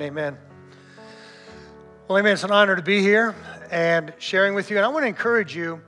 Amen. 0.00 0.36
Well, 2.08 2.18
amen. 2.18 2.32
It's 2.32 2.42
an 2.42 2.50
honor 2.50 2.74
to 2.74 2.82
be 2.82 3.00
here 3.00 3.32
and 3.70 4.12
sharing 4.18 4.52
with 4.52 4.68
you. 4.68 4.76
And 4.76 4.84
I 4.84 4.88
want 4.88 5.04
to 5.04 5.06
encourage 5.06 5.54
you. 5.54 5.80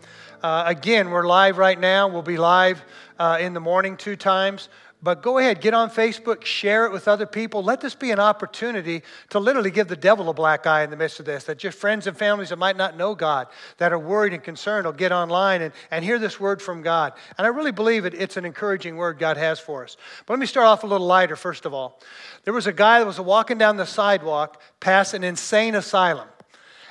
Uh, 0.45 0.63
again, 0.65 1.11
we're 1.11 1.27
live 1.27 1.59
right 1.59 1.77
now. 1.77 2.07
We'll 2.07 2.23
be 2.23 2.37
live 2.37 2.85
uh, 3.19 3.39
in 3.41 3.53
the 3.53 3.59
morning 3.59 3.97
two 3.97 4.15
times. 4.15 4.69
But 5.03 5.23
go 5.23 5.37
ahead, 5.37 5.61
get 5.61 5.75
on 5.75 5.91
Facebook, 5.91 6.45
share 6.45 6.87
it 6.87 6.93
with 6.93 7.07
other 7.07 7.27
people. 7.27 7.63
Let 7.63 7.83
this 7.83 7.95
be 7.95 8.11
an 8.13 8.19
opportunity 8.19 9.03
to 9.29 9.39
literally 9.39 9.71
give 9.71 9.89
the 9.89 9.97
devil 9.97 10.31
a 10.31 10.33
black 10.33 10.67
eye 10.67 10.83
in 10.83 10.91
the 10.91 10.97
midst 10.97 11.21
of 11.21 11.27
this. 11.27 11.45
That 11.45 11.63
your 11.63 11.73
friends 11.73 12.07
and 12.07 12.17
families 12.17 12.49
that 12.49 12.57
might 12.57 12.79
not 12.79 12.97
know 12.97 13.15
God, 13.15 13.49
that 13.77 13.93
are 13.93 13.99
worried 13.99 14.33
and 14.33 14.43
concerned, 14.43 14.87
will 14.87 14.93
get 14.95 15.13
online 15.13 15.61
and, 15.61 15.75
and 15.91 16.03
hear 16.03 16.19
this 16.19 16.41
word 16.41 16.63
from 16.63 16.81
God. 16.81 17.13
And 17.37 17.47
I 17.47 17.51
really 17.51 17.73
believe 17.73 18.07
it, 18.07 18.15
it's 18.15 18.39
an 18.39 18.47
encouraging 18.47 18.97
word 18.97 19.19
God 19.19 19.37
has 19.37 19.61
for 19.61 19.85
us. 19.85 19.99
But 20.25 20.33
let 20.33 20.41
me 20.41 20.47
start 20.47 20.67
off 20.67 20.83
a 20.83 20.87
little 20.87 21.07
lighter, 21.07 21.37
first 21.37 21.67
of 21.67 21.75
all. 21.75 22.01
There 22.45 22.55
was 22.55 22.67
a 22.67 22.73
guy 22.73 22.99
that 22.99 23.07
was 23.07 23.21
walking 23.21 23.59
down 23.59 23.77
the 23.77 23.87
sidewalk 23.87 24.63
past 24.81 25.13
an 25.13 25.25
insane 25.25 25.75
asylum. 25.75 26.29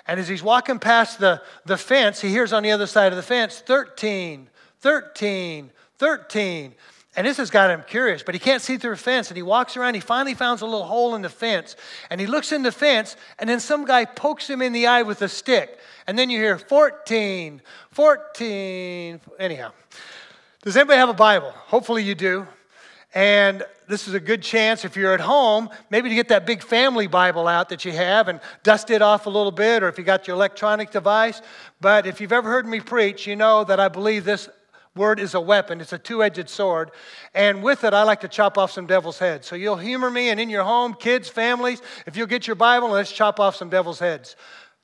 And 0.07 0.19
as 0.19 0.27
he's 0.27 0.43
walking 0.43 0.77
past 0.77 1.19
the, 1.19 1.41
the 1.65 1.77
fence, 1.77 2.21
he 2.21 2.29
hears 2.29 2.53
on 2.53 2.61
the 2.61 2.71
other 2.71 2.85
side 2.85 3.11
of 3.11 3.17
the 3.17 3.23
fence 3.23 3.59
13, 3.65 4.47
13, 4.79 5.71
13. 5.97 6.75
And 7.17 7.25
this 7.25 7.37
has 7.37 7.49
got 7.49 7.69
him 7.69 7.83
curious, 7.87 8.23
but 8.23 8.35
he 8.35 8.39
can't 8.39 8.61
see 8.61 8.77
through 8.77 8.91
a 8.91 8.97
fence. 8.97 9.29
And 9.29 9.37
he 9.37 9.43
walks 9.43 9.77
around, 9.77 9.93
he 9.93 10.01
finally 10.01 10.33
finds 10.33 10.61
a 10.61 10.65
little 10.65 10.83
hole 10.83 11.15
in 11.15 11.21
the 11.21 11.29
fence. 11.29 11.75
And 12.09 12.19
he 12.19 12.27
looks 12.27 12.51
in 12.51 12.61
the 12.61 12.71
fence, 12.71 13.15
and 13.39 13.49
then 13.49 13.59
some 13.59 13.85
guy 13.85 14.05
pokes 14.05 14.49
him 14.49 14.61
in 14.61 14.73
the 14.73 14.87
eye 14.87 15.03
with 15.03 15.21
a 15.21 15.29
stick. 15.29 15.79
And 16.07 16.19
then 16.19 16.29
you 16.29 16.39
hear 16.39 16.57
14, 16.57 17.61
14. 17.91 19.21
Anyhow, 19.39 19.71
does 20.61 20.75
anybody 20.75 20.97
have 20.97 21.09
a 21.09 21.13
Bible? 21.13 21.51
Hopefully 21.51 22.03
you 22.03 22.15
do. 22.15 22.47
And 23.13 23.63
this 23.87 24.09
is 24.09 24.13
a 24.13 24.19
good 24.19 24.41
chance 24.41 24.83
if 24.83 24.97
you're 24.97 25.13
at 25.13 25.21
home, 25.21 25.69
maybe 25.89 26.09
to 26.09 26.15
get 26.15 26.27
that 26.29 26.45
big 26.45 26.61
family 26.61 27.07
Bible 27.07 27.47
out 27.47 27.69
that 27.69 27.85
you 27.85 27.93
have 27.93 28.27
and 28.27 28.41
dust 28.63 28.89
it 28.89 29.01
off 29.01 29.25
a 29.25 29.29
little 29.29 29.53
bit, 29.53 29.83
or 29.83 29.87
if 29.87 29.97
you 29.97 30.03
got 30.03 30.27
your 30.27 30.35
electronic 30.35 30.91
device. 30.91 31.41
But 31.79 32.07
if 32.07 32.19
you've 32.19 32.33
ever 32.33 32.49
heard 32.49 32.67
me 32.67 32.81
preach, 32.81 33.25
you 33.25 33.37
know 33.37 33.63
that 33.63 33.79
I 33.79 33.87
believe 33.87 34.25
this 34.25 34.49
word 34.95 35.19
is 35.19 35.33
a 35.33 35.41
weapon, 35.41 35.81
it's 35.81 35.93
a 35.93 35.97
two 35.97 36.23
edged 36.23 36.49
sword. 36.49 36.91
And 37.33 37.61
with 37.61 37.83
it, 37.83 37.93
I 37.93 38.03
like 38.03 38.21
to 38.21 38.27
chop 38.27 38.57
off 38.57 38.71
some 38.71 38.87
devil's 38.87 39.19
heads. 39.19 39.47
So 39.47 39.55
you'll 39.55 39.77
humor 39.77 40.09
me, 40.09 40.29
and 40.29 40.39
in 40.39 40.49
your 40.49 40.63
home, 40.63 40.93
kids, 40.93 41.29
families, 41.29 41.81
if 42.05 42.15
you'll 42.15 42.27
get 42.27 42.47
your 42.47 42.55
Bible, 42.55 42.89
let's 42.89 43.11
chop 43.11 43.39
off 43.39 43.55
some 43.55 43.69
devil's 43.69 43.99
heads. 43.99 44.35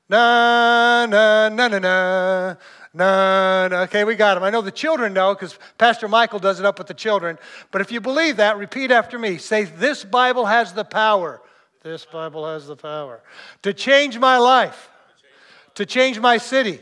Na, 0.09 1.05
na, 1.05 1.49
na, 1.49 1.67
na, 1.69 1.79
na. 1.79 2.55
No, 2.93 3.67
no. 3.69 3.81
Okay, 3.83 4.03
we 4.03 4.15
got 4.15 4.35
them. 4.35 4.43
I 4.43 4.49
know 4.49 4.61
the 4.61 4.71
children 4.71 5.13
know 5.13 5.33
because 5.33 5.57
Pastor 5.77 6.09
Michael 6.09 6.39
does 6.39 6.59
it 6.59 6.65
up 6.65 6.77
with 6.77 6.87
the 6.87 6.93
children. 6.93 7.39
But 7.71 7.79
if 7.79 7.91
you 7.91 8.01
believe 8.01 8.37
that, 8.37 8.57
repeat 8.57 8.91
after 8.91 9.17
me. 9.17 9.37
Say, 9.37 9.63
This 9.63 10.03
Bible 10.03 10.45
has 10.45 10.73
the 10.73 10.83
power. 10.83 11.41
This 11.83 12.05
Bible 12.05 12.45
has 12.45 12.67
the 12.67 12.75
power 12.75 13.21
to 13.63 13.73
change 13.73 14.19
my 14.19 14.37
life, 14.37 14.89
to 15.75 15.85
change 15.85 16.19
my 16.19 16.37
city. 16.37 16.81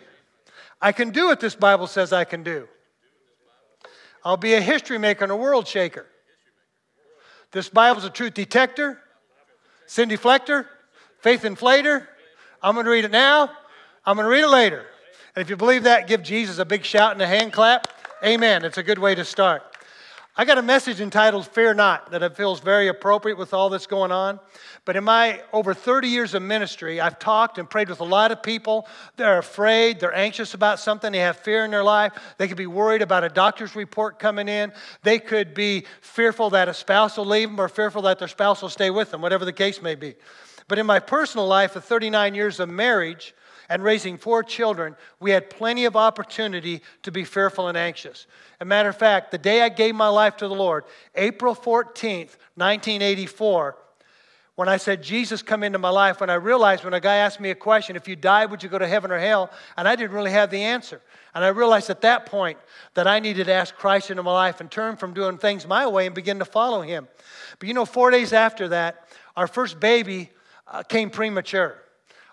I 0.82 0.92
can 0.92 1.12
do 1.12 1.28
what 1.28 1.40
this 1.40 1.56
Bible 1.56 1.88
says 1.88 2.12
I 2.12 2.24
can 2.24 2.42
do. 2.42 2.68
I'll 4.24 4.38
be 4.38 4.54
a 4.54 4.62
history 4.62 4.98
maker 4.98 5.24
and 5.24 5.32
a 5.32 5.36
world 5.36 5.68
shaker. 5.68 6.06
This 7.52 7.70
Bible's 7.70 8.06
a 8.06 8.10
truth 8.10 8.34
detector, 8.34 9.00
sin 9.88 10.10
deflector, 10.10 10.66
faith 11.22 11.44
inflator. 11.44 12.08
I'm 12.62 12.76
going 12.76 12.86
to 12.86 12.92
read 12.92 13.06
it 13.06 13.12
now. 13.12 13.50
I'm 14.06 14.16
going 14.16 14.26
to 14.26 14.32
read 14.32 14.44
it 14.44 14.50
later. 14.50 14.86
And 15.36 15.42
if 15.42 15.50
you 15.50 15.58
believe 15.58 15.84
that, 15.84 16.08
give 16.08 16.22
Jesus 16.22 16.60
a 16.60 16.66
big 16.66 16.84
shout 16.84 17.14
and 17.14 17.22
a 17.22 17.28
hand 17.28 17.54
clap. 17.54 17.88
Amen. 18.24 18.66
It's 18.66 18.78
a 18.78 18.84
good 18.84 19.00
way 19.00 19.16
to 19.16 19.24
start. 19.24 19.69
I 20.36 20.46
got 20.46 20.58
a 20.58 20.62
message 20.62 21.02
entitled 21.02 21.48
Fear 21.48 21.74
Not 21.74 22.12
that 22.12 22.38
feels 22.38 22.60
very 22.62 22.88
appropriate 22.88 23.38
with 23.38 23.54
all 23.54 23.70
that's 23.70 23.88
going 23.88 24.12
on. 24.12 24.40
But 24.86 24.96
in 24.96 25.04
my 25.04 25.42
over 25.52 25.74
30 25.74 26.08
years 26.08 26.34
of 26.34 26.42
ministry, 26.42 27.02
I've 27.02 27.20
talked 27.20 27.58
and 27.58 27.70
prayed 27.70 27.90
with 27.90 28.00
a 28.00 28.06
lot 28.06 28.32
of 28.32 28.42
people. 28.42 28.88
They're 29.18 29.40
afraid, 29.40 30.00
they're 30.00 30.16
anxious 30.16 30.54
about 30.54 30.80
something, 30.80 31.12
they 31.12 31.20
have 31.20 31.38
fear 31.38 31.66
in 31.66 31.72
their 31.72 31.84
life. 31.84 32.14
They 32.38 32.48
could 32.48 32.58
be 32.58 32.68
worried 32.68 33.02
about 33.02 33.24
a 33.24 33.30
doctor's 33.30 33.76
report 33.76 34.18
coming 34.18 34.48
in. 34.48 34.72
They 35.04 35.20
could 35.20 35.54
be 35.54 35.86
fearful 36.02 36.52
that 36.52 36.70
a 36.70 36.74
spouse 36.74 37.18
will 37.18 37.26
leave 37.26 37.50
them 37.50 37.60
or 37.60 37.68
fearful 37.68 38.04
that 38.04 38.20
their 38.20 38.28
spouse 38.28 38.62
will 38.62 38.70
stay 38.70 38.90
with 38.90 39.12
them, 39.12 39.22
whatever 39.22 39.46
the 39.46 39.54
case 39.54 39.82
may 39.82 39.96
be. 39.96 40.16
But 40.70 40.80
in 40.80 40.86
my 40.86 41.00
personal 41.00 41.48
life 41.48 41.76
of 41.76 41.84
39 41.84 42.36
years 42.36 42.60
of 42.60 42.70
marriage, 42.70 43.34
and 43.70 43.84
raising 43.84 44.18
four 44.18 44.44
children, 44.44 44.96
we 45.20 45.32
had 45.32 45.50
plenty 45.50 45.86
of 45.86 45.96
opportunity 45.96 46.82
to 47.04 47.12
be 47.12 47.24
fearful 47.24 47.68
and 47.68 47.78
anxious. 47.78 48.26
As 48.60 48.62
a 48.62 48.66
matter 48.66 48.90
of 48.90 48.98
fact, 48.98 49.32
the 49.32 49.38
day 49.38 49.62
I 49.62 49.70
gave 49.70 49.96
my 49.96 50.10
life 50.10 50.38
to 50.38 50.48
the 50.48 50.56
Lord, 50.56 50.84
April 51.16 51.56
14th, 51.56 52.36
1984, 52.56 53.78
when 54.56 54.68
I 54.68 54.76
said, 54.76 55.02
Jesus, 55.02 55.42
come 55.42 55.64
into 55.64 55.80
my 55.80 55.90
life, 55.90 56.20
when 56.20 56.30
I 56.30 56.34
realized 56.34 56.84
when 56.84 56.94
a 56.94 57.00
guy 57.00 57.16
asked 57.16 57.40
me 57.40 57.50
a 57.50 57.56
question, 57.56 57.96
if 57.96 58.10
you 58.10 58.18
died, 58.18 58.52
would 58.52 58.62
you 58.62 58.68
go 58.68 58.78
to 58.78 58.88
heaven 58.88 59.10
or 59.10 59.18
hell? 59.18 59.50
And 59.78 59.88
I 59.88 59.96
didn't 59.96 60.12
really 60.12 60.32
have 60.32 60.52
the 60.52 60.62
answer. 60.62 61.02
And 61.34 61.46
I 61.46 61.48
realized 61.48 61.90
at 61.90 62.02
that 62.02 62.26
point 62.26 62.58
that 62.96 63.08
I 63.08 63.20
needed 63.20 63.46
to 63.46 63.54
ask 63.54 63.74
Christ 63.74 64.12
into 64.12 64.22
my 64.22 64.34
life 64.34 64.60
and 64.60 64.70
turn 64.70 64.98
from 64.98 65.14
doing 65.14 65.38
things 65.38 65.66
my 65.66 65.88
way 65.88 66.08
and 66.08 66.14
begin 66.14 66.40
to 66.40 66.46
follow 66.46 66.82
him. 66.82 67.08
But 67.58 67.70
you 67.70 67.74
know, 67.74 67.86
four 67.86 68.12
days 68.12 68.34
after 68.34 68.68
that, 68.68 69.08
our 69.38 69.48
first 69.48 69.80
baby 69.80 70.30
uh, 70.68 70.84
came 70.84 71.10
premature. 71.10 71.78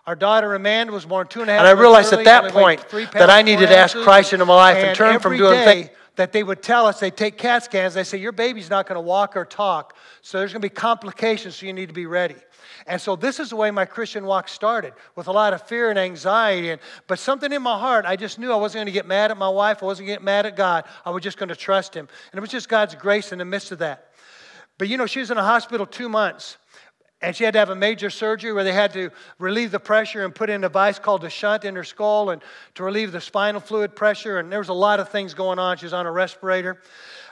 Our 0.06 0.14
daughter 0.14 0.54
Amanda 0.54 0.92
was 0.92 1.04
born 1.04 1.26
two 1.26 1.40
and 1.40 1.50
a 1.50 1.54
half. 1.54 1.60
And 1.60 1.68
I 1.68 1.72
realized 1.72 2.12
at 2.12 2.24
that 2.24 2.52
point 2.52 2.88
that 3.12 3.28
I 3.28 3.42
needed 3.42 3.68
to 3.68 3.76
ask 3.76 3.96
Christ 3.96 4.32
into 4.32 4.44
my 4.44 4.54
life 4.54 4.76
and, 4.76 4.88
and 4.88 4.96
turn 4.96 5.18
from 5.18 5.36
doing 5.36 5.64
things 5.64 5.90
that 6.16 6.32
they 6.32 6.42
would 6.42 6.62
tell 6.62 6.86
us, 6.86 6.98
they 6.98 7.10
take 7.10 7.38
CAT 7.38 7.64
scans, 7.64 7.94
they 7.94 8.04
say, 8.04 8.18
Your 8.18 8.32
baby's 8.32 8.68
not 8.68 8.86
going 8.86 8.96
to 8.96 9.00
walk 9.00 9.36
or 9.36 9.44
talk, 9.44 9.94
so 10.22 10.38
there's 10.38 10.52
going 10.52 10.62
to 10.62 10.68
be 10.68 10.74
complications, 10.74 11.56
so 11.56 11.66
you 11.66 11.72
need 11.72 11.88
to 11.88 11.94
be 11.94 12.06
ready. 12.06 12.36
And 12.86 13.00
so 13.00 13.16
this 13.16 13.40
is 13.40 13.50
the 13.50 13.56
way 13.56 13.70
my 13.70 13.84
Christian 13.84 14.24
walk 14.24 14.48
started, 14.48 14.92
with 15.14 15.28
a 15.28 15.32
lot 15.32 15.52
of 15.52 15.62
fear 15.62 15.90
and 15.90 15.98
anxiety. 15.98 16.70
And, 16.70 16.80
but 17.06 17.18
something 17.18 17.52
in 17.52 17.62
my 17.62 17.78
heart, 17.78 18.04
I 18.06 18.16
just 18.16 18.38
knew 18.38 18.52
I 18.52 18.56
wasn't 18.56 18.80
going 18.80 18.86
to 18.86 18.92
get 18.92 19.06
mad 19.06 19.30
at 19.30 19.36
my 19.36 19.48
wife, 19.48 19.82
I 19.82 19.86
wasn't 19.86 20.08
going 20.08 20.16
to 20.16 20.20
get 20.20 20.24
mad 20.24 20.46
at 20.46 20.56
God. 20.56 20.84
I 21.04 21.10
was 21.10 21.22
just 21.22 21.38
going 21.38 21.48
to 21.48 21.56
trust 21.56 21.94
Him. 21.94 22.08
And 22.32 22.38
it 22.38 22.40
was 22.40 22.50
just 22.50 22.68
God's 22.68 22.94
grace 22.94 23.32
in 23.32 23.38
the 23.38 23.44
midst 23.44 23.72
of 23.72 23.78
that. 23.78 24.10
But 24.78 24.88
you 24.88 24.96
know, 24.96 25.06
she 25.06 25.20
was 25.20 25.30
in 25.30 25.38
a 25.38 25.44
hospital 25.44 25.86
two 25.86 26.08
months. 26.08 26.58
And 27.26 27.34
she 27.34 27.42
had 27.42 27.54
to 27.54 27.58
have 27.58 27.70
a 27.70 27.74
major 27.74 28.08
surgery 28.08 28.52
where 28.52 28.62
they 28.62 28.72
had 28.72 28.92
to 28.92 29.10
relieve 29.40 29.72
the 29.72 29.80
pressure 29.80 30.24
and 30.24 30.32
put 30.32 30.48
in 30.48 30.62
a 30.62 30.68
device 30.68 31.00
called 31.00 31.24
a 31.24 31.28
shunt 31.28 31.64
in 31.64 31.74
her 31.74 31.82
skull 31.82 32.30
and 32.30 32.40
to 32.76 32.84
relieve 32.84 33.10
the 33.10 33.20
spinal 33.20 33.60
fluid 33.60 33.96
pressure. 33.96 34.38
And 34.38 34.52
there 34.52 34.60
was 34.60 34.68
a 34.68 34.72
lot 34.72 35.00
of 35.00 35.08
things 35.08 35.34
going 35.34 35.58
on. 35.58 35.76
She 35.76 35.86
was 35.86 35.92
on 35.92 36.06
a 36.06 36.12
respirator. 36.12 36.80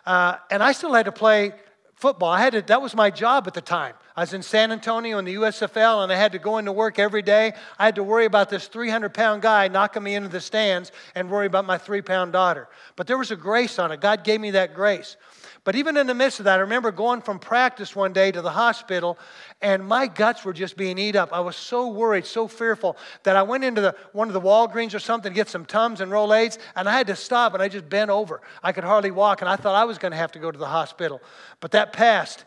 Uh, 0.05 0.39
and 0.51 0.65
I 0.65 0.73
still 0.73 0.93
had 0.93 1.05
to 1.05 1.13
play 1.13 1.53
football. 1.95 2.29
I 2.29 2.41
had 2.41 2.55
to, 2.55 2.63
that 2.63 2.83
was 2.83 2.97
my 2.97 3.09
job 3.09 3.47
at 3.47 3.55
the 3.55 3.61
time. 3.61 3.95
I 4.17 4.23
was 4.23 4.35
in 4.35 4.43
San 4.43 4.73
Antonio 4.73 5.17
in 5.19 5.25
the 5.25 5.37
USFL 5.37 6.03
and 6.03 6.13
I 6.13 6.17
had 6.17 6.33
to 6.33 6.41
go 6.41 6.59
into 6.59 6.73
work 6.73 6.99
every 6.99 7.23
day. 7.23 7.53
I 7.79 7.85
had 7.85 7.95
to 7.95 8.03
worry 8.03 8.25
about 8.25 8.51
this 8.51 8.67
300 8.67 9.15
pound 9.15 9.43
guy 9.43 9.69
knocking 9.69 10.03
me 10.03 10.17
into 10.17 10.29
the 10.29 10.41
stands 10.41 10.91
and 11.15 11.31
worry 11.31 11.47
about 11.47 11.67
my 11.67 11.79
three 11.79 12.03
pound 12.03 12.33
daughter. 12.33 12.67
But 12.97 13.07
there 13.07 13.17
was 13.17 13.31
a 13.31 13.37
grace 13.37 13.79
on 13.79 13.93
it. 13.93 14.01
God 14.01 14.25
gave 14.25 14.41
me 14.41 14.51
that 14.51 14.75
grace. 14.75 15.17
But 15.65 15.77
even 15.77 15.97
in 15.97 16.07
the 16.07 16.15
midst 16.15 16.41
of 16.41 16.45
that, 16.45 16.59
I 16.59 16.61
remember 16.63 16.93
going 16.93 17.23
from 17.23 17.39
practice 17.39 17.97
one 17.97 18.13
day 18.13 18.31
to 18.31 18.43
the 18.43 18.51
hospital, 18.51 19.19
and 19.63 19.87
my 19.87 20.07
guts 20.07 20.45
were 20.45 20.53
just 20.53 20.77
being 20.77 20.99
eat 20.99 21.17
up. 21.17 21.33
I 21.33 21.41
was 21.41 21.57
so 21.57 21.89
worried, 21.89 22.27
so 22.27 22.47
fearful 22.47 22.99
that 23.23 23.35
I 23.35 23.43
went 23.43 23.65
into 23.65 23.81
the, 23.81 23.97
one 24.13 24.29
of 24.29 24.35
the 24.35 24.43
Walgreens 24.43 24.95
or 24.95 24.99
something 24.99 25.33
to 25.33 25.35
get 25.35 25.49
some 25.49 25.65
Tums 25.65 26.03
and 26.03 26.13
Rolaids, 26.13 26.59
and 26.77 26.87
I 26.87 26.93
had 26.93 27.07
to 27.07 27.17
stop, 27.17 27.55
and 27.55 27.63
I 27.63 27.69
just 27.69 27.89
bent 27.89 28.11
over. 28.11 28.43
I 28.63 28.73
could 28.73 28.85
hardly 28.85 29.11
walk, 29.11 29.41
and 29.41 29.49
I 29.49 29.57
thought 29.57 29.75
I 29.75 29.85
was 29.85 29.97
going 29.97 30.13
to 30.13 30.19
have 30.19 30.33
to 30.33 30.39
go 30.39 30.51
to 30.51 30.59
the 30.59 30.67
hospital. 30.67 31.23
But 31.61 31.71
that 31.71 31.95
passed. 31.95 32.45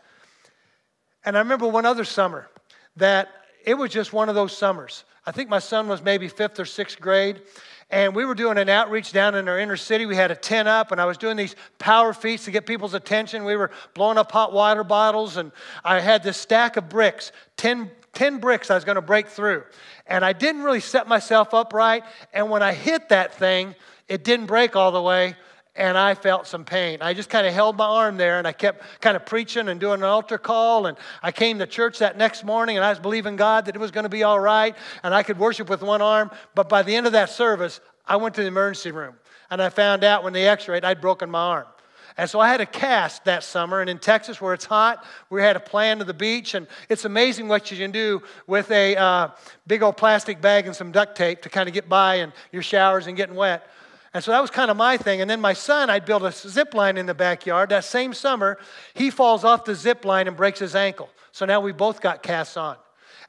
And 1.24 1.36
I 1.36 1.40
remember 1.40 1.66
one 1.66 1.86
other 1.86 2.04
summer 2.04 2.48
that 2.96 3.28
it 3.64 3.74
was 3.74 3.90
just 3.90 4.12
one 4.12 4.28
of 4.28 4.36
those 4.36 4.56
summers. 4.56 5.04
I 5.28 5.30
think 5.30 5.50
my 5.50 5.58
son 5.58 5.88
was 5.88 6.02
maybe 6.02 6.26
fifth 6.26 6.58
or 6.58 6.64
sixth 6.64 6.98
grade, 7.02 7.42
and 7.90 8.16
we 8.16 8.24
were 8.24 8.34
doing 8.34 8.56
an 8.56 8.70
outreach 8.70 9.12
down 9.12 9.34
in 9.34 9.46
our 9.46 9.58
inner 9.58 9.76
city. 9.76 10.06
We 10.06 10.16
had 10.16 10.30
a 10.30 10.34
tent 10.34 10.68
up, 10.68 10.90
and 10.90 10.98
I 10.98 11.04
was 11.04 11.18
doing 11.18 11.36
these 11.36 11.54
power 11.78 12.14
feats 12.14 12.46
to 12.46 12.50
get 12.50 12.64
people's 12.64 12.94
attention. 12.94 13.44
We 13.44 13.54
were 13.54 13.70
blowing 13.92 14.16
up 14.16 14.32
hot 14.32 14.54
water 14.54 14.84
bottles, 14.84 15.36
and 15.36 15.52
I 15.84 16.00
had 16.00 16.22
this 16.22 16.38
stack 16.38 16.78
of 16.78 16.88
bricks 16.88 17.30
10, 17.58 17.90
10 18.14 18.38
bricks 18.38 18.70
I 18.70 18.74
was 18.74 18.86
going 18.86 18.96
to 18.96 19.02
break 19.02 19.28
through. 19.28 19.64
And 20.06 20.24
I 20.24 20.32
didn't 20.32 20.62
really 20.62 20.80
set 20.80 21.06
myself 21.06 21.52
up 21.52 21.74
right. 21.74 22.04
And 22.32 22.48
when 22.48 22.62
I 22.62 22.72
hit 22.72 23.10
that 23.10 23.34
thing, 23.34 23.74
it 24.08 24.24
didn't 24.24 24.46
break 24.46 24.76
all 24.76 24.92
the 24.92 25.02
way 25.02 25.36
and 25.78 25.96
I 25.96 26.14
felt 26.14 26.46
some 26.46 26.64
pain. 26.64 26.98
I 27.00 27.14
just 27.14 27.30
kind 27.30 27.46
of 27.46 27.54
held 27.54 27.76
my 27.76 27.86
arm 27.86 28.16
there 28.16 28.38
and 28.38 28.46
I 28.46 28.52
kept 28.52 28.82
kind 29.00 29.16
of 29.16 29.24
preaching 29.24 29.68
and 29.68 29.78
doing 29.78 30.00
an 30.00 30.04
altar 30.04 30.36
call. 30.36 30.86
And 30.86 30.98
I 31.22 31.32
came 31.32 31.58
to 31.60 31.66
church 31.66 32.00
that 32.00 32.18
next 32.18 32.44
morning 32.44 32.76
and 32.76 32.84
I 32.84 32.90
was 32.90 32.98
believing 32.98 33.36
God 33.36 33.64
that 33.66 33.76
it 33.76 33.78
was 33.78 33.92
going 33.92 34.02
to 34.02 34.10
be 34.10 34.24
all 34.24 34.40
right 34.40 34.76
and 35.02 35.14
I 35.14 35.22
could 35.22 35.38
worship 35.38 35.70
with 35.70 35.82
one 35.82 36.02
arm. 36.02 36.30
But 36.54 36.68
by 36.68 36.82
the 36.82 36.94
end 36.94 37.06
of 37.06 37.12
that 37.12 37.30
service, 37.30 37.80
I 38.06 38.16
went 38.16 38.34
to 38.34 38.42
the 38.42 38.48
emergency 38.48 38.90
room 38.90 39.14
and 39.50 39.62
I 39.62 39.68
found 39.68 40.02
out 40.02 40.24
when 40.24 40.32
they 40.32 40.48
x 40.48 40.66
rayed, 40.66 40.84
I'd 40.84 41.00
broken 41.00 41.30
my 41.30 41.40
arm. 41.40 41.66
And 42.16 42.28
so 42.28 42.40
I 42.40 42.48
had 42.48 42.60
a 42.60 42.66
cast 42.66 43.24
that 43.26 43.44
summer. 43.44 43.80
And 43.80 43.88
in 43.88 44.00
Texas, 44.00 44.40
where 44.40 44.52
it's 44.52 44.64
hot, 44.64 45.04
we 45.30 45.40
had 45.40 45.54
a 45.54 45.60
plan 45.60 45.98
to 45.98 46.04
the 46.04 46.12
beach. 46.12 46.54
And 46.54 46.66
it's 46.88 47.04
amazing 47.04 47.46
what 47.46 47.70
you 47.70 47.76
can 47.76 47.92
do 47.92 48.22
with 48.48 48.72
a 48.72 48.96
uh, 48.96 49.28
big 49.68 49.84
old 49.84 49.96
plastic 49.96 50.40
bag 50.40 50.66
and 50.66 50.74
some 50.74 50.90
duct 50.90 51.16
tape 51.16 51.42
to 51.42 51.48
kind 51.48 51.68
of 51.68 51.74
get 51.74 51.88
by 51.88 52.16
in 52.16 52.32
your 52.50 52.62
showers 52.62 53.06
and 53.06 53.16
getting 53.16 53.36
wet. 53.36 53.70
And 54.18 54.24
so 54.24 54.32
that 54.32 54.40
was 54.40 54.50
kind 54.50 54.68
of 54.68 54.76
my 54.76 54.96
thing. 54.96 55.20
And 55.20 55.30
then 55.30 55.40
my 55.40 55.52
son, 55.52 55.90
I'd 55.90 56.04
built 56.04 56.24
a 56.24 56.32
zip 56.32 56.74
line 56.74 56.96
in 56.96 57.06
the 57.06 57.14
backyard. 57.14 57.68
That 57.68 57.84
same 57.84 58.12
summer, 58.12 58.58
he 58.92 59.10
falls 59.10 59.44
off 59.44 59.64
the 59.64 59.76
zip 59.76 60.04
line 60.04 60.26
and 60.26 60.36
breaks 60.36 60.58
his 60.58 60.74
ankle. 60.74 61.08
So 61.30 61.46
now 61.46 61.60
we 61.60 61.70
both 61.70 62.00
got 62.00 62.20
casts 62.20 62.56
on. 62.56 62.78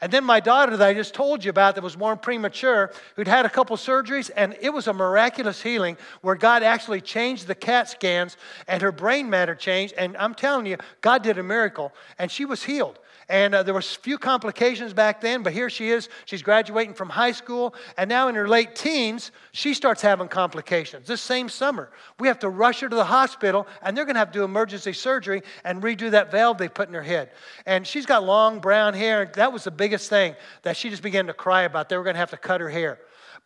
And 0.02 0.12
then 0.12 0.24
my 0.24 0.40
daughter 0.40 0.76
that 0.76 0.88
I 0.88 0.96
just 0.96 1.14
told 1.14 1.44
you 1.44 1.52
about 1.52 1.76
that 1.76 1.84
was 1.84 1.96
born 1.96 2.18
premature, 2.18 2.92
who'd 3.16 3.28
had 3.28 3.46
a 3.46 3.52
couple 3.52 3.78
surgeries, 3.78 4.32
and 4.36 4.58
it 4.62 4.72
was 4.72 4.88
a 4.88 4.94
miraculous 4.94 5.62
healing 5.62 5.96
where 6.22 6.34
God 6.34 6.64
actually 6.64 7.02
changed 7.02 7.46
the 7.46 7.54
CAT 7.54 7.88
scans 7.88 8.36
and 8.68 8.82
her 8.82 8.92
brain 8.92 9.30
matter 9.30 9.54
changed. 9.54 9.94
And 9.96 10.18
I'm 10.18 10.34
telling 10.34 10.66
you, 10.66 10.78
God 11.02 11.22
did 11.22 11.38
a 11.38 11.44
miracle, 11.44 11.94
and 12.18 12.32
she 12.32 12.46
was 12.46 12.64
healed. 12.64 12.98
And 13.30 13.54
uh, 13.54 13.62
there 13.62 13.76
was 13.76 13.96
few 13.96 14.18
complications 14.18 14.92
back 14.92 15.22
then, 15.22 15.44
but 15.44 15.54
here 15.54 15.70
she 15.70 15.90
is. 15.90 16.10
She's 16.26 16.42
graduating 16.42 16.96
from 16.96 17.10
high 17.10 17.32
school, 17.32 17.76
and 17.96 18.10
now 18.10 18.28
in 18.28 18.34
her 18.34 18.48
late 18.48 18.76
teens, 18.76 19.32
she 19.52 19.76
starts 19.76 20.02
having 20.02 20.28
complications. 20.28 21.06
This 21.06 21.22
same 21.22 21.48
summer, 21.48 21.92
we 22.20 22.28
have 22.28 22.40
to 22.40 22.50
rush 22.50 22.80
her 22.80 22.90
to 22.90 22.96
the 22.96 23.06
hospital, 23.06 23.68
and 23.84 23.96
they're 23.96 24.06
going 24.06 24.16
to 24.16 24.20
have 24.20 24.32
to 24.32 24.40
do 24.40 24.44
emergency 24.44 24.94
surgery 24.94 25.44
and 25.64 25.84
redo 25.84 26.10
that 26.10 26.32
valve 26.32 26.58
they 26.58 26.68
put 26.68 26.88
in 26.88 26.96
her 26.96 27.04
head. 27.04 27.30
And 27.68 27.86
she's 27.86 28.08
got 28.08 28.24
long 28.24 28.60
brown 28.60 28.96
hair, 28.96 29.22
and 29.22 29.34
that 29.36 29.54
was 29.54 29.64
the 29.64 29.72
biggest 29.72 30.10
thing 30.10 30.36
that 30.64 30.76
she 30.76 30.90
just 30.90 31.04
began 31.04 31.28
to 31.28 31.34
cry 31.34 31.64
about. 31.64 31.88
They 31.88 31.98
were 31.98 32.04
going 32.04 32.16
to 32.16 32.20
have 32.20 32.32
to 32.32 32.38
cut 32.38 32.62
her 32.62 32.70
hair. 32.70 32.98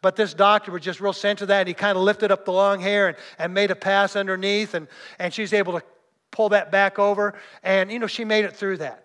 But 0.01 0.15
this 0.15 0.33
doctor 0.33 0.71
was 0.71 0.81
just 0.81 1.01
real 1.01 1.13
sensitive 1.13 1.39
to 1.39 1.45
that. 1.47 1.59
And 1.61 1.67
he 1.67 1.73
kind 1.73 1.97
of 1.97 2.03
lifted 2.03 2.31
up 2.31 2.45
the 2.45 2.51
long 2.51 2.79
hair 2.79 3.07
and, 3.07 3.17
and 3.37 3.53
made 3.53 3.71
a 3.71 3.75
pass 3.75 4.15
underneath, 4.15 4.75
and, 4.75 4.87
and 5.19 5.33
she's 5.33 5.51
able 5.51 5.73
to 5.73 5.85
pull 6.31 6.49
that 6.49 6.71
back 6.71 6.99
over. 6.99 7.33
And, 7.63 7.91
you 7.91 7.99
know, 7.99 8.07
she 8.07 8.23
made 8.23 8.45
it 8.45 8.55
through 8.55 8.77
that. 8.77 9.03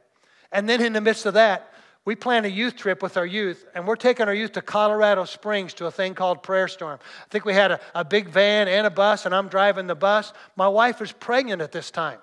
And 0.53 0.69
then 0.69 0.83
in 0.83 0.93
the 0.93 1.01
midst 1.01 1.27
of 1.27 1.35
that, 1.35 1.73
we 2.05 2.15
plan 2.15 2.47
a 2.47 2.49
youth 2.49 2.77
trip 2.77 3.03
with 3.03 3.19
our 3.19 3.27
youth, 3.27 3.67
and 3.75 3.87
we're 3.87 3.97
taking 3.97 4.29
our 4.29 4.35
youth 4.35 4.53
to 4.53 4.63
Colorado 4.63 5.27
Springs 5.27 5.75
to 5.75 5.87
a 5.87 5.91
thing 5.91 6.15
called 6.15 6.43
Prayer 6.43 6.67
Storm. 6.67 6.99
I 7.03 7.29
think 7.29 7.45
we 7.45 7.53
had 7.53 7.73
a, 7.73 7.81
a 7.95 8.03
big 8.03 8.31
van 8.31 8.67
and 8.67 8.87
a 8.87 8.91
bus, 8.91 9.27
and 9.27 9.35
I'm 9.35 9.49
driving 9.49 9.87
the 9.87 9.95
bus. 9.95 10.33
My 10.57 10.69
wife 10.69 11.01
was 11.01 11.13
pregnant 11.13 11.61
at 11.61 11.71
this 11.71 11.91
time, 11.91 12.19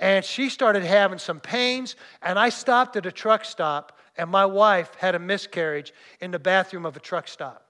and 0.00 0.24
she 0.24 0.48
started 0.48 0.82
having 0.82 1.20
some 1.20 1.38
pains, 1.38 1.94
and 2.20 2.36
I 2.36 2.48
stopped 2.48 2.96
at 2.96 3.06
a 3.06 3.12
truck 3.12 3.44
stop, 3.44 3.96
and 4.16 4.28
my 4.28 4.44
wife 4.44 4.92
had 4.96 5.14
a 5.14 5.20
miscarriage 5.20 5.92
in 6.20 6.32
the 6.32 6.40
bathroom 6.40 6.84
of 6.84 6.96
a 6.96 7.00
truck 7.00 7.28
stop. 7.28 7.62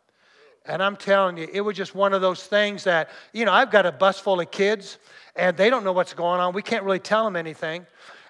And 0.64 0.82
I'm 0.82 0.96
telling 0.96 1.37
you, 1.37 1.49
it 1.52 1.61
was 1.61 1.76
just 1.76 1.94
one 1.94 2.14
of 2.14 2.23
those 2.23 2.44
things 2.44 2.84
that, 2.84 3.11
you 3.34 3.44
know, 3.44 3.52
I've 3.52 3.70
got 3.70 3.84
a 3.84 3.93
bus 3.93 4.19
full 4.19 4.40
of 4.40 4.50
kids, 4.50 4.96
and 5.34 5.55
they 5.55 5.69
don't 5.69 5.84
know 5.84 5.93
what's 5.93 6.14
going 6.14 6.40
on. 6.40 6.55
We 6.55 6.62
can't 6.62 6.84
really 6.84 6.99
tell 6.99 7.25
them 7.25 7.37
anything. 7.37 7.87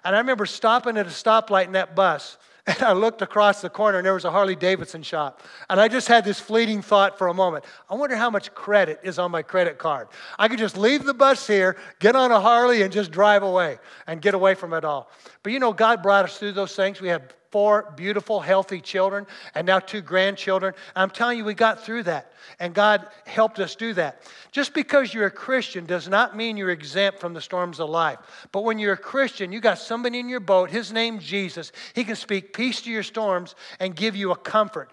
And 0.07 0.15
I 0.15 0.19
remember 0.19 0.45
stopping 0.45 0.95
at 0.95 1.05
a 1.05 1.09
stoplight 1.09 1.65
in 1.65 1.73
that 1.73 1.93
bus, 1.93 2.37
and 2.67 2.81
I 2.81 2.93
looked 2.93 3.21
across 3.21 3.59
the 3.59 3.69
corner, 3.69 3.97
and 3.97 4.05
there 4.05 4.13
was 4.13 4.23
a 4.23 4.31
Harley 4.31 4.55
Davidson 4.55 5.03
shop. 5.03 5.41
And 5.69 5.81
I 5.81 5.89
just 5.89 6.07
had 6.07 6.23
this 6.23 6.39
fleeting 6.39 6.81
thought 6.81 7.17
for 7.17 7.27
a 7.27 7.33
moment 7.33 7.65
I 7.89 7.95
wonder 7.95 8.15
how 8.15 8.29
much 8.29 8.53
credit 8.53 9.01
is 9.03 9.19
on 9.19 9.31
my 9.31 9.41
credit 9.41 9.77
card. 9.77 10.07
I 10.39 10.47
could 10.47 10.59
just 10.59 10.77
leave 10.77 11.03
the 11.03 11.13
bus 11.13 11.45
here, 11.45 11.75
get 11.99 12.15
on 12.15 12.31
a 12.31 12.39
Harley, 12.39 12.83
and 12.83 12.93
just 12.93 13.11
drive 13.11 13.43
away 13.43 13.79
and 14.07 14.21
get 14.21 14.33
away 14.33 14.55
from 14.55 14.71
it 14.71 14.85
all. 14.85 15.11
But 15.43 15.51
you 15.51 15.59
know, 15.59 15.73
God 15.73 16.01
brought 16.01 16.23
us 16.23 16.39
through 16.39 16.53
those 16.53 16.73
things. 16.73 17.01
We 17.01 17.09
had 17.09 17.33
four 17.51 17.93
beautiful, 17.95 18.39
healthy 18.39 18.81
children, 18.81 19.25
and 19.55 19.65
now 19.65 19.79
two 19.79 20.01
grandchildren. 20.01 20.73
I'm 20.95 21.09
telling 21.09 21.37
you, 21.37 21.45
we 21.45 21.53
got 21.53 21.83
through 21.83 22.03
that, 22.03 22.33
and 22.59 22.73
God 22.73 23.07
helped 23.25 23.59
us 23.59 23.75
do 23.75 23.93
that. 23.93 24.21
Just 24.51 24.73
because 24.73 25.13
you're 25.13 25.27
a 25.27 25.31
Christian 25.31 25.85
does 25.85 26.07
not 26.07 26.35
mean 26.35 26.57
you're 26.57 26.69
exempt 26.69 27.19
from 27.19 27.33
the 27.33 27.41
storms 27.41 27.79
of 27.79 27.89
life. 27.89 28.19
But 28.51 28.63
when 28.63 28.79
you're 28.79 28.93
a 28.93 28.97
Christian, 28.97 29.51
you 29.51 29.59
got 29.59 29.79
somebody 29.79 30.19
in 30.19 30.29
your 30.29 30.39
boat, 30.39 30.69
his 30.69 30.91
name's 30.91 31.23
Jesus. 31.23 31.71
He 31.93 32.03
can 32.03 32.15
speak 32.15 32.53
peace 32.53 32.81
to 32.81 32.91
your 32.91 33.03
storms 33.03 33.55
and 33.79 33.95
give 33.95 34.15
you 34.15 34.31
a 34.31 34.35
comfort. 34.35 34.91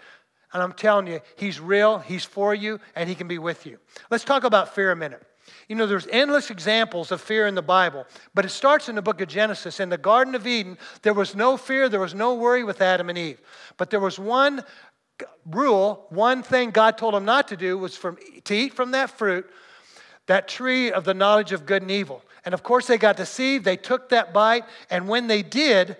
And 0.52 0.62
I'm 0.62 0.72
telling 0.72 1.08
you, 1.08 1.20
he's 1.36 1.60
real, 1.60 1.98
he's 1.98 2.24
for 2.24 2.54
you, 2.54 2.78
and 2.94 3.08
he 3.08 3.14
can 3.14 3.26
be 3.26 3.38
with 3.38 3.66
you. 3.66 3.78
Let's 4.10 4.24
talk 4.24 4.44
about 4.44 4.74
fear 4.74 4.92
a 4.92 4.96
minute. 4.96 5.22
You 5.68 5.76
know, 5.76 5.86
there's 5.86 6.06
endless 6.10 6.50
examples 6.50 7.12
of 7.12 7.20
fear 7.20 7.46
in 7.46 7.54
the 7.54 7.62
Bible, 7.62 8.06
but 8.34 8.44
it 8.44 8.50
starts 8.50 8.88
in 8.88 8.94
the 8.94 9.02
book 9.02 9.20
of 9.20 9.28
Genesis. 9.28 9.80
In 9.80 9.88
the 9.88 9.98
Garden 9.98 10.34
of 10.34 10.46
Eden, 10.46 10.78
there 11.02 11.14
was 11.14 11.34
no 11.34 11.56
fear, 11.56 11.88
there 11.88 12.00
was 12.00 12.14
no 12.14 12.34
worry 12.34 12.64
with 12.64 12.80
Adam 12.80 13.08
and 13.08 13.18
Eve. 13.18 13.40
But 13.76 13.90
there 13.90 14.00
was 14.00 14.18
one 14.18 14.64
rule, 15.50 16.06
one 16.10 16.42
thing 16.42 16.70
God 16.70 16.98
told 16.98 17.14
them 17.14 17.24
not 17.24 17.48
to 17.48 17.56
do 17.56 17.78
was 17.78 17.96
from, 17.96 18.18
to 18.44 18.54
eat 18.54 18.74
from 18.74 18.90
that 18.92 19.10
fruit, 19.10 19.48
that 20.26 20.48
tree 20.48 20.90
of 20.90 21.04
the 21.04 21.14
knowledge 21.14 21.52
of 21.52 21.66
good 21.66 21.82
and 21.82 21.90
evil. 21.90 22.22
And 22.44 22.54
of 22.54 22.62
course, 22.62 22.86
they 22.86 22.98
got 22.98 23.16
deceived, 23.16 23.64
they 23.64 23.76
took 23.76 24.08
that 24.10 24.32
bite, 24.32 24.64
and 24.90 25.08
when 25.08 25.26
they 25.26 25.42
did, 25.42 25.96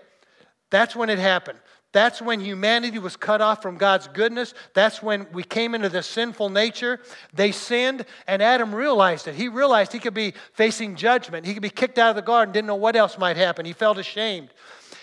that's 0.71 0.97
when 0.97 1.11
it 1.11 1.19
happened. 1.19 1.59
That's 1.95 2.21
when 2.21 2.41
humanity 2.41 2.99
was 2.99 3.15
cut 3.15 3.41
off 3.41 3.63
from 3.63 3.77
God's 3.77 4.09
goodness. 4.09 4.53
That's 4.75 5.01
when 5.01 5.29
we 5.33 5.45
came 5.45 5.77
into 5.77 5.89
this 5.89 6.09
sinful 6.09 6.51
nature. 6.51 6.99
They 7.33 7.53
sinned, 7.53 8.05
and 8.27 8.43
Adam 8.43 8.75
realized 8.75 9.29
it. 9.29 9.37
He 9.37 9.47
realized 9.47 9.93
he 9.93 10.01
could 10.01 10.13
be 10.13 10.35
facing 10.55 10.97
judgment. 10.97 11.47
He 11.47 11.55
could 11.55 11.63
be 11.63 11.71
kicked 11.71 11.97
out 11.97 12.11
of 12.11 12.17
the 12.17 12.23
garden, 12.23 12.53
didn't 12.53 12.67
know 12.67 12.75
what 12.75 12.97
else 12.97 13.17
might 13.17 13.37
happen. 13.37 13.65
He 13.65 13.73
felt 13.73 13.97
ashamed. 13.97 14.49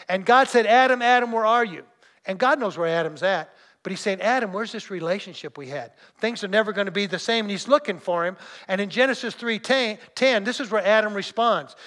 And 0.09 0.25
God 0.25 0.49
said, 0.49 0.65
Adam, 0.65 1.01
Adam, 1.01 1.31
where 1.31 1.45
are 1.45 1.63
you? 1.63 1.85
And 2.25 2.37
God 2.37 2.59
knows 2.59 2.77
where 2.77 2.89
Adam's 2.89 3.23
at. 3.23 3.55
But 3.83 3.91
he's 3.91 4.01
saying, 4.01 4.19
Adam, 4.19 4.51
where's 4.51 4.73
this 4.73 4.91
relationship 4.91 5.57
we 5.57 5.69
had? 5.69 5.93
Things 6.19 6.43
are 6.43 6.49
never 6.49 6.73
going 6.73 6.87
to 6.87 6.91
be 6.91 7.05
the 7.05 7.17
same. 7.17 7.45
And 7.45 7.51
he's 7.51 7.69
looking 7.69 7.99
for 7.99 8.25
him. 8.25 8.35
And 8.67 8.81
in 8.81 8.89
Genesis 8.89 9.33
3 9.33 9.59
10, 9.59 10.43
this 10.43 10.59
is 10.59 10.69
where 10.69 10.85
Adam 10.85 11.13
responds. 11.13 11.77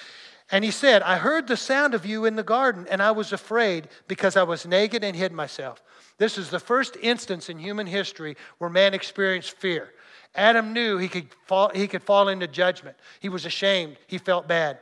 And 0.51 0.63
he 0.63 0.71
said, 0.71 1.01
I 1.01 1.17
heard 1.17 1.47
the 1.47 1.57
sound 1.57 1.93
of 1.95 2.05
you 2.05 2.25
in 2.25 2.35
the 2.35 2.43
garden, 2.43 2.85
and 2.89 3.01
I 3.01 3.11
was 3.11 3.33
afraid 3.33 3.87
because 4.07 4.37
I 4.37 4.43
was 4.43 4.65
naked 4.65 5.03
and 5.03 5.15
hid 5.15 5.31
myself. 5.31 5.81
This 6.17 6.37
is 6.37 6.49
the 6.49 6.59
first 6.59 6.97
instance 7.01 7.49
in 7.49 7.57
human 7.57 7.87
history 7.87 8.37
where 8.59 8.69
man 8.69 8.93
experienced 8.93 9.57
fear. 9.57 9.91
Adam 10.35 10.73
knew 10.73 10.97
he 10.97 11.07
could 11.07 11.27
fall, 11.45 11.71
he 11.73 11.87
could 11.87 12.03
fall 12.03 12.27
into 12.27 12.47
judgment. 12.47 12.95
He 13.19 13.29
was 13.29 13.45
ashamed. 13.45 13.97
He 14.07 14.17
felt 14.17 14.47
bad. 14.47 14.79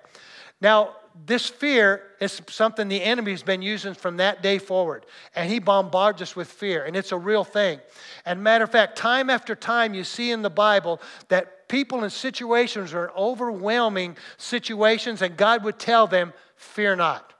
Now, 0.60 0.96
this 1.26 1.48
fear 1.48 2.02
is 2.20 2.42
something 2.50 2.88
the 2.88 3.02
enemy's 3.02 3.44
been 3.44 3.62
using 3.62 3.94
from 3.94 4.18
that 4.18 4.42
day 4.42 4.58
forward. 4.58 5.06
And 5.36 5.50
he 5.50 5.60
bombards 5.60 6.22
us 6.22 6.36
with 6.36 6.50
fear, 6.50 6.86
and 6.86 6.96
it's 6.96 7.12
a 7.12 7.18
real 7.18 7.44
thing. 7.44 7.80
And 8.26 8.44
matter 8.44 8.64
of 8.64 8.72
fact, 8.72 8.98
time 8.98 9.30
after 9.30 9.56
time, 9.56 9.94
you 9.94 10.04
see 10.04 10.32
in 10.32 10.42
the 10.42 10.50
Bible 10.50 11.00
that 11.28 11.63
people 11.74 12.04
in 12.04 12.10
situations 12.12 12.94
in 12.94 13.10
overwhelming 13.18 14.16
situations, 14.38 15.24
and 15.24 15.36
God 15.36 15.64
would 15.64 15.80
tell 15.80 16.06
them, 16.06 16.32
Fear 16.56 16.98
not. 16.98 17.34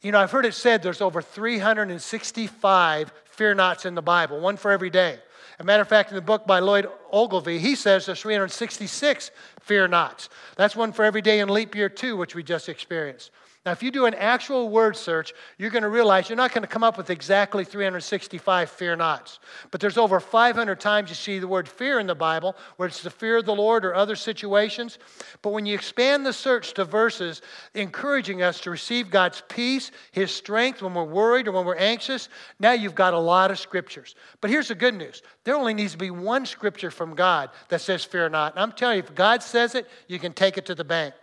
You 0.00 0.12
know, 0.12 0.18
I've 0.18 0.30
heard 0.30 0.46
it 0.46 0.54
said 0.54 0.82
there's 0.82 1.02
over 1.02 1.20
365 1.20 3.12
fear 3.26 3.54
nots 3.54 3.84
in 3.84 3.94
the 3.94 4.00
Bible, 4.00 4.40
one 4.40 4.56
for 4.56 4.70
every 4.70 4.88
day. 4.88 5.18
A 5.58 5.64
matter 5.64 5.82
of 5.82 5.88
fact, 5.88 6.10
in 6.10 6.16
the 6.16 6.22
book 6.22 6.46
by 6.46 6.60
Lloyd 6.60 6.88
Ogilvie, 7.12 7.58
he 7.58 7.74
says 7.74 8.06
there's 8.06 8.22
366 8.22 9.30
fear 9.66 9.88
nots. 9.88 10.28
That's 10.56 10.76
one 10.76 10.92
for 10.92 11.04
every 11.04 11.22
day 11.22 11.40
in 11.40 11.48
leap 11.48 11.74
year 11.74 11.88
two, 11.88 12.16
which 12.16 12.34
we 12.34 12.42
just 12.42 12.68
experienced. 12.68 13.32
Now, 13.66 13.72
if 13.72 13.82
you 13.82 13.90
do 13.90 14.06
an 14.06 14.14
actual 14.14 14.68
word 14.68 14.96
search, 14.96 15.34
you're 15.58 15.70
going 15.70 15.82
to 15.82 15.88
realize 15.88 16.28
you're 16.28 16.36
not 16.36 16.52
going 16.52 16.62
to 16.62 16.68
come 16.68 16.84
up 16.84 16.96
with 16.96 17.10
exactly 17.10 17.64
365 17.64 18.70
fear 18.70 18.94
nots. 18.94 19.40
But 19.72 19.80
there's 19.80 19.98
over 19.98 20.20
500 20.20 20.78
times 20.78 21.08
you 21.08 21.16
see 21.16 21.40
the 21.40 21.48
word 21.48 21.68
fear 21.68 21.98
in 21.98 22.06
the 22.06 22.14
Bible, 22.14 22.54
where 22.76 22.86
it's 22.86 23.02
the 23.02 23.10
fear 23.10 23.38
of 23.38 23.44
the 23.44 23.56
Lord 23.56 23.84
or 23.84 23.92
other 23.92 24.14
situations. 24.14 25.00
But 25.42 25.50
when 25.50 25.66
you 25.66 25.74
expand 25.74 26.24
the 26.24 26.32
search 26.32 26.74
to 26.74 26.84
verses 26.84 27.42
encouraging 27.74 28.40
us 28.40 28.60
to 28.60 28.70
receive 28.70 29.10
God's 29.10 29.42
peace, 29.48 29.90
His 30.12 30.30
strength 30.30 30.80
when 30.80 30.94
we're 30.94 31.02
worried 31.02 31.48
or 31.48 31.52
when 31.52 31.66
we're 31.66 31.74
anxious, 31.74 32.28
now 32.60 32.70
you've 32.70 32.94
got 32.94 33.14
a 33.14 33.18
lot 33.18 33.50
of 33.50 33.58
scriptures. 33.58 34.14
But 34.40 34.50
here's 34.50 34.68
the 34.68 34.76
good 34.76 34.94
news 34.94 35.22
there 35.42 35.56
only 35.56 35.74
needs 35.74 35.92
to 35.92 35.98
be 35.98 36.12
one 36.12 36.46
scripture 36.46 36.92
from 36.92 37.16
God 37.16 37.50
that 37.68 37.80
says 37.80 38.04
fear 38.04 38.28
not. 38.28 38.52
And 38.52 38.62
I'm 38.62 38.70
telling 38.70 38.98
you, 38.98 39.02
if 39.02 39.12
God 39.16 39.42
says 39.42 39.55
it, 39.56 39.88
you 40.06 40.18
can 40.18 40.32
take 40.32 40.58
it 40.58 40.66
to 40.66 40.74
the 40.74 40.84
bank. 40.84 41.14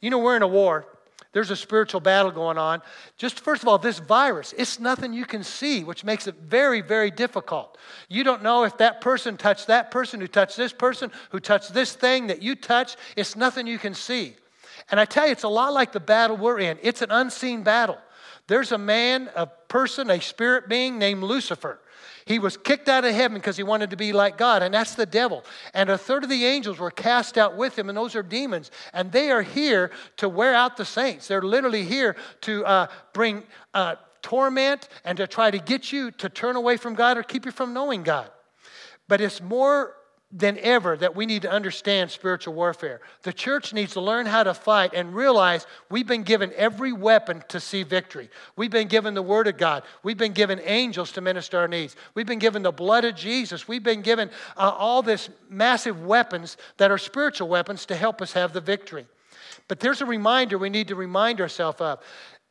You 0.00 0.10
know, 0.10 0.18
we're 0.18 0.36
in 0.36 0.42
a 0.42 0.48
war. 0.48 0.86
There's 1.32 1.50
a 1.50 1.56
spiritual 1.56 2.00
battle 2.00 2.30
going 2.30 2.56
on. 2.56 2.80
Just 3.18 3.40
first 3.40 3.60
of 3.60 3.68
all, 3.68 3.76
this 3.76 3.98
virus, 3.98 4.54
it's 4.56 4.80
nothing 4.80 5.12
you 5.12 5.26
can 5.26 5.42
see, 5.42 5.84
which 5.84 6.02
makes 6.02 6.26
it 6.26 6.34
very, 6.36 6.80
very 6.80 7.10
difficult. 7.10 7.76
You 8.08 8.24
don't 8.24 8.42
know 8.42 8.64
if 8.64 8.78
that 8.78 9.02
person 9.02 9.36
touched 9.36 9.66
that 9.66 9.90
person, 9.90 10.18
who 10.18 10.28
touched 10.28 10.56
this 10.56 10.72
person, 10.72 11.10
who 11.30 11.38
touched 11.38 11.74
this 11.74 11.92
thing 11.92 12.28
that 12.28 12.40
you 12.40 12.54
touched. 12.54 12.96
It's 13.16 13.36
nothing 13.36 13.66
you 13.66 13.78
can 13.78 13.92
see. 13.92 14.34
And 14.90 14.98
I 14.98 15.04
tell 15.04 15.26
you, 15.26 15.32
it's 15.32 15.42
a 15.42 15.48
lot 15.48 15.74
like 15.74 15.92
the 15.92 16.00
battle 16.00 16.38
we're 16.38 16.58
in. 16.58 16.78
It's 16.82 17.02
an 17.02 17.10
unseen 17.10 17.62
battle. 17.62 17.98
There's 18.46 18.72
a 18.72 18.78
man, 18.78 19.28
a 19.34 19.46
person, 19.46 20.08
a 20.08 20.20
spirit 20.20 20.68
being 20.70 20.98
named 20.98 21.22
Lucifer. 21.22 21.80
He 22.26 22.40
was 22.40 22.56
kicked 22.56 22.88
out 22.88 23.04
of 23.04 23.14
heaven 23.14 23.38
because 23.38 23.56
he 23.56 23.62
wanted 23.62 23.90
to 23.90 23.96
be 23.96 24.12
like 24.12 24.36
God, 24.36 24.60
and 24.60 24.74
that's 24.74 24.96
the 24.96 25.06
devil. 25.06 25.44
And 25.72 25.88
a 25.88 25.96
third 25.96 26.24
of 26.24 26.28
the 26.28 26.44
angels 26.44 26.78
were 26.78 26.90
cast 26.90 27.38
out 27.38 27.56
with 27.56 27.78
him, 27.78 27.88
and 27.88 27.96
those 27.96 28.16
are 28.16 28.22
demons. 28.22 28.72
And 28.92 29.12
they 29.12 29.30
are 29.30 29.42
here 29.42 29.92
to 30.16 30.28
wear 30.28 30.52
out 30.52 30.76
the 30.76 30.84
saints. 30.84 31.28
They're 31.28 31.40
literally 31.40 31.84
here 31.84 32.16
to 32.42 32.66
uh, 32.66 32.86
bring 33.12 33.44
uh, 33.74 33.94
torment 34.22 34.88
and 35.04 35.16
to 35.18 35.28
try 35.28 35.52
to 35.52 35.58
get 35.58 35.92
you 35.92 36.10
to 36.10 36.28
turn 36.28 36.56
away 36.56 36.76
from 36.76 36.96
God 36.96 37.16
or 37.16 37.22
keep 37.22 37.46
you 37.46 37.52
from 37.52 37.72
knowing 37.72 38.02
God. 38.02 38.28
But 39.06 39.20
it's 39.20 39.40
more 39.40 39.94
than 40.32 40.58
ever 40.58 40.96
that 40.96 41.14
we 41.14 41.24
need 41.24 41.42
to 41.42 41.50
understand 41.50 42.10
spiritual 42.10 42.52
warfare. 42.52 43.00
The 43.22 43.32
church 43.32 43.72
needs 43.72 43.92
to 43.92 44.00
learn 44.00 44.26
how 44.26 44.42
to 44.42 44.54
fight 44.54 44.92
and 44.92 45.14
realize 45.14 45.66
we've 45.88 46.06
been 46.06 46.24
given 46.24 46.52
every 46.56 46.92
weapon 46.92 47.44
to 47.48 47.60
see 47.60 47.84
victory. 47.84 48.28
We've 48.56 48.70
been 48.70 48.88
given 48.88 49.14
the 49.14 49.22
Word 49.22 49.46
of 49.46 49.56
God. 49.56 49.84
We've 50.02 50.18
been 50.18 50.32
given 50.32 50.60
angels 50.64 51.12
to 51.12 51.20
minister 51.20 51.58
our 51.58 51.68
needs. 51.68 51.94
We've 52.14 52.26
been 52.26 52.40
given 52.40 52.62
the 52.62 52.72
blood 52.72 53.04
of 53.04 53.14
Jesus. 53.14 53.68
We've 53.68 53.84
been 53.84 54.02
given 54.02 54.30
uh, 54.56 54.72
all 54.76 55.00
this 55.00 55.30
massive 55.48 56.04
weapons 56.04 56.56
that 56.78 56.90
are 56.90 56.98
spiritual 56.98 57.48
weapons 57.48 57.86
to 57.86 57.96
help 57.96 58.20
us 58.20 58.32
have 58.32 58.52
the 58.52 58.60
victory. 58.60 59.06
But 59.68 59.80
there's 59.80 60.00
a 60.00 60.06
reminder 60.06 60.58
we 60.58 60.70
need 60.70 60.88
to 60.88 60.96
remind 60.96 61.40
ourselves 61.40 61.80
of. 61.80 62.00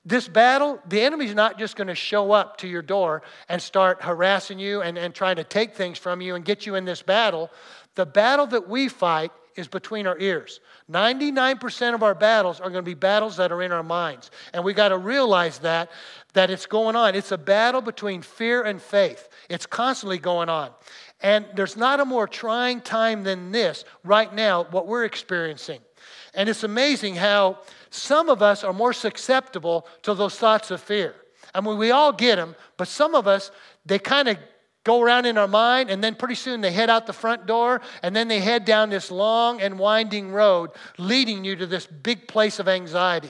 This 0.05 0.27
battle, 0.27 0.79
the 0.87 1.01
enemy's 1.01 1.33
not 1.33 1.57
just 1.57 1.75
going 1.75 1.87
to 1.87 1.95
show 1.95 2.31
up 2.31 2.57
to 2.57 2.67
your 2.67 2.83
door 2.83 3.23
and 3.49 3.59
start 3.59 4.03
harassing 4.03 4.59
you 4.59 4.81
and, 4.81 4.97
and 4.97 5.15
trying 5.15 5.37
to 5.37 5.43
take 5.43 5.75
things 5.75 5.97
from 5.97 6.21
you 6.21 6.35
and 6.35 6.45
get 6.45 6.65
you 6.65 6.75
in 6.75 6.85
this 6.85 7.01
battle. 7.01 7.49
The 7.95 8.05
battle 8.05 8.45
that 8.47 8.69
we 8.69 8.87
fight 8.87 9.31
is 9.55 9.67
between 9.67 10.05
our 10.05 10.19
ears. 10.19 10.59
99% 10.91 11.95
of 11.95 12.03
our 12.03 12.13
battles 12.13 12.59
are 12.59 12.69
going 12.69 12.83
to 12.83 12.89
be 12.89 12.93
battles 12.93 13.37
that 13.37 13.51
are 13.51 13.61
in 13.61 13.71
our 13.71 13.83
minds. 13.83 14.29
And 14.53 14.63
we 14.63 14.73
got 14.73 14.89
to 14.89 14.97
realize 14.97 15.59
that 15.59 15.89
that 16.33 16.51
it's 16.51 16.65
going 16.65 16.97
on. 16.97 17.15
It's 17.15 17.31
a 17.31 17.37
battle 17.37 17.81
between 17.81 18.21
fear 18.21 18.61
and 18.63 18.81
faith. 18.81 19.29
It's 19.49 19.65
constantly 19.65 20.17
going 20.17 20.49
on. 20.49 20.71
And 21.21 21.45
there's 21.55 21.77
not 21.77 22.01
a 22.01 22.05
more 22.05 22.27
trying 22.27 22.81
time 22.81 23.23
than 23.23 23.51
this 23.51 23.85
right 24.03 24.33
now 24.33 24.65
what 24.65 24.85
we're 24.85 25.05
experiencing. 25.05 25.79
And 26.33 26.49
it's 26.49 26.63
amazing 26.63 27.15
how 27.15 27.59
some 27.95 28.29
of 28.29 28.41
us 28.41 28.63
are 28.63 28.73
more 28.73 28.93
susceptible 28.93 29.87
to 30.03 30.13
those 30.13 30.37
thoughts 30.37 30.71
of 30.71 30.81
fear. 30.81 31.15
I 31.53 31.61
mean, 31.61 31.77
we 31.77 31.91
all 31.91 32.11
get 32.11 32.35
them, 32.35 32.55
but 32.77 32.87
some 32.87 33.15
of 33.15 33.27
us, 33.27 33.51
they 33.85 33.99
kind 33.99 34.27
of 34.27 34.37
go 34.83 35.01
around 35.01 35.25
in 35.25 35.37
our 35.37 35.47
mind, 35.47 35.89
and 35.89 36.03
then 36.03 36.13
pretty 36.13 36.35
soon 36.35 36.61
they 36.61 36.71
head 36.71 36.89
out 36.89 37.07
the 37.07 37.13
front 37.13 37.47
door, 37.47 37.81
and 38.03 38.15
then 38.15 38.27
they 38.27 38.39
head 38.39 38.65
down 38.65 38.89
this 38.89 39.09
long 39.09 39.61
and 39.61 39.79
winding 39.79 40.31
road 40.31 40.69
leading 40.97 41.43
you 41.43 41.55
to 41.55 41.65
this 41.65 41.87
big 41.87 42.27
place 42.27 42.59
of 42.59 42.67
anxiety. 42.67 43.29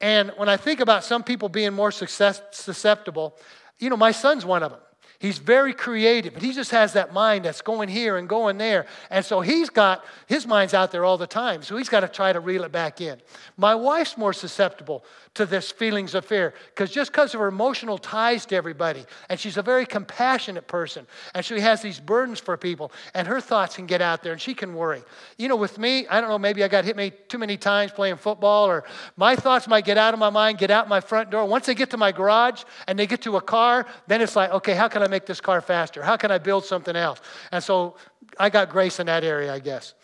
And 0.00 0.32
when 0.36 0.48
I 0.48 0.56
think 0.56 0.80
about 0.80 1.04
some 1.04 1.22
people 1.22 1.48
being 1.48 1.72
more 1.72 1.90
success, 1.90 2.40
susceptible, 2.52 3.36
you 3.78 3.90
know, 3.90 3.96
my 3.96 4.12
son's 4.12 4.44
one 4.44 4.62
of 4.62 4.70
them. 4.70 4.80
He's 5.24 5.38
very 5.38 5.72
creative, 5.72 6.34
but 6.34 6.42
he 6.42 6.52
just 6.52 6.70
has 6.72 6.92
that 6.92 7.14
mind 7.14 7.46
that's 7.46 7.62
going 7.62 7.88
here 7.88 8.18
and 8.18 8.28
going 8.28 8.58
there. 8.58 8.84
And 9.08 9.24
so 9.24 9.40
he's 9.40 9.70
got, 9.70 10.04
his 10.26 10.46
mind's 10.46 10.74
out 10.74 10.92
there 10.92 11.02
all 11.02 11.16
the 11.16 11.26
time. 11.26 11.62
So 11.62 11.78
he's 11.78 11.88
got 11.88 12.00
to 12.00 12.08
try 12.08 12.30
to 12.30 12.40
reel 12.40 12.62
it 12.62 12.72
back 12.72 13.00
in. 13.00 13.18
My 13.56 13.74
wife's 13.74 14.18
more 14.18 14.34
susceptible 14.34 15.02
to 15.32 15.46
this 15.46 15.72
feelings 15.72 16.14
of 16.14 16.26
fear 16.26 16.52
because 16.66 16.90
just 16.90 17.10
because 17.10 17.32
of 17.32 17.40
her 17.40 17.48
emotional 17.48 17.96
ties 17.96 18.44
to 18.46 18.54
everybody, 18.54 19.02
and 19.30 19.40
she's 19.40 19.56
a 19.56 19.62
very 19.62 19.86
compassionate 19.86 20.68
person, 20.68 21.06
and 21.34 21.42
she 21.42 21.58
has 21.58 21.80
these 21.80 21.98
burdens 21.98 22.38
for 22.38 22.58
people, 22.58 22.92
and 23.14 23.26
her 23.26 23.40
thoughts 23.40 23.76
can 23.76 23.86
get 23.86 24.02
out 24.02 24.22
there 24.22 24.32
and 24.32 24.40
she 24.42 24.52
can 24.52 24.74
worry. 24.74 25.02
You 25.38 25.48
know, 25.48 25.56
with 25.56 25.78
me, 25.78 26.06
I 26.06 26.20
don't 26.20 26.28
know, 26.28 26.38
maybe 26.38 26.62
I 26.62 26.68
got 26.68 26.84
hit 26.84 26.96
me 26.96 27.12
too 27.28 27.38
many 27.38 27.56
times 27.56 27.92
playing 27.92 28.16
football, 28.16 28.66
or 28.66 28.84
my 29.16 29.36
thoughts 29.36 29.66
might 29.66 29.86
get 29.86 29.96
out 29.96 30.12
of 30.12 30.20
my 30.20 30.28
mind, 30.28 30.58
get 30.58 30.70
out 30.70 30.86
my 30.86 31.00
front 31.00 31.30
door. 31.30 31.46
Once 31.46 31.64
they 31.64 31.74
get 31.74 31.88
to 31.90 31.96
my 31.96 32.12
garage 32.12 32.62
and 32.86 32.98
they 32.98 33.06
get 33.06 33.22
to 33.22 33.36
a 33.38 33.40
car, 33.40 33.86
then 34.06 34.20
it's 34.20 34.36
like, 34.36 34.50
okay, 34.50 34.74
how 34.74 34.86
can 34.86 35.02
I 35.02 35.13
make 35.14 35.26
this 35.26 35.40
car 35.40 35.60
faster? 35.60 36.02
How 36.02 36.16
can 36.16 36.32
I 36.32 36.38
build 36.38 36.64
something 36.64 36.96
else? 36.96 37.20
And 37.52 37.62
so 37.62 37.94
I 38.36 38.50
got 38.50 38.68
grace 38.68 38.98
in 38.98 39.06
that 39.06 39.22
area, 39.22 39.54
I 39.54 39.60
guess. 39.60 39.94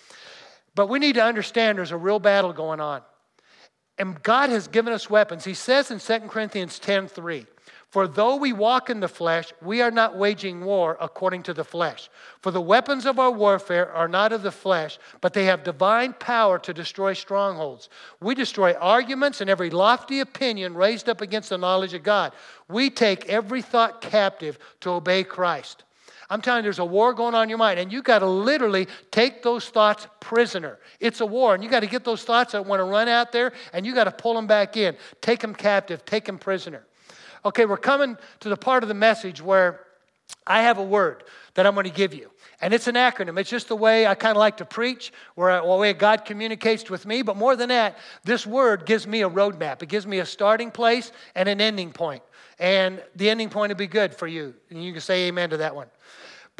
But 0.76 0.88
we 0.88 1.00
need 1.00 1.16
to 1.16 1.24
understand 1.24 1.78
there's 1.78 1.90
a 1.90 1.96
real 1.96 2.20
battle 2.20 2.52
going 2.52 2.80
on. 2.80 3.02
And 3.98 4.22
God 4.22 4.50
has 4.50 4.68
given 4.68 4.92
us 4.92 5.10
weapons. 5.10 5.44
He 5.44 5.54
says 5.54 5.90
in 5.90 5.98
2 5.98 6.28
Corinthians 6.28 6.78
10 6.78 7.08
3, 7.08 7.44
For 7.90 8.06
though 8.06 8.36
we 8.36 8.52
walk 8.52 8.88
in 8.88 9.00
the 9.00 9.08
flesh, 9.08 9.52
we 9.60 9.82
are 9.82 9.90
not 9.90 10.16
waging 10.16 10.64
war 10.64 10.96
according 11.00 11.42
to 11.44 11.54
the 11.54 11.64
flesh. 11.64 12.08
For 12.40 12.52
the 12.52 12.60
weapons 12.60 13.04
of 13.04 13.18
our 13.18 13.32
warfare 13.32 13.90
are 13.92 14.06
not 14.06 14.32
of 14.32 14.44
the 14.44 14.52
flesh, 14.52 15.00
but 15.20 15.32
they 15.32 15.44
have 15.46 15.64
divine 15.64 16.12
power 16.12 16.60
to 16.60 16.72
destroy 16.72 17.14
strongholds. 17.14 17.88
We 18.20 18.36
destroy 18.36 18.74
arguments 18.74 19.40
and 19.40 19.50
every 19.50 19.70
lofty 19.70 20.20
opinion 20.20 20.74
raised 20.74 21.08
up 21.08 21.20
against 21.20 21.48
the 21.50 21.58
knowledge 21.58 21.92
of 21.92 22.04
God. 22.04 22.32
We 22.68 22.90
take 22.90 23.28
every 23.28 23.60
thought 23.60 24.00
captive 24.00 24.60
to 24.80 24.90
obey 24.90 25.24
Christ. 25.24 25.82
I'm 26.32 26.40
telling 26.40 26.60
you, 26.60 26.66
there's 26.66 26.78
a 26.78 26.84
war 26.84 27.12
going 27.12 27.34
on 27.34 27.42
in 27.42 27.48
your 27.48 27.58
mind, 27.58 27.80
and 27.80 27.92
you 27.92 28.02
got 28.02 28.20
to 28.20 28.26
literally 28.26 28.86
take 29.10 29.42
those 29.42 29.68
thoughts 29.68 30.06
prisoner. 30.20 30.78
It's 31.00 31.20
a 31.20 31.26
war, 31.26 31.56
and 31.56 31.64
you 31.64 31.68
got 31.68 31.80
to 31.80 31.88
get 31.88 32.04
those 32.04 32.22
thoughts 32.22 32.52
that 32.52 32.64
want 32.64 32.78
to 32.78 32.84
run 32.84 33.08
out 33.08 33.32
there, 33.32 33.52
and 33.72 33.84
you 33.84 33.96
got 33.96 34.04
to 34.04 34.12
pull 34.12 34.34
them 34.34 34.46
back 34.46 34.76
in. 34.76 34.96
Take 35.20 35.40
them 35.40 35.56
captive, 35.56 36.04
take 36.04 36.24
them 36.24 36.38
prisoner. 36.38 36.84
Okay, 37.44 37.64
we're 37.64 37.76
coming 37.76 38.16
to 38.40 38.48
the 38.48 38.56
part 38.56 38.82
of 38.82 38.88
the 38.88 38.94
message 38.94 39.40
where 39.40 39.80
I 40.46 40.62
have 40.62 40.78
a 40.78 40.82
word 40.82 41.24
that 41.54 41.66
I'm 41.66 41.74
going 41.74 41.84
to 41.84 41.90
give 41.90 42.14
you. 42.14 42.30
And 42.60 42.74
it's 42.74 42.86
an 42.86 42.94
acronym. 42.94 43.38
It's 43.38 43.48
just 43.48 43.68
the 43.68 43.76
way 43.76 44.06
I 44.06 44.14
kind 44.14 44.36
of 44.36 44.40
like 44.40 44.58
to 44.58 44.64
preach, 44.64 45.12
where 45.34 45.50
I, 45.50 45.60
the 45.60 45.76
way 45.76 45.92
God 45.92 46.24
communicates 46.24 46.90
with 46.90 47.06
me. 47.06 47.22
But 47.22 47.36
more 47.36 47.56
than 47.56 47.70
that, 47.70 47.96
this 48.24 48.46
word 48.46 48.84
gives 48.84 49.06
me 49.06 49.22
a 49.22 49.30
roadmap. 49.30 49.82
It 49.82 49.88
gives 49.88 50.06
me 50.06 50.18
a 50.18 50.26
starting 50.26 50.70
place 50.70 51.12
and 51.34 51.48
an 51.48 51.60
ending 51.60 51.92
point. 51.92 52.22
And 52.58 53.02
the 53.16 53.30
ending 53.30 53.48
point 53.48 53.70
will 53.70 53.76
be 53.76 53.86
good 53.86 54.14
for 54.14 54.26
you. 54.26 54.54
And 54.68 54.84
you 54.84 54.92
can 54.92 55.00
say 55.00 55.28
amen 55.28 55.50
to 55.50 55.56
that 55.58 55.74
one. 55.74 55.86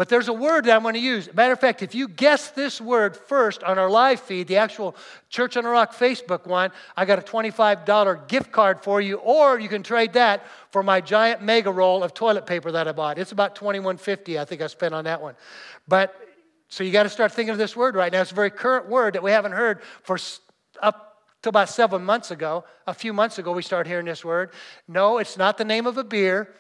But 0.01 0.09
there's 0.09 0.29
a 0.29 0.33
word 0.33 0.65
that 0.65 0.75
I'm 0.75 0.81
going 0.81 0.95
to 0.95 0.99
use. 0.99 1.29
Matter 1.35 1.53
of 1.53 1.61
fact, 1.61 1.83
if 1.83 1.95
you 1.95 2.09
guess 2.09 2.53
this 2.53 2.81
word 2.81 3.15
first 3.15 3.63
on 3.63 3.79
our 3.79 3.91
live 3.91 4.19
feed, 4.19 4.49
the 4.49 4.57
actual 4.57 4.97
Church 5.29 5.59
on 5.59 5.65
the 5.65 5.69
Rock 5.69 5.95
Facebook 5.95 6.47
one, 6.47 6.73
I 6.97 7.05
got 7.05 7.19
a 7.19 7.23
$25 7.23 8.27
gift 8.27 8.51
card 8.51 8.81
for 8.81 9.03
you, 9.03 9.17
or 9.17 9.61
you 9.61 9.69
can 9.69 9.83
trade 9.83 10.15
that 10.15 10.47
for 10.71 10.83
my 10.83 11.03
giant 11.03 11.43
mega 11.43 11.71
roll 11.71 12.03
of 12.03 12.15
toilet 12.15 12.47
paper 12.47 12.73
that 12.73 12.89
I 12.89 12.93
bought. 12.93 13.19
It's 13.19 13.33
about 13.33 13.55
$21.50, 13.55 14.41
I 14.41 14.47
think 14.47 14.63
I 14.63 14.69
spent 14.69 14.95
on 14.95 15.05
that 15.05 15.21
one. 15.21 15.35
But 15.87 16.19
so 16.69 16.83
you 16.83 16.93
got 16.93 17.03
to 17.03 17.11
start 17.11 17.33
thinking 17.33 17.53
of 17.53 17.59
this 17.59 17.77
word 17.77 17.95
right 17.95 18.11
now. 18.11 18.23
It's 18.23 18.33
a 18.33 18.35
very 18.35 18.51
current 18.51 18.89
word 18.89 19.13
that 19.13 19.23
we 19.23 19.33
haven't 19.33 19.53
heard 19.53 19.83
for 20.03 20.17
up 20.81 21.25
to 21.43 21.51
about 21.51 21.69
seven 21.69 22.03
months 22.03 22.31
ago. 22.31 22.65
A 22.87 22.95
few 22.95 23.13
months 23.13 23.39
ago, 23.39 23.53
we 23.53 23.61
started 23.61 23.87
hearing 23.87 24.07
this 24.07 24.25
word. 24.25 24.55
No, 24.89 25.19
it's 25.19 25.37
not 25.37 25.59
the 25.59 25.65
name 25.67 25.87
of 25.87 25.99
a 25.99 26.05
beer. 26.05 26.55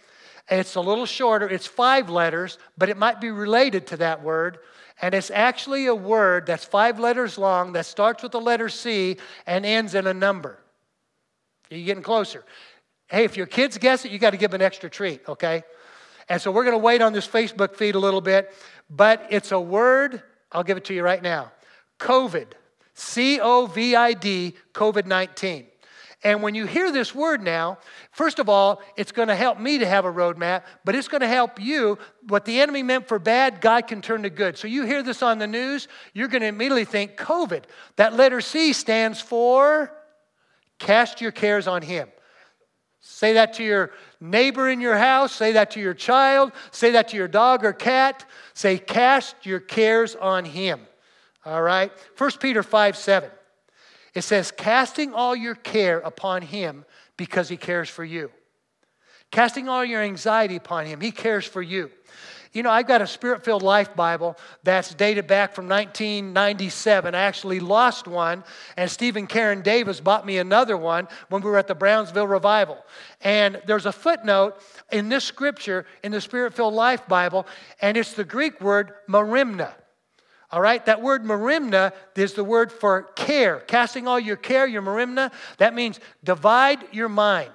It's 0.50 0.74
a 0.74 0.80
little 0.80 1.06
shorter, 1.06 1.48
it's 1.48 1.66
five 1.66 2.10
letters, 2.10 2.58
but 2.76 2.88
it 2.88 2.96
might 2.96 3.20
be 3.20 3.30
related 3.30 3.86
to 3.88 3.96
that 3.98 4.22
word. 4.22 4.58
And 5.00 5.14
it's 5.14 5.30
actually 5.30 5.86
a 5.86 5.94
word 5.94 6.44
that's 6.46 6.64
five 6.64 6.98
letters 6.98 7.38
long 7.38 7.72
that 7.72 7.86
starts 7.86 8.22
with 8.22 8.32
the 8.32 8.40
letter 8.40 8.68
C 8.68 9.16
and 9.46 9.64
ends 9.64 9.94
in 9.94 10.06
a 10.06 10.12
number. 10.12 10.58
You're 11.70 11.86
getting 11.86 12.02
closer. 12.02 12.44
Hey, 13.08 13.24
if 13.24 13.36
your 13.36 13.46
kids 13.46 13.78
guess 13.78 14.04
it, 14.04 14.10
you 14.10 14.18
got 14.18 14.30
to 14.30 14.36
give 14.36 14.50
them 14.50 14.60
an 14.60 14.66
extra 14.66 14.90
treat, 14.90 15.26
okay? 15.28 15.62
And 16.28 16.42
so 16.42 16.50
we're 16.50 16.64
going 16.64 16.74
to 16.74 16.78
wait 16.78 17.00
on 17.00 17.12
this 17.12 17.26
Facebook 17.26 17.76
feed 17.76 17.94
a 17.94 17.98
little 17.98 18.20
bit, 18.20 18.52
but 18.88 19.26
it's 19.30 19.52
a 19.52 19.60
word, 19.60 20.22
I'll 20.52 20.64
give 20.64 20.76
it 20.76 20.84
to 20.86 20.94
you 20.94 21.02
right 21.02 21.22
now 21.22 21.52
COVID. 22.00 22.46
C 22.94 23.40
O 23.40 23.66
V 23.66 23.94
I 23.94 24.12
D, 24.12 24.54
COVID 24.74 25.06
19. 25.06 25.66
And 26.22 26.42
when 26.42 26.54
you 26.54 26.66
hear 26.66 26.92
this 26.92 27.14
word 27.14 27.42
now, 27.42 27.78
first 28.12 28.38
of 28.38 28.48
all, 28.48 28.82
it's 28.96 29.10
going 29.10 29.28
to 29.28 29.34
help 29.34 29.58
me 29.58 29.78
to 29.78 29.86
have 29.86 30.04
a 30.04 30.12
roadmap, 30.12 30.64
but 30.84 30.94
it's 30.94 31.08
going 31.08 31.22
to 31.22 31.28
help 31.28 31.58
you. 31.58 31.98
What 32.28 32.44
the 32.44 32.60
enemy 32.60 32.82
meant 32.82 33.08
for 33.08 33.18
bad, 33.18 33.62
God 33.62 33.86
can 33.86 34.02
turn 34.02 34.24
to 34.24 34.30
good. 34.30 34.58
So 34.58 34.68
you 34.68 34.84
hear 34.84 35.02
this 35.02 35.22
on 35.22 35.38
the 35.38 35.46
news, 35.46 35.88
you're 36.12 36.28
going 36.28 36.42
to 36.42 36.48
immediately 36.48 36.84
think 36.84 37.16
COVID. 37.16 37.64
That 37.96 38.14
letter 38.14 38.42
C 38.42 38.74
stands 38.74 39.20
for 39.20 39.92
cast 40.78 41.20
your 41.20 41.32
cares 41.32 41.66
on 41.66 41.80
Him. 41.80 42.08
Say 43.00 43.34
that 43.34 43.54
to 43.54 43.64
your 43.64 43.92
neighbor 44.20 44.68
in 44.68 44.80
your 44.80 44.96
house. 44.96 45.32
Say 45.32 45.52
that 45.52 45.70
to 45.72 45.80
your 45.80 45.94
child. 45.94 46.52
Say 46.70 46.90
that 46.92 47.08
to 47.08 47.16
your 47.16 47.28
dog 47.28 47.64
or 47.64 47.72
cat. 47.72 48.26
Say, 48.52 48.76
cast 48.76 49.46
your 49.46 49.60
cares 49.60 50.16
on 50.16 50.44
Him. 50.44 50.80
All 51.46 51.62
right? 51.62 51.90
1 52.18 52.30
Peter 52.40 52.62
5 52.62 52.96
7. 52.96 53.30
It 54.14 54.22
says, 54.22 54.50
casting 54.50 55.14
all 55.14 55.36
your 55.36 55.54
care 55.54 55.98
upon 55.98 56.42
him 56.42 56.84
because 57.16 57.48
he 57.48 57.56
cares 57.56 57.88
for 57.88 58.04
you. 58.04 58.30
Casting 59.30 59.68
all 59.68 59.84
your 59.84 60.02
anxiety 60.02 60.56
upon 60.56 60.86
him, 60.86 61.00
he 61.00 61.12
cares 61.12 61.44
for 61.44 61.62
you. 61.62 61.90
You 62.52 62.64
know, 62.64 62.70
I've 62.70 62.88
got 62.88 63.00
a 63.00 63.06
Spirit 63.06 63.44
filled 63.44 63.62
Life 63.62 63.94
Bible 63.94 64.36
that's 64.64 64.92
dated 64.92 65.28
back 65.28 65.54
from 65.54 65.68
1997. 65.68 67.14
I 67.14 67.20
actually 67.20 67.60
lost 67.60 68.08
one, 68.08 68.42
and 68.76 68.90
Stephen 68.90 69.28
Karen 69.28 69.62
Davis 69.62 70.00
bought 70.00 70.26
me 70.26 70.38
another 70.38 70.76
one 70.76 71.06
when 71.28 71.42
we 71.42 71.50
were 71.50 71.58
at 71.58 71.68
the 71.68 71.76
Brownsville 71.76 72.26
Revival. 72.26 72.78
And 73.20 73.62
there's 73.66 73.86
a 73.86 73.92
footnote 73.92 74.56
in 74.90 75.08
this 75.08 75.24
scripture 75.24 75.86
in 76.02 76.10
the 76.10 76.20
Spirit 76.20 76.54
filled 76.54 76.74
Life 76.74 77.06
Bible, 77.06 77.46
and 77.80 77.96
it's 77.96 78.14
the 78.14 78.24
Greek 78.24 78.60
word 78.60 78.94
merimna. 79.08 79.72
All 80.52 80.60
right, 80.60 80.84
that 80.86 81.00
word 81.00 81.24
merimna 81.24 81.92
is 82.16 82.34
the 82.34 82.42
word 82.42 82.72
for 82.72 83.02
care. 83.14 83.60
Casting 83.60 84.08
all 84.08 84.18
your 84.18 84.36
care, 84.36 84.66
your 84.66 84.82
merimna, 84.82 85.32
that 85.58 85.74
means 85.74 86.00
divide 86.24 86.84
your 86.92 87.08
mind. 87.08 87.52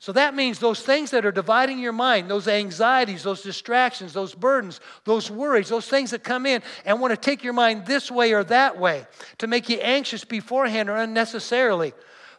So 0.00 0.12
that 0.12 0.34
means 0.34 0.60
those 0.60 0.80
things 0.80 1.10
that 1.10 1.26
are 1.26 1.32
dividing 1.32 1.80
your 1.80 1.92
mind, 1.92 2.30
those 2.30 2.46
anxieties, 2.46 3.24
those 3.24 3.42
distractions, 3.42 4.12
those 4.12 4.32
burdens, 4.32 4.80
those 5.04 5.28
worries, 5.30 5.68
those 5.68 5.88
things 5.88 6.12
that 6.12 6.22
come 6.22 6.46
in 6.46 6.62
and 6.84 7.00
want 7.00 7.10
to 7.10 7.16
take 7.16 7.42
your 7.42 7.52
mind 7.52 7.84
this 7.84 8.10
way 8.10 8.32
or 8.32 8.44
that 8.44 8.78
way 8.78 9.06
to 9.38 9.48
make 9.48 9.68
you 9.68 9.78
anxious 9.78 10.24
beforehand 10.24 10.88
or 10.88 10.96
unnecessarily. 10.96 11.92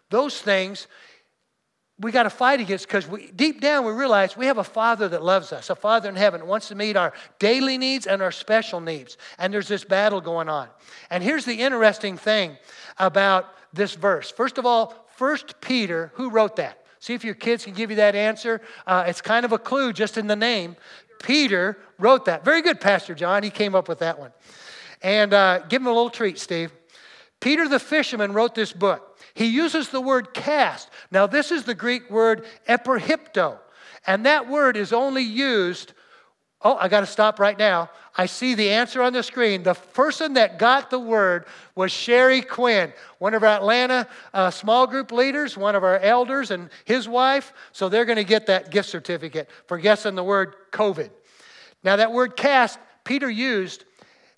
Those 0.09 0.41
things 0.41 0.87
we 1.99 2.11
got 2.11 2.23
to 2.23 2.29
fight 2.29 2.61
against 2.61 2.87
because 2.87 3.07
we 3.07 3.31
deep 3.31 3.59
down 3.59 3.85
we 3.85 3.91
realize 3.91 4.37
we 4.37 4.45
have 4.45 4.57
a 4.57 4.63
father 4.63 5.09
that 5.09 5.23
loves 5.23 5.51
us, 5.51 5.69
a 5.69 5.75
father 5.75 6.09
in 6.09 6.15
heaven 6.15 6.47
wants 6.47 6.69
to 6.69 6.75
meet 6.75 6.95
our 6.95 7.13
daily 7.39 7.77
needs 7.77 8.07
and 8.07 8.21
our 8.21 8.31
special 8.31 8.79
needs. 8.79 9.17
And 9.37 9.53
there's 9.53 9.67
this 9.67 9.83
battle 9.83 10.21
going 10.21 10.49
on. 10.49 10.69
And 11.09 11.23
here's 11.23 11.45
the 11.45 11.55
interesting 11.55 12.17
thing 12.17 12.57
about 12.97 13.53
this 13.73 13.95
verse. 13.95 14.31
First 14.31 14.57
of 14.57 14.65
all, 14.65 15.07
First 15.15 15.59
Peter, 15.59 16.11
who 16.15 16.29
wrote 16.29 16.55
that? 16.55 16.81
See 16.99 17.13
if 17.13 17.25
your 17.25 17.35
kids 17.35 17.65
can 17.65 17.73
give 17.73 17.89
you 17.89 17.97
that 17.97 18.15
answer. 18.15 18.61
Uh, 18.87 19.03
it's 19.07 19.21
kind 19.21 19.43
of 19.43 19.51
a 19.51 19.57
clue 19.57 19.91
just 19.91 20.17
in 20.17 20.27
the 20.27 20.35
name. 20.35 20.77
Peter 21.21 21.77
wrote 21.97 22.25
that. 22.25 22.45
Very 22.45 22.61
good, 22.61 22.79
Pastor 22.79 23.13
John. 23.13 23.43
He 23.43 23.49
came 23.49 23.75
up 23.75 23.89
with 23.89 23.99
that 23.99 24.17
one. 24.17 24.31
And 25.01 25.33
uh, 25.33 25.59
give 25.67 25.81
him 25.81 25.87
a 25.87 25.93
little 25.93 26.09
treat, 26.09 26.39
Steve. 26.39 26.71
Peter 27.39 27.67
the 27.67 27.79
fisherman 27.79 28.33
wrote 28.33 28.55
this 28.55 28.71
book. 28.73 29.08
He 29.33 29.45
uses 29.45 29.89
the 29.89 30.01
word 30.01 30.33
cast. 30.33 30.89
Now, 31.11 31.27
this 31.27 31.51
is 31.51 31.63
the 31.63 31.75
Greek 31.75 32.09
word 32.09 32.45
epiripto, 32.67 33.57
and 34.05 34.25
that 34.25 34.49
word 34.49 34.77
is 34.77 34.93
only 34.93 35.23
used. 35.23 35.93
Oh, 36.61 36.75
I 36.75 36.89
got 36.89 37.01
to 37.01 37.05
stop 37.05 37.39
right 37.39 37.57
now. 37.57 37.89
I 38.17 38.25
see 38.25 38.53
the 38.53 38.69
answer 38.69 39.01
on 39.01 39.13
the 39.13 39.23
screen. 39.23 39.63
The 39.63 39.75
person 39.75 40.33
that 40.33 40.59
got 40.59 40.89
the 40.89 40.99
word 40.99 41.45
was 41.73 41.91
Sherry 41.91 42.41
Quinn, 42.41 42.91
one 43.17 43.33
of 43.33 43.43
our 43.43 43.49
Atlanta 43.49 44.07
uh, 44.33 44.51
small 44.51 44.85
group 44.85 45.13
leaders, 45.13 45.55
one 45.55 45.75
of 45.75 45.85
our 45.85 45.99
elders, 45.99 46.51
and 46.51 46.69
his 46.83 47.07
wife. 47.07 47.53
So 47.71 47.87
they're 47.87 48.03
going 48.03 48.17
to 48.17 48.25
get 48.25 48.47
that 48.47 48.71
gift 48.71 48.89
certificate 48.89 49.49
for 49.67 49.77
guessing 49.77 50.15
the 50.15 50.23
word 50.23 50.55
COVID. 50.71 51.11
Now, 51.81 51.95
that 51.95 52.11
word 52.11 52.35
cast, 52.35 52.77
Peter 53.05 53.29
used 53.29 53.85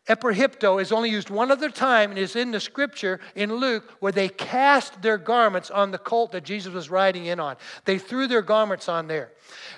Epiripto 0.07 0.81
is 0.81 0.91
only 0.91 1.09
used 1.09 1.29
one 1.29 1.51
other 1.51 1.69
time 1.69 2.09
and 2.09 2.19
is 2.19 2.35
in 2.35 2.51
the 2.51 2.59
scripture 2.59 3.19
in 3.35 3.53
Luke 3.53 3.97
where 3.99 4.11
they 4.11 4.29
cast 4.29 5.01
their 5.01 5.17
garments 5.17 5.69
on 5.69 5.91
the 5.91 5.99
colt 5.99 6.31
that 6.31 6.43
Jesus 6.43 6.73
was 6.73 6.89
riding 6.89 7.27
in 7.27 7.39
on. 7.39 7.55
They 7.85 7.99
threw 7.99 8.27
their 8.27 8.41
garments 8.41 8.89
on 8.89 9.07
there. 9.07 9.31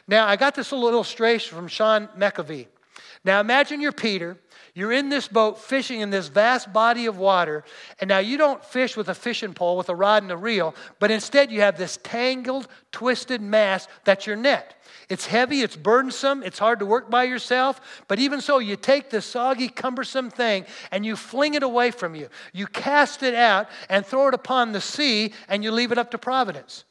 Now, 0.07 0.25
I 0.25 0.37
got 0.37 0.55
this 0.55 0.71
little 0.71 0.89
illustration 0.89 1.55
from 1.55 1.67
Sean 1.67 2.07
McAvee. 2.17 2.67
Now, 3.25 3.41
imagine 3.41 3.81
you're 3.81 3.91
Peter. 3.91 4.37
You're 4.75 4.91
in 4.91 5.09
this 5.09 5.27
boat 5.27 5.59
fishing 5.59 5.99
in 5.99 6.09
this 6.09 6.29
vast 6.29 6.73
body 6.73 7.05
of 7.05 7.17
water, 7.17 7.63
and 7.99 8.07
now 8.07 8.17
you 8.17 8.37
don't 8.37 8.63
fish 8.65 8.97
with 8.97 9.07
a 9.07 9.13
fishing 9.13 9.53
pole 9.53 9.77
with 9.77 9.89
a 9.89 9.95
rod 9.95 10.23
and 10.23 10.31
a 10.31 10.37
reel, 10.37 10.73
but 10.97 11.11
instead 11.11 11.51
you 11.51 11.61
have 11.61 11.77
this 11.77 11.99
tangled, 12.01 12.67
twisted 12.91 13.39
mass 13.39 13.87
that's 14.03 14.25
your 14.25 14.35
net. 14.35 14.81
It's 15.09 15.27
heavy, 15.27 15.61
it's 15.61 15.75
burdensome, 15.75 16.41
it's 16.41 16.57
hard 16.57 16.79
to 16.79 16.87
work 16.87 17.11
by 17.11 17.25
yourself, 17.25 18.03
but 18.07 18.17
even 18.17 18.41
so, 18.41 18.57
you 18.57 18.75
take 18.75 19.11
this 19.11 19.27
soggy, 19.27 19.67
cumbersome 19.67 20.31
thing 20.31 20.65
and 20.91 21.05
you 21.05 21.15
fling 21.15 21.53
it 21.53 21.61
away 21.61 21.91
from 21.91 22.15
you. 22.15 22.29
You 22.51 22.65
cast 22.65 23.21
it 23.21 23.35
out 23.35 23.69
and 23.89 24.03
throw 24.03 24.29
it 24.29 24.33
upon 24.33 24.71
the 24.71 24.81
sea 24.81 25.33
and 25.49 25.63
you 25.63 25.71
leave 25.71 25.91
it 25.91 25.99
up 25.99 26.09
to 26.11 26.17
providence. 26.17 26.85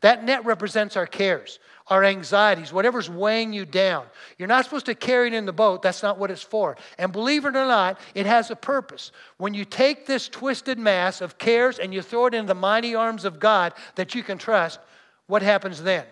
That 0.00 0.24
net 0.24 0.44
represents 0.44 0.96
our 0.96 1.06
cares, 1.06 1.60
our 1.88 2.04
anxieties, 2.04 2.72
whatever's 2.72 3.08
weighing 3.08 3.52
you 3.52 3.64
down. 3.64 4.06
You're 4.36 4.48
not 4.48 4.64
supposed 4.64 4.86
to 4.86 4.94
carry 4.94 5.28
it 5.28 5.34
in 5.34 5.46
the 5.46 5.52
boat. 5.52 5.82
That's 5.82 6.02
not 6.02 6.18
what 6.18 6.30
it's 6.30 6.42
for. 6.42 6.76
And 6.98 7.12
believe 7.12 7.44
it 7.44 7.56
or 7.56 7.66
not, 7.66 7.98
it 8.14 8.26
has 8.26 8.50
a 8.50 8.56
purpose. 8.56 9.10
When 9.38 9.54
you 9.54 9.64
take 9.64 10.06
this 10.06 10.28
twisted 10.28 10.78
mass 10.78 11.20
of 11.20 11.38
cares 11.38 11.78
and 11.78 11.94
you 11.94 12.02
throw 12.02 12.26
it 12.26 12.34
in 12.34 12.46
the 12.46 12.54
mighty 12.54 12.94
arms 12.94 13.24
of 13.24 13.40
God 13.40 13.72
that 13.94 14.14
you 14.14 14.22
can 14.22 14.38
trust, 14.38 14.80
what 15.26 15.42
happens 15.42 15.82
then? 15.82 16.04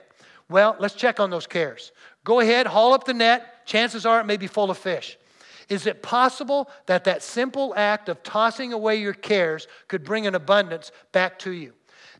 Well, 0.48 0.76
let's 0.78 0.94
check 0.94 1.20
on 1.20 1.30
those 1.30 1.46
cares. 1.46 1.92
Go 2.24 2.40
ahead, 2.40 2.66
haul 2.66 2.92
up 2.92 3.04
the 3.04 3.14
net. 3.14 3.66
Chances 3.66 4.06
are 4.06 4.20
it 4.20 4.26
may 4.26 4.36
be 4.36 4.46
full 4.46 4.70
of 4.70 4.78
fish. 4.78 5.18
Is 5.68 5.86
it 5.86 6.02
possible 6.02 6.70
that 6.86 7.04
that 7.04 7.22
simple 7.22 7.74
act 7.76 8.08
of 8.08 8.22
tossing 8.22 8.72
away 8.72 8.96
your 8.96 9.12
cares 9.12 9.66
could 9.88 10.04
bring 10.04 10.26
an 10.26 10.34
abundance 10.34 10.92
back 11.12 11.38
to 11.40 11.50
you? 11.50 11.72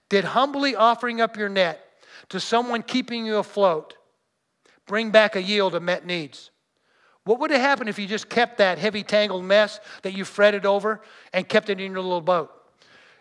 Did 0.09 0.25
humbly 0.25 0.75
offering 0.75 1.21
up 1.21 1.37
your 1.37 1.49
net 1.49 1.86
to 2.31 2.41
someone 2.41 2.83
keeping 2.83 3.27
you 3.27 3.37
afloat 3.37 3.95
bring 4.87 5.11
back 5.11 5.37
a 5.37 5.43
yield 5.43 5.75
of 5.75 5.83
met 5.83 6.07
needs? 6.07 6.51
What 7.25 7.41
would 7.41 7.51
have 7.51 7.61
happened 7.61 7.89
if 7.89 7.99
you 7.99 8.07
just 8.07 8.29
kept 8.29 8.59
that 8.59 8.79
heavy 8.79 9.03
tangled 9.03 9.45
mess 9.45 9.81
that 10.03 10.15
you 10.15 10.25
fretted 10.25 10.65
over 10.65 11.01
and 11.33 11.49
kept 11.49 11.69
it 11.71 11.81
in 11.81 11.93
your 11.93 12.01
little 12.01 12.21
boat? 12.21 12.53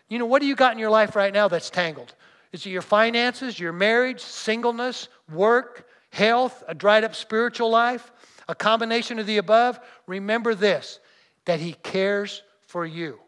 You 0.08 0.20
know, 0.20 0.26
what 0.26 0.40
do 0.40 0.46
you 0.46 0.54
got 0.54 0.72
in 0.72 0.78
your 0.78 0.90
life 0.90 1.16
right 1.16 1.32
now 1.32 1.48
that's 1.48 1.70
tangled? 1.70 2.14
Is 2.52 2.64
it 2.64 2.70
your 2.70 2.82
finances, 2.82 3.58
your 3.58 3.72
marriage, 3.72 4.20
singleness, 4.20 5.08
work, 5.32 5.88
health, 6.10 6.62
a 6.68 6.74
dried 6.74 7.02
up 7.02 7.16
spiritual 7.16 7.68
life, 7.68 8.12
a 8.48 8.54
combination 8.54 9.18
of 9.18 9.26
the 9.26 9.38
above? 9.38 9.80
Remember 10.06 10.54
this 10.54 11.00
that 11.44 11.58
He 11.58 11.72
cares 11.72 12.42
for 12.60 12.86
you. 12.86 13.18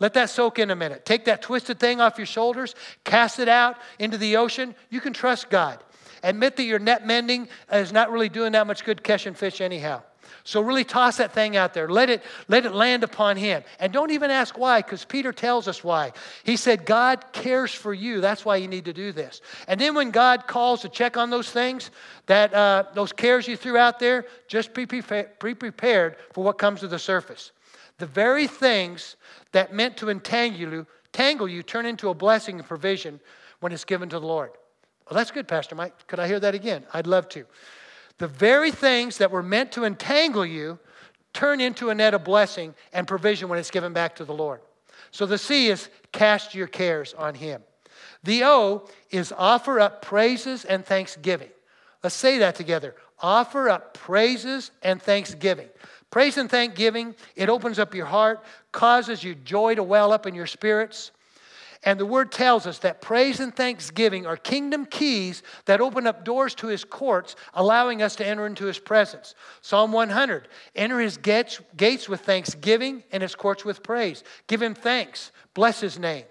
Let 0.00 0.14
that 0.14 0.30
soak 0.30 0.58
in 0.58 0.70
a 0.70 0.76
minute. 0.76 1.04
Take 1.04 1.26
that 1.26 1.42
twisted 1.42 1.78
thing 1.78 2.00
off 2.00 2.16
your 2.18 2.26
shoulders, 2.26 2.74
cast 3.04 3.38
it 3.38 3.48
out 3.48 3.76
into 3.98 4.18
the 4.18 4.36
ocean. 4.36 4.74
You 4.88 5.00
can 5.00 5.12
trust 5.12 5.50
God. 5.50 5.78
Admit 6.22 6.56
that 6.56 6.64
your 6.64 6.78
net 6.78 7.06
mending 7.06 7.48
is 7.72 7.92
not 7.92 8.10
really 8.10 8.28
doing 8.28 8.52
that 8.52 8.66
much 8.66 8.84
good 8.84 9.02
catching 9.02 9.34
fish, 9.34 9.60
anyhow. 9.60 10.02
So 10.44 10.60
really 10.60 10.84
toss 10.84 11.18
that 11.18 11.32
thing 11.32 11.56
out 11.56 11.74
there. 11.74 11.88
Let 11.88 12.08
it, 12.08 12.22
let 12.48 12.64
it 12.64 12.74
land 12.74 13.04
upon 13.04 13.36
him. 13.36 13.62
And 13.78 13.92
don't 13.92 14.10
even 14.10 14.30
ask 14.30 14.56
why, 14.56 14.80
because 14.80 15.04
Peter 15.04 15.32
tells 15.32 15.68
us 15.68 15.84
why. 15.84 16.12
He 16.44 16.56
said, 16.56 16.86
God 16.86 17.24
cares 17.32 17.72
for 17.72 17.92
you. 17.92 18.20
That's 18.20 18.44
why 18.44 18.56
you 18.56 18.68
need 18.68 18.86
to 18.86 18.92
do 18.92 19.12
this. 19.12 19.42
And 19.68 19.80
then 19.80 19.94
when 19.94 20.10
God 20.10 20.46
calls 20.46 20.82
to 20.82 20.88
check 20.88 21.16
on 21.16 21.30
those 21.30 21.50
things, 21.50 21.90
that 22.26 22.54
uh, 22.54 22.84
those 22.94 23.12
cares 23.12 23.46
you 23.46 23.56
threw 23.56 23.76
out 23.76 23.98
there, 23.98 24.24
just 24.48 24.72
be 24.72 24.86
pre 24.86 25.02
prepared 25.02 26.16
for 26.32 26.42
what 26.42 26.58
comes 26.58 26.80
to 26.80 26.88
the 26.88 26.98
surface. 26.98 27.52
The 28.00 28.06
very 28.06 28.46
things 28.46 29.16
that 29.52 29.74
meant 29.74 29.98
to 29.98 30.08
entangle 30.08 30.58
you, 30.58 30.86
tangle 31.12 31.46
you 31.46 31.62
turn 31.62 31.84
into 31.84 32.08
a 32.08 32.14
blessing 32.14 32.58
and 32.58 32.66
provision 32.66 33.20
when 33.60 33.72
it's 33.72 33.84
given 33.84 34.08
to 34.08 34.18
the 34.18 34.26
Lord. 34.26 34.52
Well, 35.04 35.18
that's 35.18 35.30
good, 35.30 35.46
Pastor 35.46 35.74
Mike. 35.74 36.06
Could 36.06 36.18
I 36.18 36.26
hear 36.26 36.40
that 36.40 36.54
again? 36.54 36.84
I'd 36.94 37.06
love 37.06 37.28
to. 37.30 37.44
The 38.16 38.26
very 38.26 38.70
things 38.70 39.18
that 39.18 39.30
were 39.30 39.42
meant 39.42 39.72
to 39.72 39.84
entangle 39.84 40.46
you 40.46 40.78
turn 41.34 41.60
into 41.60 41.90
a 41.90 41.94
net 41.94 42.14
of 42.14 42.24
blessing 42.24 42.74
and 42.94 43.06
provision 43.06 43.50
when 43.50 43.58
it's 43.58 43.70
given 43.70 43.92
back 43.92 44.16
to 44.16 44.24
the 44.24 44.32
Lord. 44.32 44.60
So 45.10 45.26
the 45.26 45.36
C 45.36 45.68
is 45.68 45.90
cast 46.10 46.54
your 46.54 46.68
cares 46.68 47.12
on 47.12 47.34
Him. 47.34 47.62
The 48.24 48.44
O 48.44 48.88
is 49.10 49.30
offer 49.36 49.78
up 49.78 50.00
praises 50.00 50.64
and 50.64 50.86
thanksgiving. 50.86 51.50
Let's 52.02 52.16
say 52.16 52.38
that 52.38 52.54
together. 52.54 52.94
Offer 53.18 53.68
up 53.68 53.92
praises 53.92 54.70
and 54.82 55.02
thanksgiving. 55.02 55.68
Praise 56.10 56.36
and 56.38 56.50
thanksgiving, 56.50 57.14
it 57.36 57.48
opens 57.48 57.78
up 57.78 57.94
your 57.94 58.06
heart, 58.06 58.42
causes 58.72 59.22
your 59.22 59.34
joy 59.34 59.76
to 59.76 59.82
well 59.82 60.12
up 60.12 60.26
in 60.26 60.34
your 60.34 60.46
spirits. 60.46 61.12
And 61.82 61.98
the 61.98 62.06
word 62.06 62.30
tells 62.30 62.66
us 62.66 62.78
that 62.80 63.00
praise 63.00 63.40
and 63.40 63.54
thanksgiving 63.54 64.26
are 64.26 64.36
kingdom 64.36 64.84
keys 64.84 65.42
that 65.64 65.80
open 65.80 66.06
up 66.06 66.26
doors 66.26 66.54
to 66.56 66.66
his 66.66 66.84
courts, 66.84 67.36
allowing 67.54 68.02
us 68.02 68.16
to 68.16 68.26
enter 68.26 68.46
into 68.46 68.66
his 68.66 68.78
presence. 68.78 69.34
Psalm 69.62 69.92
100 69.92 70.48
Enter 70.76 71.00
his 71.00 71.16
gates, 71.16 71.60
gates 71.76 72.06
with 72.06 72.20
thanksgiving 72.20 73.02
and 73.12 73.22
his 73.22 73.34
courts 73.34 73.64
with 73.64 73.82
praise. 73.82 74.24
Give 74.46 74.60
him 74.60 74.74
thanks, 74.74 75.32
bless 75.54 75.80
his 75.80 75.98
name. 75.98 76.24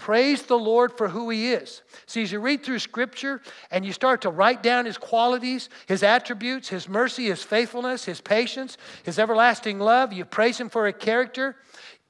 Praise 0.00 0.42
the 0.42 0.58
Lord 0.58 0.96
for 0.96 1.08
who 1.08 1.28
He 1.28 1.52
is. 1.52 1.82
See, 2.06 2.22
as 2.22 2.32
you 2.32 2.40
read 2.40 2.64
through 2.64 2.78
Scripture 2.78 3.42
and 3.70 3.84
you 3.84 3.92
start 3.92 4.22
to 4.22 4.30
write 4.30 4.62
down 4.62 4.86
His 4.86 4.96
qualities, 4.96 5.68
His 5.86 6.02
attributes, 6.02 6.68
His 6.70 6.88
mercy, 6.88 7.26
His 7.26 7.42
faithfulness, 7.42 8.06
His 8.06 8.20
patience, 8.20 8.78
His 9.04 9.18
everlasting 9.18 9.78
love, 9.78 10.12
you 10.12 10.24
praise 10.24 10.58
Him 10.58 10.70
for 10.70 10.86
a 10.86 10.92
character, 10.92 11.56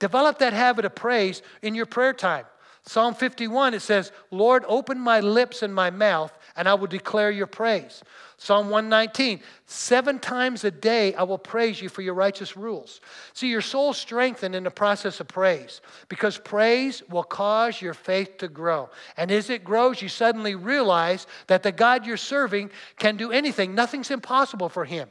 Develop 0.00 0.38
that 0.38 0.54
habit 0.54 0.84
of 0.84 0.94
praise 0.94 1.42
in 1.62 1.76
your 1.76 1.86
prayer 1.86 2.14
time. 2.14 2.46
Psalm 2.84 3.14
51, 3.14 3.74
it 3.74 3.80
says, 3.80 4.10
Lord, 4.30 4.64
open 4.66 4.98
my 4.98 5.20
lips 5.20 5.62
and 5.62 5.72
my 5.72 5.90
mouth, 5.90 6.36
and 6.56 6.66
I 6.66 6.74
will 6.74 6.86
declare 6.86 7.30
your 7.30 7.46
praise. 7.46 8.02
Psalm 8.42 8.70
119, 8.70 9.38
seven 9.66 10.18
times 10.18 10.64
a 10.64 10.70
day 10.70 11.12
I 11.12 11.24
will 11.24 11.36
praise 11.36 11.82
you 11.82 11.90
for 11.90 12.00
your 12.00 12.14
righteous 12.14 12.56
rules. 12.56 13.02
See, 13.34 13.50
your 13.50 13.60
soul 13.60 13.92
strengthened 13.92 14.54
in 14.54 14.64
the 14.64 14.70
process 14.70 15.20
of 15.20 15.28
praise 15.28 15.82
because 16.08 16.38
praise 16.38 17.02
will 17.10 17.22
cause 17.22 17.82
your 17.82 17.92
faith 17.92 18.38
to 18.38 18.48
grow. 18.48 18.88
And 19.18 19.30
as 19.30 19.50
it 19.50 19.62
grows, 19.62 20.00
you 20.00 20.08
suddenly 20.08 20.54
realize 20.54 21.26
that 21.48 21.62
the 21.62 21.70
God 21.70 22.06
you're 22.06 22.16
serving 22.16 22.70
can 22.96 23.18
do 23.18 23.30
anything, 23.30 23.74
nothing's 23.74 24.10
impossible 24.10 24.70
for 24.70 24.86
him. 24.86 25.10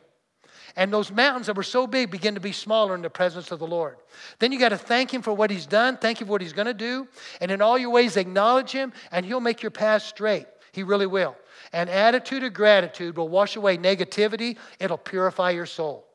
And 0.75 0.91
those 0.91 1.11
mountains 1.11 1.45
that 1.45 1.55
were 1.55 1.61
so 1.61 1.85
big 1.85 2.09
begin 2.09 2.33
to 2.33 2.41
be 2.41 2.51
smaller 2.51 2.95
in 2.95 3.03
the 3.03 3.11
presence 3.11 3.51
of 3.51 3.59
the 3.59 3.67
Lord. 3.67 3.97
Then 4.39 4.51
you 4.51 4.57
got 4.57 4.69
to 4.69 4.77
thank 4.77 5.13
Him 5.13 5.21
for 5.21 5.33
what 5.33 5.51
He's 5.51 5.67
done, 5.67 5.97
thank 5.97 6.19
Him 6.19 6.25
for 6.25 6.31
what 6.31 6.41
He's 6.41 6.53
going 6.53 6.67
to 6.67 6.73
do, 6.73 7.07
and 7.41 7.51
in 7.51 7.61
all 7.61 7.77
your 7.77 7.89
ways 7.91 8.17
acknowledge 8.17 8.71
Him, 8.71 8.93
and 9.11 9.25
He'll 9.25 9.39
make 9.39 9.61
your 9.61 9.71
path 9.71 10.03
straight. 10.03 10.47
He 10.71 10.83
really 10.83 11.07
will. 11.07 11.35
An 11.73 11.89
attitude 11.89 12.43
of 12.43 12.53
gratitude 12.53 13.17
will 13.17 13.29
wash 13.29 13.55
away 13.55 13.77
negativity, 13.77 14.57
it'll 14.79 14.97
purify 14.97 15.51
your 15.51 15.65
soul. 15.65 16.05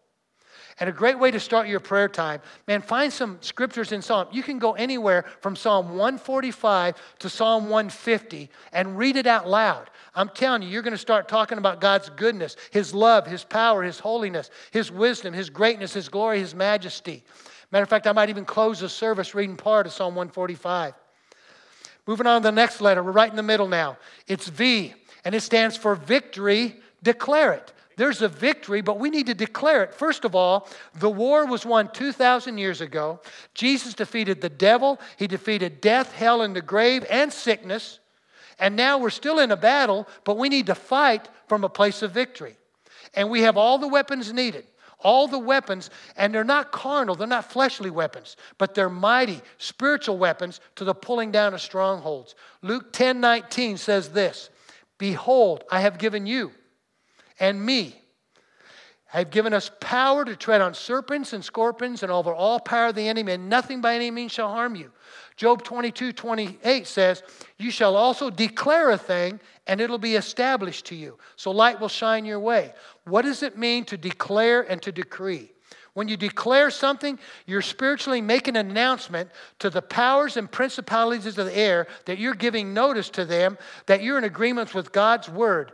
And 0.81 0.91
a 0.91 0.93
great 0.93 1.21
way 1.21 1.31
to 1.31 1.39
start 1.39 1.69
your 1.69 1.79
prayer 1.79 2.09
time, 2.09 2.41
man, 2.67 2.83
find 2.83 3.13
some 3.13 3.39
scriptures 3.41 3.93
in 3.93 4.03
Psalm. 4.03 4.27
You 4.33 4.43
can 4.43 4.59
go 4.59 4.73
anywhere 4.73 5.25
from 5.41 5.55
Psalm 5.55 5.91
145 5.91 6.97
to 7.21 7.29
Psalm 7.29 7.69
150 7.69 8.51
and 8.73 8.99
read 8.99 9.15
it 9.17 9.29
out 9.29 9.49
loud. 9.49 9.89
I'm 10.17 10.29
telling 10.31 10.63
you, 10.63 10.69
you're 10.69 10.83
going 10.83 10.93
to 10.93 10.99
start 10.99 11.29
talking 11.29 11.59
about 11.59 11.81
God's 11.81 12.11
goodness, 12.11 12.57
His 12.73 12.93
love, 12.93 13.25
His 13.25 13.45
power, 13.45 13.85
His 13.85 14.01
holiness, 14.01 14.51
His 14.73 14.91
wisdom, 14.91 15.33
His 15.33 15.49
greatness, 15.49 15.93
His 15.93 16.09
glory, 16.09 16.41
His 16.41 16.57
majesty. 16.57 17.23
Matter 17.71 17.85
of 17.85 17.89
fact, 17.89 18.09
I 18.09 18.13
might 18.13 18.29
even 18.29 18.45
close 18.45 18.81
the 18.81 18.89
service 18.89 19.33
reading 19.33 19.57
part 19.57 19.87
of 19.87 19.93
Psalm 19.93 20.17
145. 20.17 20.95
Moving 22.07 22.27
on 22.27 22.43
to 22.43 22.49
the 22.49 22.53
next 22.53 22.81
letter, 22.81 23.03
we're 23.03 23.13
right 23.13 23.31
in 23.31 23.37
the 23.37 23.43
middle 23.43 23.69
now. 23.69 23.97
It's 24.27 24.49
V, 24.49 24.93
and 25.25 25.35
it 25.35 25.41
stands 25.41 25.77
for 25.77 25.95
victory, 25.95 26.77
declare 27.03 27.53
it. 27.53 27.73
There's 27.97 28.23
a 28.23 28.29
victory, 28.29 28.81
but 28.81 28.99
we 28.99 29.09
need 29.09 29.27
to 29.27 29.35
declare 29.35 29.85
it. 29.85 29.95
First 29.95 30.25
of 30.25 30.35
all, 30.35 30.69
the 30.99 31.11
war 31.11 31.47
was 31.47 31.65
won 31.65 31.93
2,000 31.93 32.59
years 32.59 32.81
ago. 32.81 33.21
Jesus 33.55 33.95
defeated 33.95 34.41
the 34.41 34.49
devil, 34.49 35.01
he 35.17 35.27
defeated 35.27 35.81
death, 35.81 36.13
hell, 36.13 36.43
and 36.43 36.57
the 36.57 36.61
grave, 36.61 37.05
and 37.09 37.33
sickness. 37.33 38.01
And 38.59 38.77
now 38.77 38.99
we're 38.99 39.11
still 39.11 39.39
in 39.39 39.51
a 39.51 39.57
battle, 39.57 40.09
but 40.25 40.39
we 40.39 40.49
need 40.49 40.67
to 40.67 40.75
fight 40.75 41.29
from 41.49 41.65
a 41.65 41.69
place 41.69 42.03
of 42.03 42.13
victory. 42.13 42.57
And 43.15 43.31
we 43.31 43.43
have 43.43 43.57
all 43.57 43.79
the 43.79 43.89
weapons 43.89 44.33
needed 44.33 44.67
all 45.05 45.29
the 45.29 45.39
weapons, 45.39 45.91
and 46.17 46.35
they're 46.35 46.43
not 46.43 46.73
carnal, 46.73 47.15
they're 47.15 47.29
not 47.29 47.53
fleshly 47.53 47.91
weapons, 47.91 48.37
but 48.57 48.75
they're 48.75 48.89
mighty 48.89 49.41
spiritual 49.59 50.17
weapons 50.17 50.61
to 50.75 50.85
the 50.85 50.95
pulling 50.95 51.31
down 51.31 51.53
of 51.53 51.61
strongholds. 51.61 52.35
Luke 52.63 52.93
10 52.93 53.21
19 53.21 53.77
says 53.77 54.09
this 54.09 54.49
Behold, 54.99 55.65
I 55.71 55.81
have 55.81 55.99
given 55.99 56.27
you 56.27 56.53
and 57.41 57.65
me. 57.65 58.01
I 59.13 59.19
have 59.19 59.31
given 59.31 59.55
us 59.55 59.71
power 59.79 60.25
to 60.25 60.35
tread 60.35 60.61
on 60.61 60.75
serpents 60.75 61.33
and 61.33 61.45
scorpions 61.45 62.03
and 62.03 62.11
over 62.11 62.35
all 62.35 62.59
power 62.59 62.89
of 62.89 62.97
the 62.97 63.07
enemy, 63.07 63.33
and 63.33 63.49
nothing 63.49 63.81
by 63.81 63.95
any 63.95 64.11
means 64.11 64.33
shall 64.33 64.49
harm 64.49 64.75
you. 64.75 64.91
Job 65.37 65.63
22 65.63 66.13
28 66.13 66.87
says, 66.87 67.23
You 67.57 67.71
shall 67.71 67.97
also 67.97 68.29
declare 68.29 68.91
a 68.91 68.99
thing, 68.99 69.39
and 69.69 69.81
it'll 69.81 69.99
be 69.99 70.17
established 70.17 70.87
to 70.87 70.97
you. 70.97 71.17
So 71.37 71.53
light 71.53 71.81
will 71.81 71.89
shine 71.89 72.25
your 72.25 72.41
way. 72.41 72.73
What 73.05 73.23
does 73.23 73.45
it 73.45 73.57
mean 73.57 73.85
to 73.85 73.97
declare 73.97 74.63
and 74.63 74.83
to 74.83 74.91
decree? 74.91 75.54
When 75.95 76.09
you 76.09 76.17
declare 76.17 76.71
something, 76.71 77.19
you're 77.47 77.63
spiritually 77.63 78.21
making 78.21 78.57
an 78.57 78.69
announcement 78.69 79.31
to 79.61 79.71
the 79.71 79.81
powers 79.81 80.37
and 80.37 80.51
principalities 80.51 81.27
of 81.27 81.37
the 81.37 81.57
air 81.57 81.87
that 82.07 82.19
you're 82.19 82.35
giving 82.35 82.75
notice 82.75 83.09
to 83.11 83.25
them 83.25 83.57
that 83.87 84.03
you're 84.03 84.19
in 84.19 84.25
agreement 84.25 84.75
with 84.75 84.93
God's 84.93 85.29
word. 85.29 85.73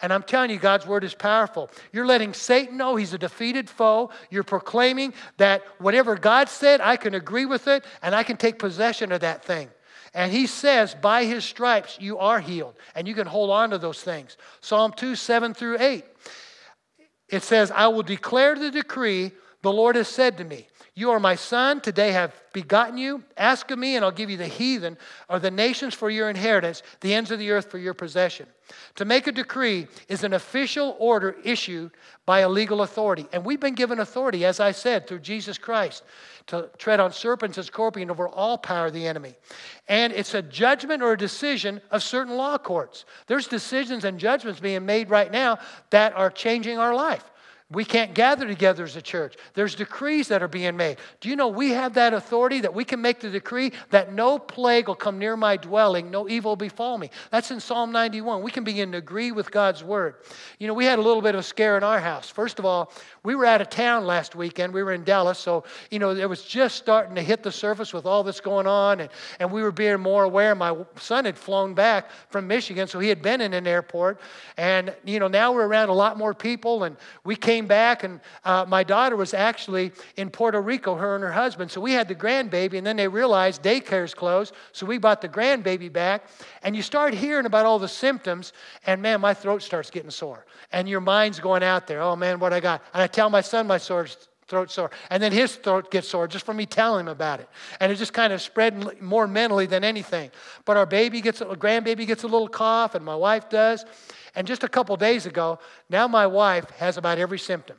And 0.00 0.12
I'm 0.12 0.22
telling 0.22 0.50
you, 0.50 0.58
God's 0.58 0.86
word 0.86 1.04
is 1.04 1.14
powerful. 1.14 1.70
You're 1.92 2.06
letting 2.06 2.32
Satan 2.32 2.76
know 2.76 2.96
he's 2.96 3.12
a 3.12 3.18
defeated 3.18 3.68
foe. 3.68 4.10
You're 4.30 4.44
proclaiming 4.44 5.12
that 5.36 5.64
whatever 5.78 6.14
God 6.16 6.48
said, 6.48 6.80
I 6.80 6.96
can 6.96 7.14
agree 7.14 7.46
with 7.46 7.68
it 7.68 7.84
and 8.02 8.14
I 8.14 8.22
can 8.22 8.36
take 8.36 8.58
possession 8.58 9.12
of 9.12 9.20
that 9.20 9.44
thing. 9.44 9.68
And 10.14 10.32
he 10.32 10.46
says, 10.46 10.94
by 10.94 11.24
his 11.24 11.44
stripes, 11.44 11.98
you 12.00 12.18
are 12.18 12.40
healed. 12.40 12.76
And 12.94 13.06
you 13.06 13.14
can 13.14 13.26
hold 13.26 13.50
on 13.50 13.70
to 13.70 13.78
those 13.78 14.00
things. 14.00 14.36
Psalm 14.60 14.92
2 14.96 15.14
7 15.14 15.52
through 15.52 15.78
8. 15.80 16.04
It 17.28 17.42
says, 17.42 17.70
I 17.70 17.88
will 17.88 18.02
declare 18.02 18.54
the 18.54 18.70
decree 18.70 19.32
the 19.68 19.72
Lord 19.72 19.96
has 19.96 20.08
said 20.08 20.38
to 20.38 20.44
me. 20.44 20.66
You 20.94 21.10
are 21.10 21.20
my 21.20 21.34
son, 21.34 21.82
today 21.82 22.12
have 22.12 22.34
begotten 22.54 22.96
you. 22.96 23.22
Ask 23.36 23.70
of 23.70 23.78
me, 23.78 23.96
and 23.96 24.04
I'll 24.04 24.10
give 24.10 24.30
you 24.30 24.38
the 24.38 24.46
heathen 24.46 24.96
or 25.28 25.38
the 25.38 25.50
nations 25.50 25.92
for 25.92 26.08
your 26.08 26.30
inheritance, 26.30 26.82
the 27.02 27.12
ends 27.12 27.30
of 27.30 27.38
the 27.38 27.50
earth 27.50 27.70
for 27.70 27.76
your 27.76 27.92
possession. 27.92 28.46
To 28.94 29.04
make 29.04 29.26
a 29.26 29.32
decree 29.32 29.86
is 30.08 30.24
an 30.24 30.32
official 30.32 30.96
order 30.98 31.36
issued 31.44 31.90
by 32.24 32.40
a 32.40 32.48
legal 32.48 32.80
authority. 32.80 33.26
And 33.30 33.44
we've 33.44 33.60
been 33.60 33.74
given 33.74 34.00
authority, 34.00 34.46
as 34.46 34.58
I 34.58 34.72
said, 34.72 35.06
through 35.06 35.20
Jesus 35.20 35.58
Christ 35.58 36.02
to 36.46 36.70
tread 36.78 36.98
on 36.98 37.12
serpents 37.12 37.58
and 37.58 37.66
scorpions 37.66 38.10
over 38.10 38.26
all 38.26 38.56
power 38.56 38.86
of 38.86 38.94
the 38.94 39.06
enemy. 39.06 39.34
And 39.86 40.14
it's 40.14 40.32
a 40.32 40.40
judgment 40.40 41.02
or 41.02 41.12
a 41.12 41.18
decision 41.18 41.82
of 41.90 42.02
certain 42.02 42.36
law 42.36 42.56
courts. 42.56 43.04
There's 43.26 43.46
decisions 43.46 44.04
and 44.04 44.18
judgments 44.18 44.60
being 44.60 44.86
made 44.86 45.10
right 45.10 45.30
now 45.30 45.58
that 45.90 46.14
are 46.14 46.30
changing 46.30 46.78
our 46.78 46.94
life. 46.94 47.30
We 47.70 47.84
can't 47.84 48.14
gather 48.14 48.46
together 48.46 48.84
as 48.84 48.96
a 48.96 49.02
church. 49.02 49.36
There's 49.52 49.74
decrees 49.74 50.28
that 50.28 50.42
are 50.42 50.48
being 50.48 50.74
made. 50.74 50.96
Do 51.20 51.28
you 51.28 51.36
know 51.36 51.48
we 51.48 51.68
have 51.72 51.92
that 51.94 52.14
authority 52.14 52.62
that 52.62 52.72
we 52.72 52.82
can 52.82 53.02
make 53.02 53.20
the 53.20 53.28
decree 53.28 53.72
that 53.90 54.10
no 54.10 54.38
plague 54.38 54.88
will 54.88 54.94
come 54.94 55.18
near 55.18 55.36
my 55.36 55.58
dwelling, 55.58 56.10
no 56.10 56.26
evil 56.30 56.52
will 56.52 56.56
befall 56.56 56.96
me? 56.96 57.10
That's 57.30 57.50
in 57.50 57.60
Psalm 57.60 57.92
91. 57.92 58.42
We 58.42 58.50
can 58.50 58.64
begin 58.64 58.92
to 58.92 58.98
agree 58.98 59.32
with 59.32 59.50
God's 59.50 59.84
word. 59.84 60.14
You 60.58 60.66
know, 60.66 60.72
we 60.72 60.86
had 60.86 60.98
a 60.98 61.02
little 61.02 61.20
bit 61.20 61.34
of 61.34 61.40
a 61.40 61.42
scare 61.42 61.76
in 61.76 61.84
our 61.84 62.00
house. 62.00 62.30
First 62.30 62.58
of 62.58 62.64
all, 62.64 62.90
we 63.22 63.34
were 63.34 63.44
out 63.44 63.60
of 63.60 63.68
town 63.68 64.06
last 64.06 64.34
weekend. 64.34 64.72
We 64.72 64.82
were 64.82 64.92
in 64.92 65.04
Dallas, 65.04 65.38
so, 65.38 65.64
you 65.90 65.98
know, 65.98 66.12
it 66.12 66.26
was 66.26 66.44
just 66.44 66.76
starting 66.76 67.14
to 67.16 67.22
hit 67.22 67.42
the 67.42 67.52
surface 67.52 67.92
with 67.92 68.06
all 68.06 68.22
this 68.22 68.40
going 68.40 68.66
on, 68.66 69.00
and, 69.00 69.10
and 69.40 69.52
we 69.52 69.62
were 69.62 69.72
being 69.72 70.00
more 70.00 70.24
aware. 70.24 70.54
My 70.54 70.74
son 70.96 71.26
had 71.26 71.36
flown 71.36 71.74
back 71.74 72.08
from 72.30 72.46
Michigan, 72.46 72.88
so 72.88 72.98
he 72.98 73.10
had 73.10 73.20
been 73.20 73.42
in 73.42 73.52
an 73.52 73.66
airport. 73.66 74.22
And, 74.56 74.94
you 75.04 75.20
know, 75.20 75.28
now 75.28 75.52
we're 75.52 75.66
around 75.66 75.90
a 75.90 75.94
lot 75.94 76.16
more 76.16 76.32
people, 76.32 76.84
and 76.84 76.96
we 77.24 77.36
came 77.36 77.57
came 77.58 77.66
back, 77.66 78.04
and 78.04 78.20
uh, 78.44 78.64
my 78.68 78.84
daughter 78.84 79.16
was 79.16 79.34
actually 79.34 79.90
in 80.16 80.30
Puerto 80.30 80.60
Rico, 80.60 80.94
her 80.94 81.16
and 81.16 81.24
her 81.24 81.32
husband. 81.32 81.70
So 81.70 81.80
we 81.80 81.92
had 81.92 82.06
the 82.06 82.14
grandbaby, 82.14 82.78
and 82.78 82.86
then 82.86 82.96
they 82.96 83.08
realized 83.08 83.62
daycare's 83.62 84.14
closed. 84.14 84.54
So 84.72 84.86
we 84.86 84.98
brought 84.98 85.20
the 85.20 85.28
grandbaby 85.28 85.92
back, 85.92 86.28
and 86.62 86.76
you 86.76 86.82
start 86.82 87.14
hearing 87.14 87.46
about 87.46 87.66
all 87.66 87.80
the 87.80 87.88
symptoms, 87.88 88.52
and 88.86 89.02
man, 89.02 89.20
my 89.20 89.34
throat 89.34 89.62
starts 89.62 89.90
getting 89.90 90.10
sore. 90.10 90.46
And 90.70 90.88
your 90.88 91.00
mind's 91.00 91.40
going 91.40 91.64
out 91.64 91.88
there, 91.88 92.00
oh 92.00 92.14
man, 92.14 92.38
what 92.38 92.52
I 92.52 92.60
got. 92.60 92.84
And 92.94 93.02
I 93.02 93.08
tell 93.08 93.28
my 93.28 93.40
son 93.40 93.66
my 93.66 93.78
sore 93.78 94.06
throat 94.46 94.70
sore. 94.70 94.90
And 95.10 95.20
then 95.22 95.32
his 95.32 95.56
throat 95.56 95.90
gets 95.90 96.08
sore 96.08 96.28
just 96.28 96.46
from 96.46 96.56
me 96.56 96.64
telling 96.64 97.00
him 97.06 97.08
about 97.08 97.40
it. 97.40 97.48
And 97.80 97.92
it 97.92 97.96
just 97.96 98.12
kind 98.12 98.32
of 98.32 98.40
spread 98.40 99.02
more 99.02 99.26
mentally 99.26 99.66
than 99.66 99.84
anything. 99.84 100.30
But 100.64 100.76
our 100.76 100.86
baby 100.86 101.20
gets, 101.20 101.40
a 101.40 101.46
grandbaby 101.46 102.06
gets 102.06 102.22
a 102.22 102.28
little 102.28 102.48
cough, 102.48 102.94
and 102.94 103.04
my 103.04 103.16
wife 103.16 103.50
does. 103.50 103.84
And 104.38 104.46
just 104.46 104.62
a 104.62 104.68
couple 104.68 104.96
days 104.96 105.26
ago, 105.26 105.58
now 105.90 106.06
my 106.06 106.24
wife 106.24 106.70
has 106.78 106.96
about 106.96 107.18
every 107.18 107.40
symptom. 107.40 107.76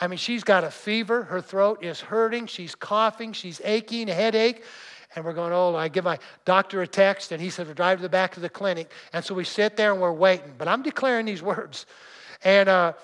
I 0.00 0.06
mean, 0.06 0.16
she's 0.16 0.42
got 0.42 0.64
a 0.64 0.70
fever, 0.70 1.24
her 1.24 1.42
throat 1.42 1.84
is 1.84 2.00
hurting, 2.00 2.46
she's 2.46 2.74
coughing, 2.74 3.34
she's 3.34 3.60
aching, 3.64 4.08
a 4.08 4.14
headache. 4.14 4.64
And 5.14 5.26
we're 5.26 5.34
going, 5.34 5.52
oh, 5.52 5.76
I 5.76 5.88
give 5.88 6.04
my 6.04 6.18
doctor 6.46 6.80
a 6.80 6.86
text, 6.86 7.32
and 7.32 7.42
he 7.42 7.50
said, 7.50 7.66
we'll 7.66 7.74
drive 7.74 7.98
to 7.98 8.02
the 8.02 8.08
back 8.08 8.34
of 8.34 8.40
the 8.40 8.48
clinic. 8.48 8.90
And 9.12 9.22
so 9.22 9.34
we 9.34 9.44
sit 9.44 9.76
there 9.76 9.92
and 9.92 10.00
we're 10.00 10.10
waiting. 10.10 10.54
But 10.56 10.68
I'm 10.68 10.82
declaring 10.82 11.26
these 11.26 11.42
words. 11.42 11.84
And 12.44 12.70
uh, 12.70 12.94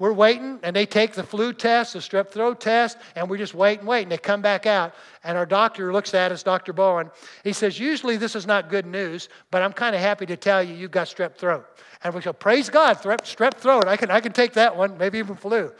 we're 0.00 0.12
waiting, 0.12 0.58
and 0.64 0.74
they 0.74 0.86
take 0.86 1.12
the 1.12 1.22
flu 1.22 1.52
test, 1.52 1.92
the 1.92 2.00
strep 2.00 2.30
throat 2.30 2.60
test, 2.60 2.98
and 3.14 3.30
we 3.30 3.38
just 3.38 3.54
wait 3.54 3.78
and 3.78 3.86
wait. 3.86 4.02
And 4.02 4.10
they 4.10 4.18
come 4.18 4.42
back 4.42 4.66
out, 4.66 4.92
and 5.22 5.38
our 5.38 5.46
doctor 5.46 5.92
looks 5.92 6.14
at 6.14 6.32
us, 6.32 6.42
Dr. 6.42 6.72
Bowen. 6.72 7.12
He 7.44 7.52
says, 7.52 7.78
Usually 7.78 8.16
this 8.16 8.34
is 8.34 8.44
not 8.44 8.68
good 8.68 8.86
news, 8.86 9.28
but 9.52 9.62
I'm 9.62 9.72
kind 9.72 9.94
of 9.94 10.00
happy 10.00 10.26
to 10.26 10.36
tell 10.36 10.64
you 10.64 10.74
you've 10.74 10.90
got 10.90 11.06
strep 11.06 11.36
throat. 11.36 11.64
And 12.02 12.12
we 12.12 12.20
go, 12.22 12.32
Praise 12.32 12.68
God, 12.68 12.98
strep, 12.98 13.54
throat. 13.54 13.86
I 13.86 13.96
can, 13.96 14.10
I 14.10 14.18
can 14.18 14.32
take 14.32 14.54
that 14.54 14.76
one, 14.76 14.98
maybe 14.98 15.18
even 15.18 15.36
flu. 15.36 15.72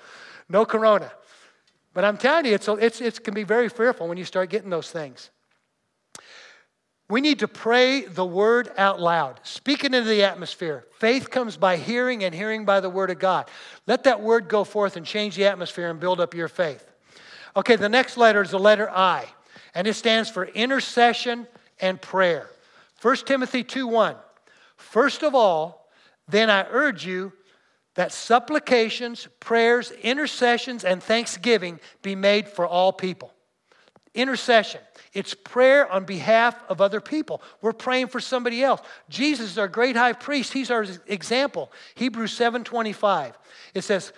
No 0.48 0.64
corona. 0.64 1.11
But 1.92 2.05
I'm 2.05 2.16
telling 2.16 2.46
you, 2.46 2.55
it's, 2.55 2.68
it's, 2.68 3.00
it 3.00 3.24
can 3.24 3.35
be 3.35 3.44
very 3.44 3.68
fearful 3.68 4.07
when 4.07 4.16
you 4.16 4.24
start 4.24 4.48
getting 4.48 4.70
those 4.70 4.92
things. 4.92 5.31
We 7.09 7.21
need 7.21 7.40
to 7.40 7.49
pray 7.49 8.03
the 8.03 8.25
word 8.25 8.71
out 8.79 8.99
loud, 8.99 9.38
speak 9.43 9.85
it 9.85 9.95
into 9.95 10.09
the 10.09 10.25
atmosphere. 10.25 10.87
Faith 10.99 11.31
comes 11.31 11.59
by 11.59 11.77
hearing, 11.77 12.25
and 12.25 12.35
hearing 12.35 12.64
by 12.64 12.81
the 12.81 12.88
word 12.88 13.11
of 13.11 13.19
God. 13.19 13.51
Let 13.87 14.05
that 14.05 14.23
word 14.23 14.49
go 14.49 14.64
forth 14.64 14.97
and 14.97 15.05
change 15.05 15.37
the 15.37 15.45
atmosphere 15.45 15.90
and 15.90 16.01
build 16.01 16.19
up 16.19 16.35
your 16.35 16.49
faith. 16.49 16.90
Okay, 17.57 17.77
the 17.77 17.90
next 17.90 18.17
letter 18.17 18.40
is 18.40 18.53
the 18.53 18.59
letter 18.59 18.90
I, 18.90 19.27
and 19.75 19.87
it 19.87 19.95
stands 19.95 20.31
for 20.31 20.47
intercession 20.47 21.47
and 21.79 22.01
prayer. 22.01 22.49
1 23.03 23.17
Timothy 23.17 23.62
2 23.62 23.87
1. 23.87 24.17
First 24.77 25.23
of 25.23 25.35
all, 25.35 25.90
then 26.27 26.49
I 26.49 26.67
urge 26.71 27.05
you 27.05 27.35
that 27.97 28.12
supplications, 28.12 29.29
prayers, 29.40 29.90
intercessions, 29.90 30.85
and 30.85 31.03
thanksgiving 31.03 31.81
be 32.01 32.14
made 32.14 32.49
for 32.49 32.67
all 32.67 32.95
people. 32.95 33.34
Intercession. 34.14 34.81
It's 35.12 35.35
prayer 35.35 35.90
on 35.90 36.05
behalf 36.05 36.57
of 36.68 36.81
other 36.81 37.00
people. 37.00 37.42
We're 37.61 37.72
praying 37.72 38.09
for 38.09 38.20
somebody 38.20 38.62
else. 38.62 38.81
Jesus 39.09 39.50
is 39.50 39.59
our 39.59 39.68
great 39.68 39.96
high 39.96 40.12
priest. 40.12 40.53
He's 40.53 40.70
our 40.70 40.87
example. 41.07 41.72
Hebrews 41.96 42.33
7:25. 42.33 43.37
It 43.74 43.83
says, 43.83 44.12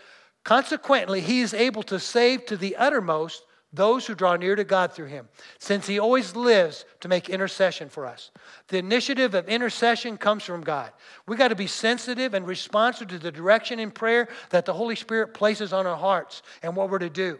"Consequently, 0.44 1.20
he 1.20 1.40
is 1.40 1.54
able 1.54 1.82
to 1.84 1.98
save 1.98 2.46
to 2.46 2.56
the 2.56 2.76
uttermost 2.76 3.42
those 3.72 4.06
who 4.06 4.14
draw 4.14 4.36
near 4.36 4.56
to 4.56 4.64
God 4.64 4.92
through 4.92 5.06
him, 5.06 5.28
since 5.58 5.86
he 5.86 5.98
always 5.98 6.34
lives 6.34 6.84
to 7.00 7.08
make 7.08 7.28
intercession 7.28 7.88
for 7.88 8.06
us. 8.06 8.30
The 8.68 8.78
initiative 8.78 9.34
of 9.34 9.48
intercession 9.48 10.16
comes 10.16 10.44
from 10.44 10.62
God. 10.62 10.92
We 11.26 11.36
got 11.36 11.48
to 11.48 11.56
be 11.56 11.66
sensitive 11.66 12.32
and 12.34 12.46
responsive 12.46 13.08
to 13.08 13.18
the 13.18 13.32
direction 13.32 13.78
in 13.78 13.90
prayer 13.90 14.28
that 14.50 14.64
the 14.64 14.72
Holy 14.72 14.96
Spirit 14.96 15.34
places 15.34 15.72
on 15.72 15.86
our 15.86 15.96
hearts 15.96 16.42
and 16.62 16.74
what 16.74 16.90
we're 16.90 16.98
to 17.00 17.10
do. 17.10 17.38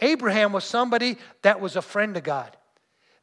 Abraham 0.00 0.52
was 0.52 0.64
somebody 0.64 1.18
that 1.42 1.60
was 1.60 1.76
a 1.76 1.82
friend 1.82 2.16
of 2.16 2.24
God. 2.24 2.56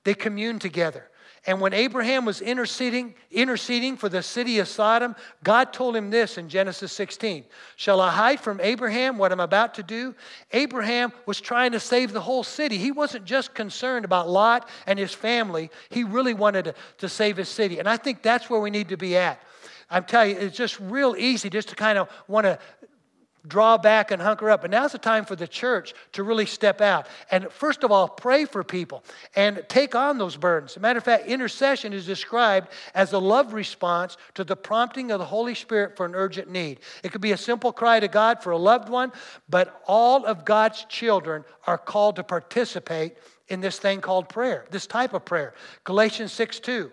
They 0.03 0.13
communed 0.13 0.61
together. 0.61 1.07
And 1.47 1.59
when 1.59 1.73
Abraham 1.73 2.25
was 2.25 2.39
interceding, 2.39 3.15
interceding 3.31 3.97
for 3.97 4.09
the 4.09 4.21
city 4.21 4.59
of 4.59 4.67
Sodom, 4.67 5.15
God 5.43 5.73
told 5.73 5.95
him 5.95 6.11
this 6.11 6.37
in 6.37 6.49
Genesis 6.49 6.91
16 6.91 7.45
Shall 7.77 7.99
I 7.99 8.11
hide 8.11 8.39
from 8.39 8.61
Abraham 8.61 9.17
what 9.17 9.31
I'm 9.31 9.39
about 9.39 9.73
to 9.75 9.83
do? 9.83 10.13
Abraham 10.51 11.11
was 11.25 11.41
trying 11.41 11.71
to 11.71 11.79
save 11.79 12.13
the 12.13 12.21
whole 12.21 12.43
city. 12.43 12.77
He 12.77 12.91
wasn't 12.91 13.25
just 13.25 13.55
concerned 13.55 14.05
about 14.05 14.29
Lot 14.29 14.69
and 14.85 14.99
his 14.99 15.13
family, 15.13 15.71
he 15.89 16.03
really 16.03 16.35
wanted 16.35 16.65
to, 16.65 16.75
to 16.99 17.09
save 17.09 17.37
his 17.37 17.49
city. 17.49 17.79
And 17.79 17.89
I 17.89 17.97
think 17.97 18.21
that's 18.21 18.47
where 18.47 18.59
we 18.59 18.69
need 18.69 18.89
to 18.89 18.97
be 18.97 19.17
at. 19.17 19.41
I'm 19.89 20.05
telling 20.05 20.29
you, 20.29 20.37
it's 20.37 20.55
just 20.55 20.79
real 20.79 21.15
easy 21.17 21.49
just 21.49 21.69
to 21.69 21.75
kind 21.75 21.97
of 21.97 22.07
want 22.27 22.45
to 22.45 22.59
draw 23.47 23.77
back 23.77 24.11
and 24.11 24.21
hunker 24.21 24.49
up. 24.49 24.61
But 24.61 24.71
now's 24.71 24.91
the 24.91 24.97
time 24.97 25.25
for 25.25 25.35
the 25.35 25.47
church 25.47 25.93
to 26.13 26.23
really 26.23 26.45
step 26.45 26.81
out. 26.81 27.07
And 27.31 27.51
first 27.51 27.83
of 27.83 27.91
all, 27.91 28.07
pray 28.07 28.45
for 28.45 28.63
people 28.63 29.03
and 29.35 29.63
take 29.67 29.95
on 29.95 30.17
those 30.17 30.35
burdens. 30.35 30.71
As 30.71 30.77
a 30.77 30.79
matter 30.79 30.97
of 30.97 31.03
fact, 31.03 31.27
intercession 31.27 31.93
is 31.93 32.05
described 32.05 32.69
as 32.93 33.13
a 33.13 33.19
love 33.19 33.53
response 33.53 34.17
to 34.35 34.43
the 34.43 34.55
prompting 34.55 35.11
of 35.11 35.19
the 35.19 35.25
Holy 35.25 35.55
Spirit 35.55 35.97
for 35.97 36.05
an 36.05 36.15
urgent 36.15 36.49
need. 36.49 36.79
It 37.03 37.11
could 37.11 37.21
be 37.21 37.31
a 37.31 37.37
simple 37.37 37.71
cry 37.71 37.99
to 37.99 38.07
God 38.07 38.43
for 38.43 38.51
a 38.51 38.57
loved 38.57 38.89
one, 38.89 39.11
but 39.49 39.81
all 39.87 40.25
of 40.25 40.45
God's 40.45 40.85
children 40.85 41.43
are 41.67 41.77
called 41.77 42.17
to 42.17 42.23
participate 42.23 43.17
in 43.47 43.59
this 43.59 43.79
thing 43.79 44.01
called 44.01 44.29
prayer, 44.29 44.65
this 44.71 44.87
type 44.87 45.13
of 45.13 45.25
prayer. 45.25 45.53
Galatians 45.83 46.31
6 46.31 46.59
2. 46.59 46.91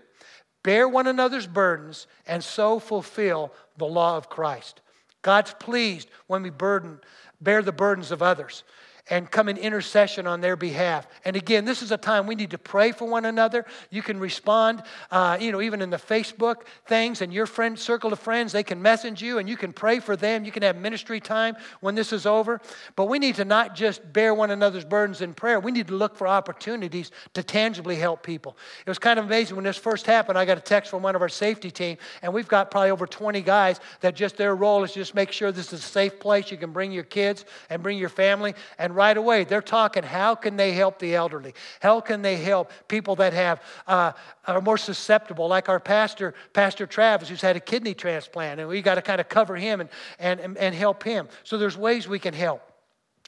Bear 0.65 0.89
one 0.89 1.07
another's 1.07 1.47
burdens 1.47 2.07
and 2.27 2.43
so 2.43 2.79
fulfill 2.79 3.53
the 3.77 3.87
law 3.87 4.17
of 4.17 4.29
Christ. 4.29 4.81
God's 5.29 5.53
pleased 5.53 6.09
when 6.27 6.43
we 6.43 6.49
burden, 6.49 7.01
bear 7.39 7.61
the 7.61 7.71
burdens 7.71 8.11
of 8.13 8.23
others 8.23 8.65
and 9.11 9.31
come 9.31 9.49
in 9.49 9.57
intercession 9.57 10.27
on 10.27 10.41
their 10.41 10.57
behalf. 10.57 11.07
And 11.25 11.37
again, 11.37 11.65
this 11.65 11.83
is 11.83 11.93
a 11.93 11.97
time 11.97 12.27
we 12.27 12.35
need 12.35 12.51
to 12.51 12.59
pray 12.59 12.93
for 12.93 13.07
one 13.07 13.25
another. 13.25 13.65
You 13.91 14.03
can 14.03 14.21
respond, 14.21 14.83
uh, 15.11 15.39
you 15.41 15.53
know, 15.53 15.61
even 15.61 15.81
in 15.81 15.91
the 15.91 15.97
Facebook 15.97 16.63
things, 16.87 17.23
and 17.23 17.33
your 17.33 17.47
friend 17.47 17.79
circle 17.79 18.13
of 18.13 18.19
friends, 18.19 18.53
they 18.53 18.63
can 18.63 18.81
message 18.83 19.23
you, 19.23 19.39
and 19.39 19.49
you 19.49 19.57
can 19.57 19.73
pray 19.73 20.01
for 20.01 20.17
them. 20.17 20.45
You 20.45 20.53
can 20.53 20.63
have 20.63 20.77
ministry 20.77 21.21
time 21.21 21.57
when 21.81 21.95
this 21.95 22.13
is 22.13 22.27
over. 22.27 22.61
But 22.97 23.07
we 23.07 23.19
need 23.19 23.37
to 23.37 23.45
not 23.45 23.75
just 23.75 24.13
bear 24.13 24.35
one 24.35 24.51
another's 24.51 24.85
burdens 24.85 25.21
in 25.21 25.35
prayer. 25.35 25.61
We 25.61 25.73
need 25.73 25.89
to 25.89 25.95
look 25.95 26.17
for 26.17 26.29
opportunities 26.29 27.11
to 27.35 27.43
tangibly 27.43 27.97
help 27.97 28.23
people. 28.23 28.57
It 28.85 28.91
was 28.91 28.99
kind 28.99 29.19
of 29.19 29.25
amazing 29.25 29.57
when 29.57 29.65
this 29.65 29.77
first 29.77 30.07
happened. 30.07 30.39
I 30.39 30.45
got 30.45 30.59
a 30.59 30.63
text 30.63 30.91
from 30.91 31.03
one 31.03 31.15
of 31.15 31.23
our 31.23 31.29
safety 31.29 31.71
team, 31.71 31.97
and 32.23 32.33
we've 32.33 32.49
got 32.49 32.71
probably 32.71 32.91
over 32.91 33.07
20 33.07 33.41
guys 33.43 33.81
that 34.01 34.15
just 34.15 34.37
their 34.37 34.55
role 34.55 34.85
is 34.85 34.93
just 34.93 35.15
make 35.15 35.33
sure 35.33 35.53
this 35.53 35.73
is 35.73 35.81
a 35.81 35.89
safe 35.89 36.21
place. 36.21 36.51
You 36.51 36.57
can 36.57 36.73
bring 36.73 36.93
your 36.93 37.05
kids 37.05 37.45
and 37.71 37.83
bring 37.83 37.99
your 37.99 38.09
family 38.09 38.55
and 38.79 38.95
right 38.99 39.17
away, 39.17 39.45
they're 39.45 39.63
talking 39.63 40.03
how 40.03 40.35
can 40.35 40.57
they 40.57 40.73
help 40.73 40.99
the 40.99 41.15
elderly? 41.15 41.55
How 41.81 42.01
can 42.01 42.21
they 42.21 42.37
help 42.37 42.71
people 42.89 43.17
that 43.17 43.33
have 43.33 43.63
uh, 43.87 44.13
are 44.47 44.61
more 44.61 44.77
susceptible, 44.77 45.49
like 45.49 45.69
our 45.69 45.81
pastor, 45.81 46.35
Pastor 46.53 46.87
Travis, 46.87 47.29
who's 47.29 47.41
had 47.41 47.57
a 47.57 47.61
kidney 47.61 47.95
transplant, 47.95 48.61
and 48.61 48.69
we 48.69 48.83
got 48.83 48.97
to 48.97 49.03
kind 49.03 49.21
of 49.21 49.29
cover 49.29 49.57
him 49.57 49.81
and, 49.81 49.89
and, 50.19 50.59
and 50.59 50.75
help 50.75 51.05
him. 51.05 51.29
So 51.45 51.57
there's 51.57 51.79
ways 51.79 52.09
we 52.09 52.19
can 52.19 52.35
help. 52.35 52.61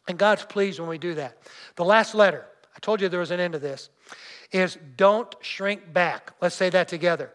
And 0.09 0.19
God's 0.19 0.45
pleased 0.45 0.81
when 0.81 0.89
we 0.89 0.99
do 0.99 1.15
that. 1.15 1.39
The 1.77 1.85
last 1.85 2.15
letter, 2.15 2.45
I 2.75 2.81
told 2.81 3.01
you 3.01 3.09
there 3.09 3.21
was 3.21 3.31
an 3.31 3.41
end 3.41 3.53
to 3.53 3.59
this, 3.61 3.91
is 4.51 4.77
don't 4.97 5.33
shrink 5.41 5.93
back. 5.93 6.33
Let's 6.41 6.57
say 6.57 6.71
that 6.71 6.89
together. 6.89 7.31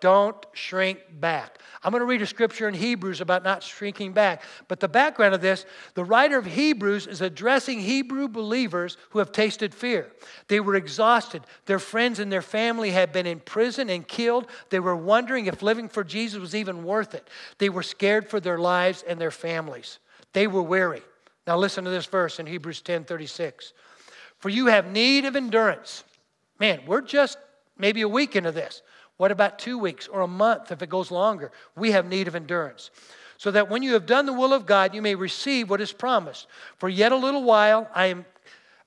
Don't 0.00 0.36
shrink 0.52 1.00
back. 1.20 1.58
I'm 1.82 1.92
going 1.92 2.00
to 2.00 2.06
read 2.06 2.22
a 2.22 2.26
scripture 2.26 2.68
in 2.68 2.74
Hebrews 2.74 3.20
about 3.20 3.42
not 3.42 3.62
shrinking 3.62 4.12
back. 4.12 4.42
But 4.68 4.80
the 4.80 4.88
background 4.88 5.34
of 5.34 5.40
this, 5.40 5.64
the 5.94 6.04
writer 6.04 6.38
of 6.38 6.46
Hebrews 6.46 7.06
is 7.06 7.20
addressing 7.20 7.80
Hebrew 7.80 8.28
believers 8.28 8.96
who 9.10 9.18
have 9.18 9.32
tasted 9.32 9.74
fear. 9.74 10.10
They 10.48 10.60
were 10.60 10.74
exhausted. 10.74 11.42
Their 11.66 11.78
friends 11.78 12.18
and 12.18 12.30
their 12.30 12.42
family 12.42 12.90
had 12.90 13.12
been 13.12 13.26
in 13.26 13.40
prison 13.40 13.88
and 13.88 14.06
killed. 14.06 14.46
They 14.70 14.80
were 14.80 14.96
wondering 14.96 15.46
if 15.46 15.62
living 15.62 15.88
for 15.88 16.04
Jesus 16.04 16.40
was 16.40 16.54
even 16.54 16.84
worth 16.84 17.14
it. 17.14 17.28
They 17.58 17.68
were 17.68 17.82
scared 17.82 18.28
for 18.28 18.40
their 18.40 18.58
lives 18.58 19.02
and 19.06 19.20
their 19.20 19.30
families. 19.30 19.98
They 20.32 20.46
were 20.46 20.62
weary. 20.62 21.02
Now 21.46 21.56
listen 21.56 21.84
to 21.84 21.90
this 21.90 22.06
verse 22.06 22.38
in 22.38 22.46
Hebrews 22.46 22.82
10 22.82 23.04
36. 23.04 23.72
For 24.38 24.48
you 24.48 24.66
have 24.66 24.90
need 24.90 25.24
of 25.24 25.36
endurance. 25.36 26.04
Man, 26.58 26.80
we're 26.86 27.00
just 27.00 27.38
maybe 27.78 28.02
a 28.02 28.08
week 28.08 28.36
into 28.36 28.52
this. 28.52 28.82
What 29.20 29.30
about 29.30 29.58
two 29.58 29.76
weeks 29.76 30.08
or 30.08 30.22
a 30.22 30.26
month 30.26 30.72
if 30.72 30.80
it 30.80 30.88
goes 30.88 31.10
longer? 31.10 31.52
We 31.76 31.90
have 31.90 32.06
need 32.06 32.26
of 32.26 32.34
endurance. 32.34 32.90
So 33.36 33.50
that 33.50 33.68
when 33.68 33.82
you 33.82 33.92
have 33.92 34.06
done 34.06 34.24
the 34.24 34.32
will 34.32 34.54
of 34.54 34.64
God, 34.64 34.94
you 34.94 35.02
may 35.02 35.14
receive 35.14 35.68
what 35.68 35.82
is 35.82 35.92
promised. 35.92 36.46
For 36.78 36.88
yet 36.88 37.12
a 37.12 37.16
little 37.16 37.44
while, 37.44 37.86
I 37.94 38.06
am, 38.06 38.24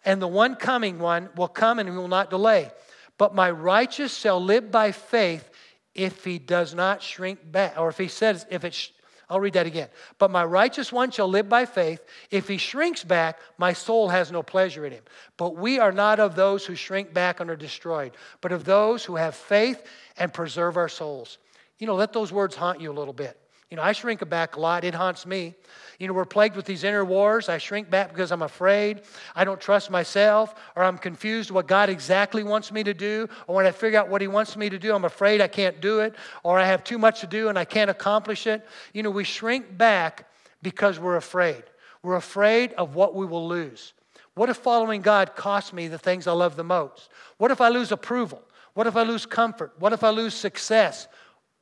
and 0.03 0.19
the 0.19 0.27
one 0.27 0.55
coming 0.55 0.97
one 0.97 1.29
will 1.35 1.47
come 1.47 1.77
and 1.77 1.95
will 1.95 2.07
not 2.07 2.31
delay. 2.31 2.71
But 3.19 3.35
my 3.35 3.51
righteous 3.51 4.17
shall 4.17 4.43
live 4.43 4.71
by 4.71 4.91
faith 4.91 5.47
if 5.93 6.25
he 6.25 6.39
does 6.39 6.73
not 6.73 7.03
shrink 7.03 7.51
back. 7.51 7.77
Or 7.77 7.89
if 7.89 7.99
he 7.99 8.07
says, 8.07 8.47
if 8.49 8.65
it, 8.65 8.89
I'll 9.33 9.39
read 9.39 9.53
that 9.53 9.65
again. 9.65 9.87
But 10.19 10.29
my 10.29 10.45
righteous 10.45 10.93
one 10.93 11.09
shall 11.09 11.27
live 11.27 11.49
by 11.49 11.65
faith. 11.65 12.05
If 12.29 12.47
he 12.47 12.57
shrinks 12.57 13.03
back, 13.03 13.39
my 13.57 13.73
soul 13.73 14.09
has 14.09 14.31
no 14.31 14.43
pleasure 14.43 14.85
in 14.85 14.91
him. 14.91 15.03
But 15.37 15.55
we 15.55 15.79
are 15.79 15.91
not 15.91 16.19
of 16.19 16.35
those 16.35 16.67
who 16.67 16.75
shrink 16.75 17.15
back 17.15 17.39
and 17.39 17.49
are 17.49 17.55
destroyed, 17.55 18.11
but 18.41 18.51
of 18.51 18.63
those 18.63 19.03
who 19.03 19.15
have 19.15 19.33
faith 19.33 19.83
and 20.19 20.31
preserve 20.31 20.77
our 20.77 20.87
souls. 20.87 21.39
You 21.79 21.87
know, 21.87 21.95
let 21.95 22.13
those 22.13 22.31
words 22.31 22.55
haunt 22.55 22.79
you 22.79 22.91
a 22.91 22.93
little 22.93 23.11
bit. 23.11 23.35
You 23.73 23.77
know, 23.77 23.81
I 23.81 23.93
shrink 23.93 24.29
back 24.29 24.55
a 24.55 24.59
lot. 24.59 24.83
It 24.83 24.93
haunts 24.93 25.25
me. 25.25 25.55
You 25.97 26.07
know, 26.07 26.13
we're 26.13 26.25
plagued 26.25 26.55
with 26.55 26.65
these 26.65 26.83
inner 26.83 27.03
wars. 27.03 27.49
I 27.49 27.57
shrink 27.57 27.89
back 27.89 28.09
because 28.09 28.31
I'm 28.31 28.43
afraid. 28.43 29.01
I 29.35 29.45
don't 29.45 29.59
trust 29.59 29.89
myself, 29.89 30.53
or 30.75 30.83
I'm 30.83 30.99
confused 30.99 31.49
what 31.49 31.67
God 31.67 31.89
exactly 31.89 32.43
wants 32.43 32.71
me 32.71 32.83
to 32.83 32.93
do. 32.93 33.27
Or 33.47 33.55
when 33.55 33.65
I 33.65 33.71
figure 33.71 33.97
out 33.97 34.09
what 34.09 34.21
He 34.21 34.27
wants 34.27 34.55
me 34.55 34.69
to 34.69 34.77
do, 34.77 34.93
I'm 34.93 35.05
afraid 35.05 35.41
I 35.41 35.47
can't 35.47 35.81
do 35.81 36.01
it, 36.01 36.13
or 36.43 36.59
I 36.59 36.67
have 36.67 36.83
too 36.83 36.99
much 36.99 37.21
to 37.21 37.25
do 37.25 37.49
and 37.49 37.57
I 37.57 37.65
can't 37.65 37.89
accomplish 37.89 38.45
it. 38.45 38.63
You 38.93 39.01
know, 39.01 39.09
we 39.09 39.23
shrink 39.23 39.75
back 39.75 40.29
because 40.61 40.99
we're 40.99 41.15
afraid. 41.15 41.63
We're 42.03 42.17
afraid 42.17 42.73
of 42.73 42.93
what 42.93 43.15
we 43.15 43.25
will 43.25 43.47
lose. 43.47 43.93
What 44.35 44.51
if 44.51 44.57
following 44.57 45.01
God 45.01 45.35
costs 45.35 45.73
me 45.73 45.87
the 45.87 45.97
things 45.97 46.27
I 46.27 46.33
love 46.33 46.55
the 46.57 46.63
most? 46.63 47.09
What 47.37 47.49
if 47.49 47.59
I 47.59 47.69
lose 47.69 47.91
approval? 47.91 48.43
What 48.75 48.85
if 48.85 48.95
I 48.95 49.01
lose 49.01 49.25
comfort? 49.25 49.73
What 49.79 49.93
if 49.93 50.03
I 50.03 50.11
lose 50.11 50.35
success? 50.35 51.07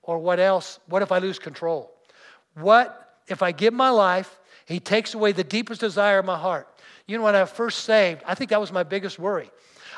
Or 0.04 0.20
what 0.20 0.42
else? 0.42 0.82
What 0.88 1.04
if 1.04 1.14
I 1.14 1.20
lose 1.20 1.40
control? 1.40 1.91
What 2.56 3.16
if 3.28 3.42
I 3.42 3.52
give 3.52 3.74
my 3.74 3.90
life, 3.90 4.40
He 4.66 4.80
takes 4.80 5.14
away 5.14 5.32
the 5.32 5.44
deepest 5.44 5.82
desire 5.82 6.20
of 6.20 6.26
my 6.26 6.38
heart? 6.38 6.68
You 7.08 7.18
know, 7.18 7.24
when 7.24 7.36
I 7.36 7.46
first 7.46 7.84
saved, 7.84 8.22
I 8.26 8.36
think 8.36 8.50
that 8.52 8.60
was 8.60 8.72
my 8.72 8.84
biggest 8.84 9.20
worry. 9.20 9.50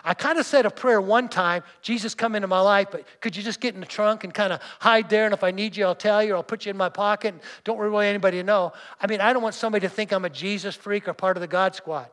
I 0.05 0.13
kind 0.13 0.37
of 0.37 0.45
said 0.45 0.65
a 0.65 0.69
prayer 0.69 0.99
one 0.99 1.29
time, 1.29 1.63
Jesus, 1.81 2.13
come 2.13 2.35
into 2.35 2.47
my 2.47 2.59
life, 2.59 2.87
but 2.91 3.05
could 3.21 3.35
you 3.35 3.43
just 3.43 3.61
get 3.61 3.73
in 3.73 3.79
the 3.79 3.85
trunk 3.85 4.25
and 4.25 4.33
kind 4.33 4.51
of 4.51 4.59
hide 4.79 5.09
there? 5.09 5.25
And 5.25 5.33
if 5.33 5.43
I 5.43 5.51
need 5.51 5.77
you, 5.77 5.85
I'll 5.85 5.95
tell 5.95 6.21
you, 6.21 6.33
or 6.33 6.37
I'll 6.37 6.43
put 6.43 6.65
you 6.65 6.71
in 6.71 6.77
my 6.77 6.89
pocket. 6.89 7.33
And 7.33 7.41
don't 7.63 7.77
really 7.77 7.91
want 7.91 8.07
anybody 8.07 8.37
to 8.37 8.43
know. 8.43 8.73
I 8.99 9.07
mean, 9.07 9.21
I 9.21 9.31
don't 9.31 9.41
want 9.41 9.55
somebody 9.55 9.87
to 9.87 9.93
think 9.93 10.11
I'm 10.11 10.25
a 10.25 10.29
Jesus 10.29 10.75
freak 10.75 11.07
or 11.07 11.13
part 11.13 11.37
of 11.37 11.41
the 11.41 11.47
God 11.47 11.73
squad. 11.75 12.09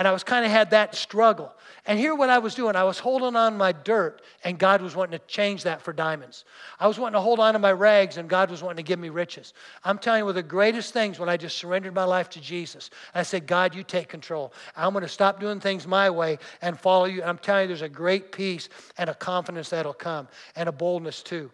And 0.00 0.08
I 0.08 0.12
was 0.12 0.24
kind 0.24 0.46
of 0.46 0.50
had 0.50 0.70
that 0.70 0.94
struggle. 0.94 1.52
And 1.84 1.98
here 1.98 2.14
what 2.14 2.30
I 2.30 2.38
was 2.38 2.54
doing, 2.54 2.74
I 2.74 2.84
was 2.84 2.98
holding 2.98 3.36
on 3.36 3.58
my 3.58 3.72
dirt, 3.72 4.22
and 4.44 4.58
God 4.58 4.80
was 4.80 4.96
wanting 4.96 5.18
to 5.18 5.26
change 5.26 5.64
that 5.64 5.82
for 5.82 5.92
diamonds. 5.92 6.46
I 6.78 6.88
was 6.88 6.98
wanting 6.98 7.18
to 7.18 7.20
hold 7.20 7.38
on 7.38 7.52
to 7.52 7.58
my 7.58 7.72
rags, 7.72 8.16
and 8.16 8.26
God 8.26 8.50
was 8.50 8.62
wanting 8.62 8.82
to 8.82 8.88
give 8.88 8.98
me 8.98 9.10
riches. 9.10 9.52
I'm 9.84 9.98
telling 9.98 10.20
you, 10.20 10.24
one 10.24 10.30
of 10.30 10.36
the 10.36 10.42
greatest 10.42 10.94
things 10.94 11.18
when 11.18 11.28
I 11.28 11.36
just 11.36 11.58
surrendered 11.58 11.94
my 11.94 12.04
life 12.04 12.30
to 12.30 12.40
Jesus, 12.40 12.88
I 13.14 13.24
said, 13.24 13.46
God, 13.46 13.74
you 13.74 13.82
take 13.82 14.08
control. 14.08 14.54
I'm 14.74 14.94
going 14.94 15.02
to 15.02 15.08
stop 15.08 15.38
doing 15.38 15.60
things 15.60 15.86
my 15.86 16.08
way 16.08 16.38
and 16.62 16.80
follow 16.80 17.04
you. 17.04 17.20
And 17.20 17.28
I'm 17.28 17.36
telling 17.36 17.64
you, 17.64 17.68
there's 17.68 17.82
a 17.82 17.88
great 17.90 18.32
peace 18.32 18.70
and 18.96 19.10
a 19.10 19.14
confidence 19.14 19.68
that'll 19.68 19.92
come, 19.92 20.28
and 20.56 20.66
a 20.66 20.72
boldness 20.72 21.22
too. 21.22 21.50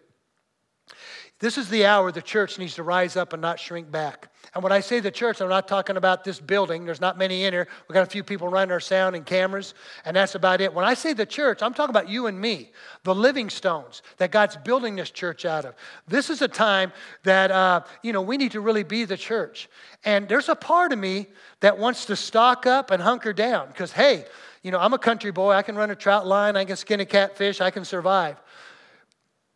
This 1.39 1.57
is 1.57 1.69
the 1.69 1.85
hour 1.85 2.11
the 2.11 2.21
church 2.21 2.57
needs 2.57 2.75
to 2.75 2.83
rise 2.83 3.15
up 3.15 3.31
and 3.33 3.41
not 3.41 3.59
shrink 3.59 3.91
back. 3.91 4.29
And 4.55 4.63
when 4.63 4.71
I 4.71 4.79
say 4.79 4.99
the 4.99 5.11
church, 5.11 5.39
I'm 5.39 5.49
not 5.49 5.67
talking 5.67 5.95
about 5.95 6.23
this 6.23 6.39
building. 6.39 6.83
There's 6.83 7.01
not 7.01 7.15
many 7.15 7.43
in 7.43 7.53
here. 7.53 7.67
We've 7.87 7.93
got 7.93 8.07
a 8.07 8.09
few 8.09 8.23
people 8.23 8.47
running 8.47 8.71
our 8.71 8.79
sound 8.79 9.15
and 9.15 9.23
cameras, 9.23 9.75
and 10.03 10.15
that's 10.15 10.33
about 10.33 10.61
it. 10.61 10.73
When 10.73 10.83
I 10.83 10.95
say 10.95 11.13
the 11.13 11.27
church, 11.27 11.61
I'm 11.61 11.75
talking 11.75 11.91
about 11.91 12.09
you 12.09 12.25
and 12.25 12.39
me, 12.39 12.71
the 13.03 13.13
living 13.13 13.51
stones 13.51 14.01
that 14.17 14.31
God's 14.31 14.57
building 14.57 14.95
this 14.95 15.11
church 15.11 15.45
out 15.45 15.65
of. 15.65 15.75
This 16.07 16.31
is 16.31 16.41
a 16.41 16.47
time 16.47 16.91
that, 17.21 17.51
uh, 17.51 17.81
you 18.01 18.13
know, 18.13 18.21
we 18.21 18.37
need 18.37 18.53
to 18.53 18.61
really 18.61 18.83
be 18.83 19.05
the 19.05 19.17
church. 19.17 19.69
And 20.05 20.27
there's 20.27 20.49
a 20.49 20.55
part 20.55 20.91
of 20.91 20.97
me 20.97 21.27
that 21.59 21.77
wants 21.77 22.05
to 22.05 22.15
stock 22.15 22.65
up 22.65 22.89
and 22.89 22.99
hunker 22.99 23.33
down 23.33 23.67
because, 23.67 23.91
hey, 23.91 24.25
you 24.63 24.71
know, 24.71 24.79
I'm 24.79 24.93
a 24.93 24.99
country 24.99 25.31
boy. 25.31 25.51
I 25.51 25.61
can 25.61 25.75
run 25.75 25.91
a 25.91 25.95
trout 25.95 26.25
line. 26.25 26.55
I 26.55 26.65
can 26.65 26.77
skin 26.77 26.99
a 26.99 27.05
catfish. 27.05 27.61
I 27.61 27.69
can 27.69 27.85
survive. 27.85 28.37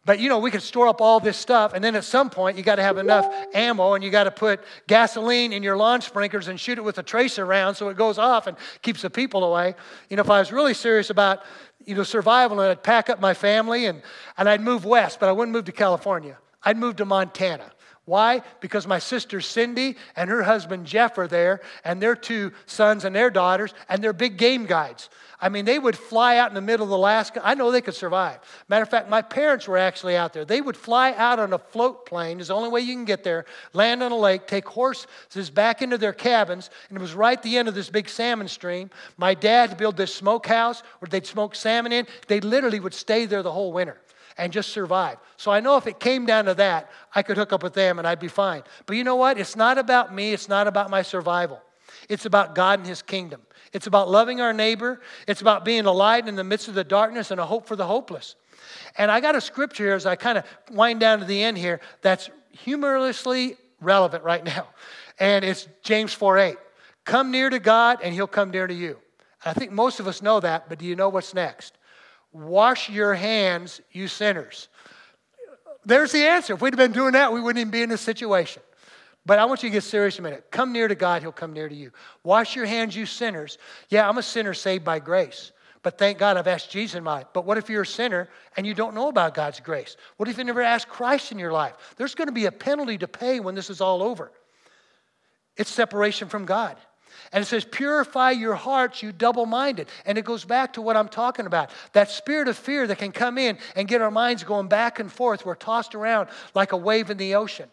But 0.04 0.20
you 0.20 0.30
know, 0.30 0.40
we 0.40 0.50
can 0.50 0.62
store 0.62 0.88
up 0.88 1.00
all 1.00 1.20
this 1.20 1.38
stuff, 1.38 1.74
and 1.74 1.84
then 1.84 1.96
at 1.96 2.04
some 2.04 2.32
point, 2.32 2.58
you 2.58 2.64
got 2.64 2.78
to 2.78 2.84
have 2.84 2.98
enough 2.98 3.32
ammo, 3.54 3.94
and 3.94 4.04
you 4.04 4.10
got 4.10 4.24
to 4.24 4.32
put 4.32 4.62
gasoline 4.88 5.54
in 5.54 5.62
your 5.62 5.78
lawn 5.78 6.02
sprinklers 6.02 6.48
and 6.48 6.60
shoot 6.60 6.80
it 6.80 6.84
with 6.84 6.98
a 6.98 7.04
tracer 7.04 7.46
round 7.46 7.78
so 7.78 7.90
it 7.90 7.98
goes 7.98 8.18
off 8.18 8.48
and 8.48 8.58
keeps 8.82 9.04
the 9.04 9.12
people 9.12 9.44
away. 9.44 9.76
You 10.10 10.18
know, 10.18 10.22
if 10.22 10.30
I 10.30 10.40
was 10.40 10.52
really 10.52 10.74
serious 10.74 11.12
about 11.12 11.44
you 11.86 11.94
know 11.94 12.04
survival, 12.04 12.60
I'd 12.60 12.82
pack 12.82 13.10
up 13.12 13.20
my 13.20 13.36
family 13.36 13.86
and, 13.86 14.02
and 14.38 14.50
I'd 14.50 14.62
move 14.62 14.86
west, 14.86 15.20
but 15.20 15.30
I 15.30 15.34
wouldn't 15.34 15.54
move 15.54 15.66
to 15.66 15.72
California. 15.72 16.38
I'd 16.64 16.78
move 16.78 16.96
to 16.96 17.06
Montana. 17.06 17.72
Why? 18.06 18.42
Because 18.62 18.88
my 18.88 18.98
sister 18.98 19.42
Cindy 19.42 19.96
and 20.16 20.30
her 20.30 20.42
husband 20.42 20.88
Jeff 20.88 21.18
are 21.20 21.28
there, 21.28 21.62
and 21.86 22.02
their 22.02 22.16
two 22.16 22.52
sons 22.66 23.06
and 23.06 23.16
their 23.16 23.30
daughters, 23.30 23.76
and 23.88 24.04
they're 24.04 24.12
big 24.12 24.38
game 24.38 24.66
guides. 24.66 25.10
I 25.40 25.50
mean, 25.50 25.66
they 25.66 25.78
would 25.78 25.98
fly 25.98 26.38
out 26.38 26.50
in 26.50 26.56
the 26.56 26.62
middle 26.62 26.86
of 26.86 26.92
Alaska. 26.92 27.42
I 27.44 27.54
know 27.54 27.72
they 27.72 27.82
could 27.82 27.96
survive. 27.96 28.40
Matter 28.68 28.84
of 28.84 28.90
fact, 28.90 29.10
my 29.10 29.22
parents 29.22 29.68
were 29.68 29.78
actually 29.78 30.16
out 30.16 30.34
there. 30.34 30.46
They 30.46 30.62
would 30.62 30.78
fly 30.78 31.14
out 31.14 31.40
on 31.40 31.54
a 31.54 31.60
float 31.60 32.08
plane, 32.08 32.40
is 32.40 32.48
the 32.48 32.56
only 32.56 32.70
way 32.70 32.82
you 32.82 32.96
can 32.96 33.06
get 33.06 33.24
there, 33.24 33.46
land 33.74 34.02
on 34.02 34.12
a 34.12 34.18
lake, 34.18 34.48
take 34.48 34.68
horses 34.68 35.50
back 35.52 35.84
into 35.84 35.98
their 35.98 36.14
cabins, 36.14 36.72
and 36.90 36.98
it 36.98 37.02
was 37.02 37.14
right 37.14 37.38
at 37.38 37.44
the 37.44 37.58
end 37.58 37.68
of 37.68 37.76
this 37.76 37.90
big 37.90 38.10
salmon 38.10 38.48
stream. 38.48 38.90
My 39.18 39.36
dad 39.36 39.78
built 39.78 39.96
this 39.96 40.14
smokehouse 40.14 40.82
where 41.00 41.10
they'd 41.10 41.28
smoke 41.28 41.54
salmon 41.54 41.92
in. 41.92 42.08
They 42.28 42.40
literally 42.40 42.80
would 42.80 42.96
stay 42.96 43.26
there 43.26 43.44
the 43.44 43.52
whole 43.52 43.72
winter 43.72 43.98
and 44.38 44.52
just 44.52 44.70
survive. 44.70 45.18
So 45.38 45.52
I 45.52 45.60
know 45.60 45.78
if 45.78 45.88
it 45.88 46.00
came 46.00 46.26
down 46.26 46.46
to 46.46 46.54
that, 46.56 46.90
I 47.14 47.24
could 47.24 47.38
hook 47.38 47.54
up 47.54 47.64
with 47.64 47.74
them 47.74 48.00
and 48.00 48.08
I'd 48.08 48.20
be 48.20 48.28
fine. 48.28 48.64
But 48.86 48.98
you 48.98 49.04
know 49.04 49.16
what? 49.16 49.38
It's 49.38 49.56
not 49.56 49.78
about 49.78 50.14
me, 50.14 50.34
it's 50.34 50.50
not 50.50 50.68
about 50.68 50.90
my 50.90 51.02
survival. 51.02 51.62
It's 52.10 52.26
about 52.26 52.56
God 52.56 52.80
and 52.80 52.88
His 52.88 53.02
kingdom. 53.02 53.42
It's 53.74 53.88
about 53.88 54.10
loving 54.10 54.42
our 54.42 54.54
neighbor. 54.54 55.02
It's 55.28 55.42
about 55.42 55.64
being 55.64 55.86
a 55.86 55.92
light 55.92 56.28
in 56.28 56.36
the 56.36 56.44
midst 56.44 56.68
of 56.68 56.74
the 56.74 56.84
darkness 56.84 57.32
and 57.32 57.40
a 57.40 57.46
hope 57.46 57.68
for 57.68 57.76
the 57.76 57.86
hopeless. 57.86 58.36
And 58.98 59.10
I 59.12 59.20
got 59.20 59.36
a 59.36 59.42
scripture 59.42 59.86
here 59.86 59.96
as 59.96 60.06
I 60.06 60.16
kind 60.16 60.38
of 60.38 60.46
wind 60.72 61.00
down 61.00 61.20
to 61.20 61.26
the 61.26 61.42
end 61.42 61.58
here 61.58 61.80
that's 62.02 62.30
humorously 62.52 63.58
relevant 63.80 64.24
right 64.24 64.44
now. 64.58 64.68
And 65.20 65.46
it's 65.46 65.68
James 65.84 66.14
4 66.14 66.38
8. 66.38 66.58
Come 67.06 67.32
near 67.32 67.50
to 67.50 67.60
God 67.60 68.00
and 68.04 68.14
he'll 68.14 68.28
come 68.28 68.52
near 68.52 68.68
to 68.68 68.74
you. 68.74 68.98
I 69.44 69.54
think 69.54 69.72
most 69.72 70.00
of 70.00 70.08
us 70.08 70.22
know 70.22 70.40
that, 70.40 70.70
but 70.70 70.78
do 70.78 70.86
you 70.86 70.96
know 70.96 71.10
what's 71.10 71.34
next? 71.34 71.78
Wash 72.34 72.90
your 72.90 73.14
hands, 73.14 73.82
you 73.92 74.08
sinners. 74.08 74.70
There's 75.86 76.12
the 76.12 76.24
answer. 76.24 76.54
If 76.54 76.62
we'd 76.62 76.74
have 76.74 76.78
been 76.78 76.92
doing 76.92 77.14
that, 77.14 77.34
we 77.34 77.42
wouldn't 77.42 77.60
even 77.60 77.72
be 77.72 77.82
in 77.82 77.90
this 77.90 78.02
situation. 78.02 78.62
But 79.26 79.40
I 79.40 79.46
want 79.46 79.64
you 79.64 79.70
to 79.70 79.74
get 79.74 79.84
serious 79.84 80.18
a 80.20 80.22
minute. 80.22 80.50
Come 80.52 80.72
near 80.72 80.88
to 80.88 80.96
God, 80.96 81.22
He'll 81.22 81.32
come 81.32 81.54
near 81.54 81.70
to 81.70 81.76
you. 81.76 81.92
Wash 82.24 82.56
your 82.56 82.66
hands, 82.66 82.96
you 82.96 83.06
sinners. 83.06 83.58
Yeah, 83.90 84.08
I'm 84.08 84.18
a 84.18 84.24
sinner 84.24 84.54
saved 84.54 84.84
by 84.84 85.00
grace. 85.00 85.52
But 85.84 85.98
thank 85.98 86.20
God 86.20 86.38
I've 86.38 86.48
asked 86.48 86.70
Jesus 86.70 86.96
in 86.96 87.04
my 87.04 87.16
life. 87.16 87.28
But 87.34 87.46
what 87.46 87.58
if 87.58 87.70
you're 87.70 87.82
a 87.82 87.88
sinner 87.88 88.30
and 88.56 88.68
you 88.68 88.74
don't 88.74 88.94
know 88.94 89.10
about 89.10 89.34
God's 89.34 89.60
grace? 89.60 89.98
What 90.18 90.30
if 90.30 90.38
you 90.38 90.44
never 90.44 90.62
asked 90.62 90.88
Christ 90.88 91.32
in 91.32 91.40
your 91.40 91.52
life? 91.52 91.74
There's 91.98 92.14
going 92.14 92.28
to 92.28 92.34
be 92.34 92.46
a 92.46 92.52
penalty 92.52 93.00
to 93.00 93.08
pay 93.08 93.40
when 93.40 93.56
this 93.56 93.70
is 93.70 93.82
all 93.82 94.04
over. 94.04 94.32
It's 95.58 95.72
separation 95.72 96.30
from 96.30 96.46
God. 96.46 96.78
And 97.34 97.42
it 97.42 97.46
says, 97.46 97.64
purify 97.64 98.32
your 98.32 98.56
hearts, 98.56 99.02
you 99.02 99.12
double 99.12 99.46
minded. 99.46 99.88
And 100.06 100.18
it 100.18 100.26
goes 100.26 100.44
back 100.44 100.74
to 100.74 100.82
what 100.82 100.98
I'm 100.98 101.08
talking 101.08 101.46
about 101.46 101.70
that 101.94 102.10
spirit 102.10 102.48
of 102.48 102.58
fear 102.58 102.86
that 102.88 102.98
can 102.98 103.12
come 103.12 103.38
in 103.38 103.58
and 103.76 103.88
get 103.88 104.02
our 104.02 104.12
minds 104.12 104.44
going 104.44 104.68
back 104.68 105.00
and 105.00 105.12
forth. 105.12 105.46
We're 105.46 105.56
tossed 105.56 105.96
around 105.96 106.30
like 106.54 106.74
a 106.74 106.78
wave 106.78 107.10
in 107.10 107.18
the 107.18 107.36
ocean. 107.36 107.70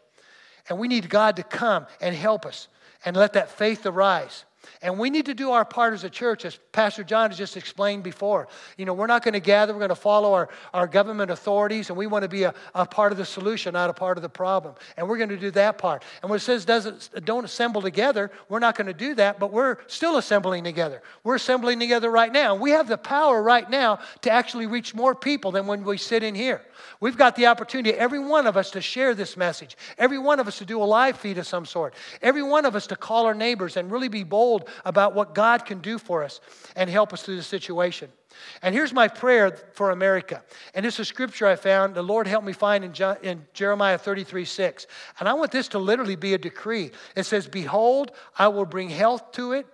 And 0.68 0.78
we 0.78 0.86
need 0.86 1.10
God 1.10 1.36
to 1.36 1.42
come 1.42 1.86
and 2.00 2.14
help 2.14 2.46
us 2.46 2.68
and 3.04 3.16
let 3.16 3.32
that 3.32 3.50
faith 3.50 3.84
arise. 3.86 4.44
And 4.82 4.98
we 4.98 5.10
need 5.10 5.26
to 5.26 5.34
do 5.34 5.50
our 5.52 5.64
part 5.64 5.94
as 5.94 6.04
a 6.04 6.10
church, 6.10 6.44
as 6.44 6.58
Pastor 6.72 7.02
John 7.02 7.30
has 7.30 7.38
just 7.38 7.56
explained 7.56 8.02
before. 8.02 8.48
You 8.76 8.84
know, 8.84 8.92
we're 8.92 9.06
not 9.06 9.24
going 9.24 9.34
to 9.34 9.40
gather, 9.40 9.72
we're 9.72 9.80
going 9.80 9.88
to 9.88 9.94
follow 9.94 10.34
our, 10.34 10.48
our 10.74 10.86
government 10.86 11.30
authorities, 11.30 11.90
and 11.90 11.98
we 11.98 12.06
want 12.06 12.22
to 12.22 12.28
be 12.28 12.44
a, 12.44 12.54
a 12.74 12.86
part 12.86 13.12
of 13.12 13.18
the 13.18 13.24
solution, 13.24 13.72
not 13.72 13.90
a 13.90 13.92
part 13.94 14.18
of 14.18 14.22
the 14.22 14.28
problem. 14.28 14.74
And 14.96 15.08
we're 15.08 15.16
going 15.16 15.30
to 15.30 15.36
do 15.36 15.50
that 15.52 15.78
part. 15.78 16.04
And 16.22 16.30
when 16.30 16.36
it 16.36 16.40
says 16.40 16.64
doesn't, 16.64 17.24
don't 17.24 17.44
assemble 17.44 17.82
together, 17.82 18.30
we're 18.48 18.58
not 18.58 18.76
going 18.76 18.86
to 18.88 18.94
do 18.94 19.14
that, 19.14 19.38
but 19.38 19.52
we're 19.52 19.78
still 19.86 20.16
assembling 20.16 20.64
together. 20.64 21.02
We're 21.24 21.36
assembling 21.36 21.78
together 21.78 22.10
right 22.10 22.32
now. 22.32 22.54
We 22.54 22.70
have 22.70 22.88
the 22.88 22.98
power 22.98 23.42
right 23.42 23.68
now 23.68 24.00
to 24.22 24.30
actually 24.30 24.66
reach 24.66 24.94
more 24.94 25.14
people 25.14 25.52
than 25.52 25.66
when 25.66 25.84
we 25.84 25.98
sit 25.98 26.22
in 26.22 26.34
here. 26.34 26.62
We've 27.00 27.16
got 27.16 27.36
the 27.36 27.46
opportunity, 27.46 27.96
every 27.96 28.20
one 28.20 28.46
of 28.46 28.56
us, 28.56 28.70
to 28.72 28.80
share 28.80 29.14
this 29.14 29.36
message, 29.36 29.76
every 29.98 30.18
one 30.18 30.40
of 30.40 30.46
us 30.46 30.58
to 30.58 30.64
do 30.64 30.82
a 30.82 30.84
live 30.84 31.16
feed 31.16 31.38
of 31.38 31.46
some 31.46 31.66
sort, 31.66 31.94
every 32.22 32.42
one 32.42 32.64
of 32.64 32.76
us 32.76 32.86
to 32.88 32.96
call 32.96 33.26
our 33.26 33.34
neighbors 33.34 33.76
and 33.76 33.90
really 33.90 34.08
be 34.08 34.24
bold 34.24 34.47
about 34.84 35.14
what 35.14 35.34
God 35.34 35.64
can 35.64 35.80
do 35.80 35.98
for 35.98 36.24
us 36.24 36.40
and 36.76 36.88
help 36.88 37.12
us 37.12 37.22
through 37.22 37.36
the 37.36 37.42
situation. 37.42 38.10
And 38.62 38.74
here's 38.74 38.92
my 38.92 39.08
prayer 39.08 39.56
for 39.72 39.90
America. 39.90 40.42
And 40.74 40.84
this 40.84 40.94
is 40.94 41.00
a 41.00 41.04
scripture 41.04 41.46
I 41.46 41.56
found. 41.56 41.94
The 41.94 42.02
Lord 42.02 42.26
helped 42.26 42.46
me 42.46 42.52
find 42.52 42.84
in, 42.84 42.92
John, 42.92 43.16
in, 43.22 43.46
Jeremiah 43.52 43.98
33 43.98 44.44
6. 44.44 44.86
And 45.18 45.28
I 45.28 45.34
want 45.34 45.50
this 45.50 45.68
to 45.68 45.78
literally 45.78 46.16
be 46.16 46.34
a 46.34 46.38
decree. 46.38 46.90
It 47.16 47.24
says, 47.24 47.46
Behold, 47.46 48.12
I 48.38 48.48
will 48.48 48.66
bring 48.66 48.90
health 48.90 49.32
to 49.32 49.52
it. 49.52 49.66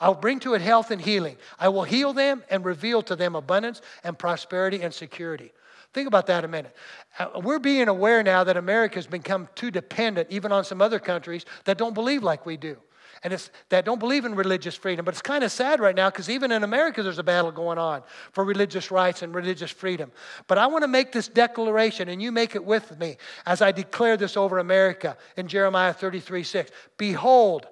I 0.00 0.08
will 0.08 0.16
bring 0.16 0.40
to 0.40 0.54
it 0.54 0.62
health 0.62 0.90
and 0.90 1.00
healing. 1.00 1.36
I 1.58 1.68
will 1.68 1.84
heal 1.84 2.12
them 2.12 2.42
and 2.50 2.64
reveal 2.64 3.02
to 3.02 3.16
them 3.16 3.36
abundance 3.36 3.82
and 4.02 4.18
prosperity 4.18 4.80
and 4.82 4.94
security. 4.94 5.52
Think 5.92 6.06
about 6.06 6.26
that 6.26 6.44
a 6.44 6.48
minute. 6.48 6.74
Uh, 7.18 7.40
we're 7.42 7.58
being 7.58 7.88
aware 7.88 8.22
now 8.22 8.44
that 8.44 8.56
America 8.56 8.94
has 8.94 9.06
become 9.06 9.48
too 9.54 9.70
dependent, 9.70 10.28
even 10.30 10.52
on 10.52 10.64
some 10.64 10.80
other 10.80 11.00
countries 11.00 11.44
that 11.64 11.78
don't 11.78 11.94
believe 11.94 12.22
like 12.22 12.46
we 12.46 12.56
do. 12.56 12.78
And 13.22 13.34
it's 13.34 13.50
that 13.68 13.84
don't 13.84 13.98
believe 13.98 14.24
in 14.24 14.34
religious 14.34 14.74
freedom. 14.74 15.04
But 15.04 15.12
it's 15.12 15.22
kind 15.22 15.44
of 15.44 15.52
sad 15.52 15.78
right 15.78 15.94
now 15.94 16.08
because 16.08 16.30
even 16.30 16.52
in 16.52 16.64
America, 16.64 17.02
there's 17.02 17.18
a 17.18 17.22
battle 17.22 17.52
going 17.52 17.76
on 17.76 18.02
for 18.32 18.44
religious 18.44 18.90
rights 18.90 19.20
and 19.22 19.34
religious 19.34 19.70
freedom. 19.70 20.10
But 20.46 20.56
I 20.56 20.66
want 20.66 20.82
to 20.82 20.88
make 20.88 21.12
this 21.12 21.28
declaration, 21.28 22.08
and 22.08 22.22
you 22.22 22.32
make 22.32 22.54
it 22.54 22.64
with 22.64 22.98
me 22.98 23.18
as 23.44 23.60
I 23.60 23.72
declare 23.72 24.16
this 24.16 24.36
over 24.36 24.58
America 24.58 25.18
in 25.36 25.48
Jeremiah 25.48 25.92
33 25.92 26.42
6. 26.42 26.70
Behold, 26.96 27.66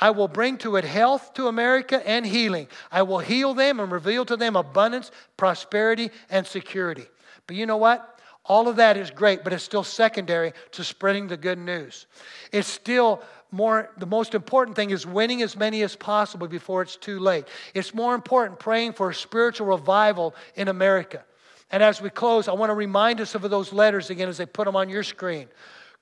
I 0.00 0.10
will 0.10 0.28
bring 0.28 0.58
to 0.58 0.76
it 0.76 0.84
health 0.84 1.32
to 1.34 1.48
America 1.48 2.06
and 2.06 2.26
healing. 2.26 2.68
I 2.90 3.02
will 3.02 3.18
heal 3.18 3.54
them 3.54 3.80
and 3.80 3.90
reveal 3.90 4.24
to 4.26 4.36
them 4.36 4.56
abundance, 4.56 5.10
prosperity, 5.36 6.10
and 6.28 6.46
security. 6.46 7.06
But 7.46 7.56
you 7.56 7.66
know 7.66 7.76
what? 7.76 8.20
All 8.44 8.68
of 8.68 8.76
that 8.76 8.96
is 8.96 9.10
great, 9.10 9.44
but 9.44 9.52
it's 9.52 9.62
still 9.62 9.84
secondary 9.84 10.52
to 10.72 10.82
spreading 10.82 11.28
the 11.28 11.36
good 11.36 11.58
news. 11.58 12.06
It's 12.50 12.66
still 12.66 13.22
more, 13.52 13.90
the 13.98 14.06
most 14.06 14.34
important 14.34 14.76
thing 14.76 14.90
is 14.90 15.06
winning 15.06 15.42
as 15.42 15.56
many 15.56 15.82
as 15.82 15.94
possible 15.94 16.48
before 16.48 16.82
it's 16.82 16.96
too 16.96 17.18
late. 17.18 17.44
It's 17.74 17.94
more 17.94 18.14
important 18.14 18.58
praying 18.58 18.94
for 18.94 19.10
a 19.10 19.14
spiritual 19.14 19.66
revival 19.66 20.34
in 20.54 20.68
America. 20.68 21.22
And 21.70 21.82
as 21.82 22.00
we 22.00 22.10
close, 22.10 22.48
I 22.48 22.52
want 22.52 22.70
to 22.70 22.74
remind 22.74 23.20
us 23.20 23.34
of 23.34 23.42
those 23.42 23.72
letters 23.72 24.10
again 24.10 24.28
as 24.28 24.38
they 24.38 24.46
put 24.46 24.64
them 24.64 24.76
on 24.76 24.88
your 24.88 25.02
screen. 25.02 25.48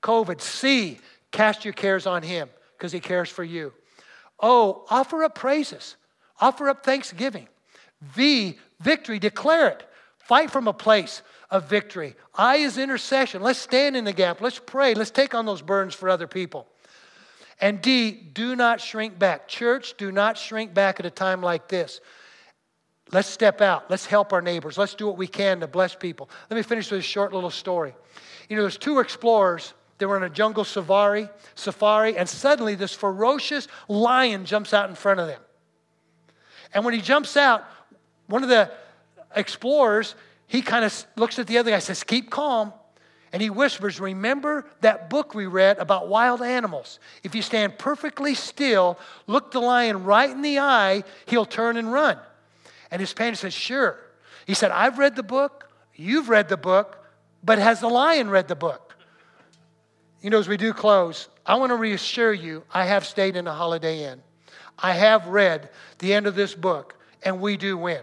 COVID, 0.02 0.40
C, 0.40 0.98
cast 1.30 1.64
your 1.64 1.74
cares 1.74 2.06
on 2.06 2.22
Him 2.22 2.48
because 2.76 2.92
He 2.92 3.00
cares 3.00 3.28
for 3.28 3.44
you. 3.44 3.72
O, 4.38 4.84
offer 4.88 5.22
up 5.24 5.34
praises, 5.34 5.96
offer 6.40 6.68
up 6.68 6.84
thanksgiving. 6.84 7.48
V, 8.00 8.58
victory, 8.80 9.18
declare 9.18 9.68
it. 9.68 9.86
Fight 10.18 10.50
from 10.50 10.68
a 10.68 10.72
place 10.72 11.22
of 11.50 11.68
victory. 11.68 12.14
I 12.34 12.56
is 12.56 12.78
intercession. 12.78 13.42
Let's 13.42 13.58
stand 13.58 13.96
in 13.96 14.04
the 14.04 14.12
gap. 14.12 14.40
Let's 14.40 14.58
pray. 14.58 14.94
Let's 14.94 15.10
take 15.10 15.34
on 15.34 15.44
those 15.44 15.62
burdens 15.62 15.94
for 15.94 16.08
other 16.08 16.28
people. 16.28 16.68
And 17.60 17.82
D, 17.82 18.12
do 18.12 18.56
not 18.56 18.80
shrink 18.80 19.18
back. 19.18 19.46
Church, 19.46 19.94
do 19.98 20.10
not 20.10 20.38
shrink 20.38 20.72
back 20.72 20.98
at 20.98 21.06
a 21.06 21.10
time 21.10 21.42
like 21.42 21.68
this. 21.68 22.00
Let's 23.12 23.28
step 23.28 23.60
out. 23.60 23.90
Let's 23.90 24.06
help 24.06 24.32
our 24.32 24.40
neighbors. 24.40 24.78
Let's 24.78 24.94
do 24.94 25.06
what 25.06 25.18
we 25.18 25.26
can 25.26 25.60
to 25.60 25.66
bless 25.66 25.94
people. 25.94 26.30
Let 26.48 26.56
me 26.56 26.62
finish 26.62 26.90
with 26.90 27.00
a 27.00 27.02
short 27.02 27.32
little 27.32 27.50
story. 27.50 27.94
You 28.48 28.56
know, 28.56 28.62
there's 28.62 28.78
two 28.78 29.00
explorers. 29.00 29.74
They 29.98 30.06
were 30.06 30.16
in 30.16 30.22
a 30.22 30.30
jungle 30.30 30.64
safari, 30.64 31.28
safari, 31.54 32.16
and 32.16 32.28
suddenly 32.28 32.74
this 32.74 32.94
ferocious 32.94 33.68
lion 33.88 34.46
jumps 34.46 34.72
out 34.72 34.88
in 34.88 34.94
front 34.94 35.20
of 35.20 35.26
them. 35.26 35.40
And 36.72 36.84
when 36.84 36.94
he 36.94 37.00
jumps 37.00 37.36
out, 37.36 37.64
one 38.26 38.42
of 38.42 38.48
the 38.48 38.70
explorers, 39.34 40.14
he 40.46 40.62
kind 40.62 40.84
of 40.84 41.06
looks 41.16 41.38
at 41.38 41.46
the 41.46 41.58
other 41.58 41.70
guy, 41.70 41.80
says, 41.80 42.02
Keep 42.02 42.30
calm. 42.30 42.72
And 43.32 43.40
he 43.40 43.50
whispers, 43.50 44.00
Remember 44.00 44.66
that 44.80 45.08
book 45.08 45.34
we 45.34 45.46
read 45.46 45.78
about 45.78 46.08
wild 46.08 46.42
animals? 46.42 46.98
If 47.22 47.34
you 47.34 47.42
stand 47.42 47.78
perfectly 47.78 48.34
still, 48.34 48.98
look 49.26 49.52
the 49.52 49.60
lion 49.60 50.04
right 50.04 50.30
in 50.30 50.42
the 50.42 50.58
eye, 50.58 51.04
he'll 51.26 51.44
turn 51.44 51.76
and 51.76 51.92
run. 51.92 52.18
And 52.90 53.00
his 53.00 53.12
companion 53.12 53.36
says, 53.36 53.54
Sure. 53.54 53.98
He 54.46 54.54
said, 54.54 54.72
I've 54.72 54.98
read 54.98 55.14
the 55.14 55.22
book, 55.22 55.70
you've 55.94 56.28
read 56.28 56.48
the 56.48 56.56
book, 56.56 56.98
but 57.44 57.58
has 57.58 57.80
the 57.80 57.88
lion 57.88 58.30
read 58.30 58.48
the 58.48 58.56
book? 58.56 58.96
You 60.20 60.30
know, 60.30 60.38
as 60.38 60.48
we 60.48 60.56
do 60.56 60.72
close, 60.72 61.28
I 61.46 61.54
want 61.54 61.70
to 61.70 61.76
reassure 61.76 62.32
you 62.32 62.64
I 62.72 62.84
have 62.84 63.06
stayed 63.06 63.36
in 63.36 63.46
a 63.46 63.54
Holiday 63.54 64.04
Inn. 64.04 64.20
I 64.78 64.92
have 64.92 65.26
read 65.28 65.70
the 65.98 66.12
end 66.12 66.26
of 66.26 66.34
this 66.34 66.54
book, 66.54 66.96
and 67.22 67.40
we 67.40 67.56
do 67.56 67.78
win. 67.78 68.02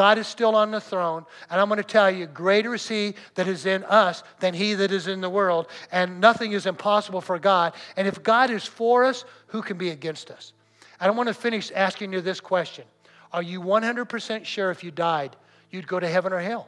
God 0.00 0.16
is 0.16 0.26
still 0.26 0.56
on 0.56 0.70
the 0.70 0.80
throne, 0.80 1.26
and 1.50 1.60
I'm 1.60 1.68
going 1.68 1.76
to 1.76 1.84
tell 1.84 2.10
you, 2.10 2.24
greater 2.24 2.74
is 2.74 2.88
He 2.88 3.12
that 3.34 3.46
is 3.46 3.66
in 3.66 3.84
us 3.84 4.22
than 4.38 4.54
He 4.54 4.72
that 4.72 4.90
is 4.90 5.08
in 5.08 5.20
the 5.20 5.28
world, 5.28 5.66
and 5.92 6.22
nothing 6.22 6.52
is 6.52 6.64
impossible 6.64 7.20
for 7.20 7.38
God. 7.38 7.74
And 7.98 8.08
if 8.08 8.22
God 8.22 8.50
is 8.50 8.64
for 8.64 9.04
us, 9.04 9.26
who 9.48 9.60
can 9.60 9.76
be 9.76 9.90
against 9.90 10.30
us? 10.30 10.54
I 11.00 11.06
don't 11.06 11.18
want 11.18 11.26
to 11.26 11.34
finish 11.34 11.70
asking 11.74 12.14
you 12.14 12.22
this 12.22 12.40
question 12.40 12.86
Are 13.30 13.42
you 13.42 13.60
100% 13.60 14.46
sure 14.46 14.70
if 14.70 14.82
you 14.82 14.90
died, 14.90 15.36
you'd 15.68 15.86
go 15.86 16.00
to 16.00 16.08
heaven 16.08 16.32
or 16.32 16.40
hell? 16.40 16.66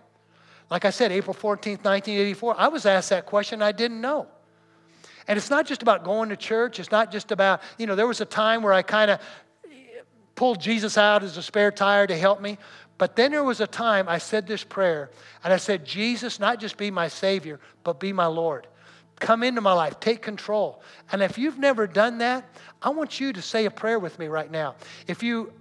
Like 0.70 0.84
I 0.84 0.90
said, 0.90 1.10
April 1.10 1.34
14th, 1.34 1.86
1984, 1.86 2.60
I 2.60 2.68
was 2.68 2.84
asked 2.84 3.08
that 3.08 3.24
question, 3.24 3.62
I 3.62 3.72
didn't 3.72 4.02
know. 4.02 4.26
And 5.26 5.38
it's 5.38 5.48
not 5.48 5.64
just 5.64 5.80
about 5.80 6.04
going 6.04 6.28
to 6.28 6.36
church. 6.36 6.78
It's 6.78 6.90
not 6.90 7.10
just 7.10 7.32
about, 7.32 7.62
you 7.78 7.86
know, 7.86 7.94
there 7.94 8.06
was 8.06 8.20
a 8.20 8.26
time 8.26 8.62
where 8.62 8.74
I 8.74 8.82
kind 8.82 9.10
of 9.10 9.20
pulled 10.34 10.60
Jesus 10.60 10.98
out 10.98 11.22
as 11.22 11.36
a 11.36 11.42
spare 11.42 11.70
tire 11.70 12.06
to 12.06 12.16
help 12.16 12.40
me. 12.40 12.58
But 12.98 13.16
then 13.16 13.32
there 13.32 13.44
was 13.44 13.60
a 13.60 13.66
time 13.66 14.08
I 14.08 14.18
said 14.18 14.46
this 14.46 14.64
prayer, 14.64 15.10
and 15.42 15.52
I 15.52 15.56
said, 15.56 15.84
Jesus, 15.84 16.38
not 16.38 16.60
just 16.60 16.76
be 16.76 16.90
my 16.90 17.08
Savior, 17.08 17.58
but 17.84 17.98
be 17.98 18.12
my 18.12 18.26
Lord. 18.26 18.66
Come 19.18 19.42
into 19.42 19.60
my 19.60 19.72
life, 19.72 20.00
take 20.00 20.22
control. 20.22 20.82
And 21.10 21.22
if 21.22 21.38
you've 21.38 21.58
never 21.58 21.86
done 21.86 22.18
that, 22.18 22.44
I 22.80 22.90
want 22.90 23.20
you 23.20 23.32
to 23.32 23.42
say 23.42 23.66
a 23.66 23.70
prayer 23.70 23.98
with 23.98 24.18
me 24.18 24.26
right 24.26 24.50
now. 24.50 24.74
If 25.06 25.22
you 25.22 25.52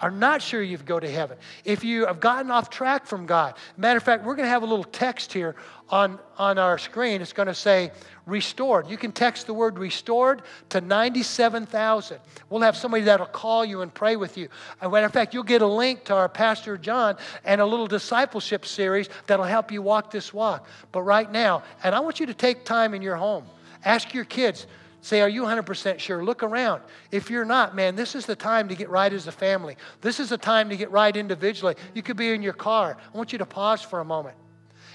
are 0.00 0.10
not 0.10 0.42
sure 0.42 0.62
you 0.62 0.78
go 0.78 0.98
to 0.98 1.10
heaven, 1.10 1.36
if 1.64 1.84
you 1.84 2.06
have 2.06 2.20
gotten 2.20 2.50
off 2.50 2.70
track 2.70 3.06
from 3.06 3.26
God, 3.26 3.54
matter 3.76 3.98
of 3.98 4.02
fact, 4.02 4.24
we're 4.24 4.34
going 4.34 4.46
to 4.46 4.50
have 4.50 4.62
a 4.62 4.66
little 4.66 4.84
text 4.84 5.32
here 5.32 5.54
on, 5.90 6.18
on 6.38 6.58
our 6.58 6.78
screen. 6.78 7.20
It's 7.20 7.32
going 7.32 7.48
to 7.48 7.54
say 7.54 7.90
restored. 8.26 8.88
You 8.88 8.96
can 8.96 9.12
text 9.12 9.46
the 9.46 9.54
word 9.54 9.78
restored 9.78 10.42
to 10.70 10.80
97,000. 10.80 12.18
We'll 12.48 12.62
have 12.62 12.76
somebody 12.76 13.04
that'll 13.04 13.26
call 13.26 13.64
you 13.64 13.82
and 13.82 13.92
pray 13.92 14.16
with 14.16 14.38
you. 14.38 14.48
As 14.80 14.90
matter 14.90 15.06
of 15.06 15.12
fact, 15.12 15.34
you'll 15.34 15.42
get 15.42 15.62
a 15.62 15.66
link 15.66 16.04
to 16.04 16.14
our 16.14 16.28
Pastor 16.28 16.78
John 16.78 17.16
and 17.44 17.60
a 17.60 17.66
little 17.66 17.86
discipleship 17.86 18.64
series 18.64 19.08
that'll 19.26 19.44
help 19.44 19.70
you 19.72 19.82
walk 19.82 20.10
this 20.10 20.32
walk. 20.32 20.66
But 20.92 21.02
right 21.02 21.30
now, 21.30 21.62
and 21.82 21.94
I 21.94 22.00
want 22.00 22.20
you 22.20 22.26
to 22.26 22.34
take 22.34 22.64
time 22.64 22.94
in 22.94 23.02
your 23.02 23.16
home. 23.16 23.44
Ask 23.84 24.14
your 24.14 24.24
kids, 24.24 24.66
Say, 25.02 25.22
are 25.22 25.28
you 25.28 25.42
100% 25.42 25.98
sure? 25.98 26.22
Look 26.22 26.42
around. 26.42 26.82
If 27.10 27.30
you're 27.30 27.46
not, 27.46 27.74
man, 27.74 27.96
this 27.96 28.14
is 28.14 28.26
the 28.26 28.36
time 28.36 28.68
to 28.68 28.74
get 28.74 28.90
right 28.90 29.12
as 29.12 29.26
a 29.26 29.32
family. 29.32 29.76
This 30.02 30.20
is 30.20 30.28
the 30.28 30.36
time 30.36 30.68
to 30.68 30.76
get 30.76 30.90
right 30.90 31.16
individually. 31.16 31.74
You 31.94 32.02
could 32.02 32.18
be 32.18 32.32
in 32.32 32.42
your 32.42 32.52
car. 32.52 32.98
I 33.12 33.16
want 33.16 33.32
you 33.32 33.38
to 33.38 33.46
pause 33.46 33.80
for 33.80 34.00
a 34.00 34.04
moment 34.04 34.36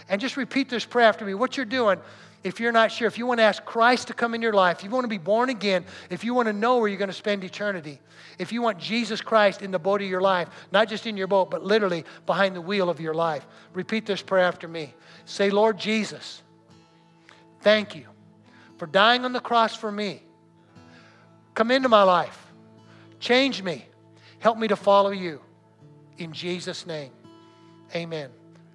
and 0.07 0.21
just 0.21 0.37
repeat 0.37 0.69
this 0.69 0.85
prayer 0.85 1.07
after 1.07 1.25
me. 1.25 1.33
What 1.33 1.57
you're 1.57 1.65
doing, 1.65 1.99
if 2.43 2.59
you're 2.59 2.71
not 2.71 2.91
sure, 2.91 3.07
if 3.07 3.17
you 3.17 3.25
want 3.25 3.39
to 3.39 3.43
ask 3.43 3.65
Christ 3.65 4.07
to 4.09 4.13
come 4.13 4.35
in 4.35 4.43
your 4.43 4.53
life, 4.53 4.79
if 4.79 4.83
you 4.83 4.91
want 4.91 5.05
to 5.05 5.09
be 5.09 5.17
born 5.17 5.49
again, 5.49 5.83
if 6.11 6.23
you 6.23 6.35
want 6.35 6.47
to 6.47 6.53
know 6.53 6.77
where 6.77 6.87
you're 6.87 6.99
going 6.99 7.07
to 7.07 7.13
spend 7.13 7.43
eternity, 7.43 7.99
if 8.37 8.51
you 8.51 8.61
want 8.61 8.77
Jesus 8.77 9.21
Christ 9.21 9.63
in 9.63 9.71
the 9.71 9.79
boat 9.79 10.03
of 10.03 10.07
your 10.07 10.21
life, 10.21 10.49
not 10.71 10.87
just 10.87 11.07
in 11.07 11.17
your 11.17 11.27
boat, 11.27 11.49
but 11.49 11.63
literally 11.63 12.05
behind 12.27 12.55
the 12.55 12.61
wheel 12.61 12.91
of 12.91 12.99
your 12.99 13.15
life, 13.15 13.47
repeat 13.73 14.05
this 14.05 14.21
prayer 14.21 14.45
after 14.45 14.67
me. 14.67 14.93
Say, 15.25 15.49
Lord 15.49 15.79
Jesus, 15.79 16.43
thank 17.61 17.95
you 17.95 18.05
for 18.77 18.85
dying 18.85 19.25
on 19.25 19.33
the 19.33 19.39
cross 19.39 19.75
for 19.75 19.91
me. 19.91 20.21
Come 21.53 21.71
into 21.71 21.89
my 21.89 22.03
life. 22.03 22.53
Change 23.19 23.63
me. 23.63 23.85
Help 24.39 24.57
me 24.57 24.67
to 24.67 24.75
follow 24.75 25.11
you. 25.11 25.41
In 26.17 26.31
Jesus' 26.31 26.85
name, 26.85 27.11
amen. 27.93 28.29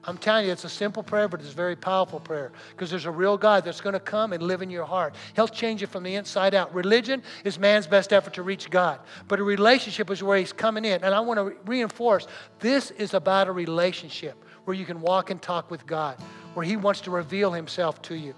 I'm 0.04 0.16
telling 0.16 0.46
you, 0.46 0.52
it's 0.52 0.64
a 0.64 0.68
simple 0.68 1.02
prayer, 1.02 1.28
but 1.28 1.40
it's 1.40 1.52
a 1.52 1.54
very 1.54 1.76
powerful 1.76 2.20
prayer 2.20 2.52
because 2.70 2.88
there's 2.88 3.04
a 3.04 3.10
real 3.10 3.36
God 3.36 3.64
that's 3.64 3.82
going 3.82 3.92
to 3.92 4.00
come 4.00 4.32
and 4.32 4.42
live 4.42 4.62
in 4.62 4.70
your 4.70 4.86
heart. 4.86 5.14
He'll 5.36 5.46
change 5.46 5.82
it 5.82 5.88
from 5.88 6.02
the 6.02 6.14
inside 6.14 6.54
out. 6.54 6.74
Religion 6.74 7.22
is 7.44 7.58
man's 7.58 7.86
best 7.86 8.12
effort 8.12 8.32
to 8.34 8.42
reach 8.42 8.70
God, 8.70 9.00
but 9.28 9.38
a 9.38 9.42
relationship 9.42 10.10
is 10.10 10.22
where 10.22 10.38
He's 10.38 10.54
coming 10.54 10.86
in. 10.86 11.04
And 11.04 11.14
I 11.14 11.20
want 11.20 11.38
to 11.38 11.54
reinforce 11.66 12.26
this 12.60 12.90
is 12.92 13.12
about 13.12 13.48
a 13.48 13.52
relationship 13.52 14.42
where 14.64 14.74
you 14.74 14.86
can 14.86 15.02
walk 15.02 15.30
and 15.30 15.40
talk 15.40 15.70
with 15.70 15.86
God, 15.86 16.16
where 16.54 16.64
He 16.64 16.76
wants 16.76 17.02
to 17.02 17.10
reveal 17.10 17.52
Himself 17.52 18.00
to 18.02 18.14
you. 18.14 18.34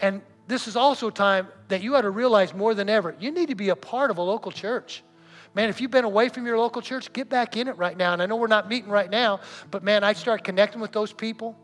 And 0.00 0.22
this 0.46 0.66
is 0.66 0.76
also 0.76 1.08
a 1.08 1.12
time 1.12 1.48
that 1.68 1.82
you 1.82 1.94
ought 1.94 2.02
to 2.02 2.10
realize 2.10 2.52
more 2.52 2.74
than 2.74 2.88
ever 2.88 3.14
you 3.20 3.30
need 3.30 3.48
to 3.48 3.54
be 3.54 3.68
a 3.68 3.76
part 3.76 4.10
of 4.10 4.18
a 4.18 4.22
local 4.22 4.50
church. 4.50 5.02
Man, 5.54 5.68
if 5.68 5.80
you've 5.80 5.90
been 5.90 6.04
away 6.04 6.28
from 6.28 6.46
your 6.46 6.58
local 6.58 6.80
church, 6.80 7.12
get 7.12 7.28
back 7.28 7.56
in 7.56 7.66
it 7.66 7.76
right 7.76 7.96
now. 7.96 8.12
And 8.12 8.22
I 8.22 8.26
know 8.26 8.36
we're 8.36 8.46
not 8.46 8.68
meeting 8.68 8.90
right 8.90 9.10
now, 9.10 9.40
but 9.70 9.82
man, 9.82 10.04
I'd 10.04 10.16
start 10.16 10.44
connecting 10.44 10.80
with 10.80 10.92
those 10.92 11.12
people. 11.12 11.56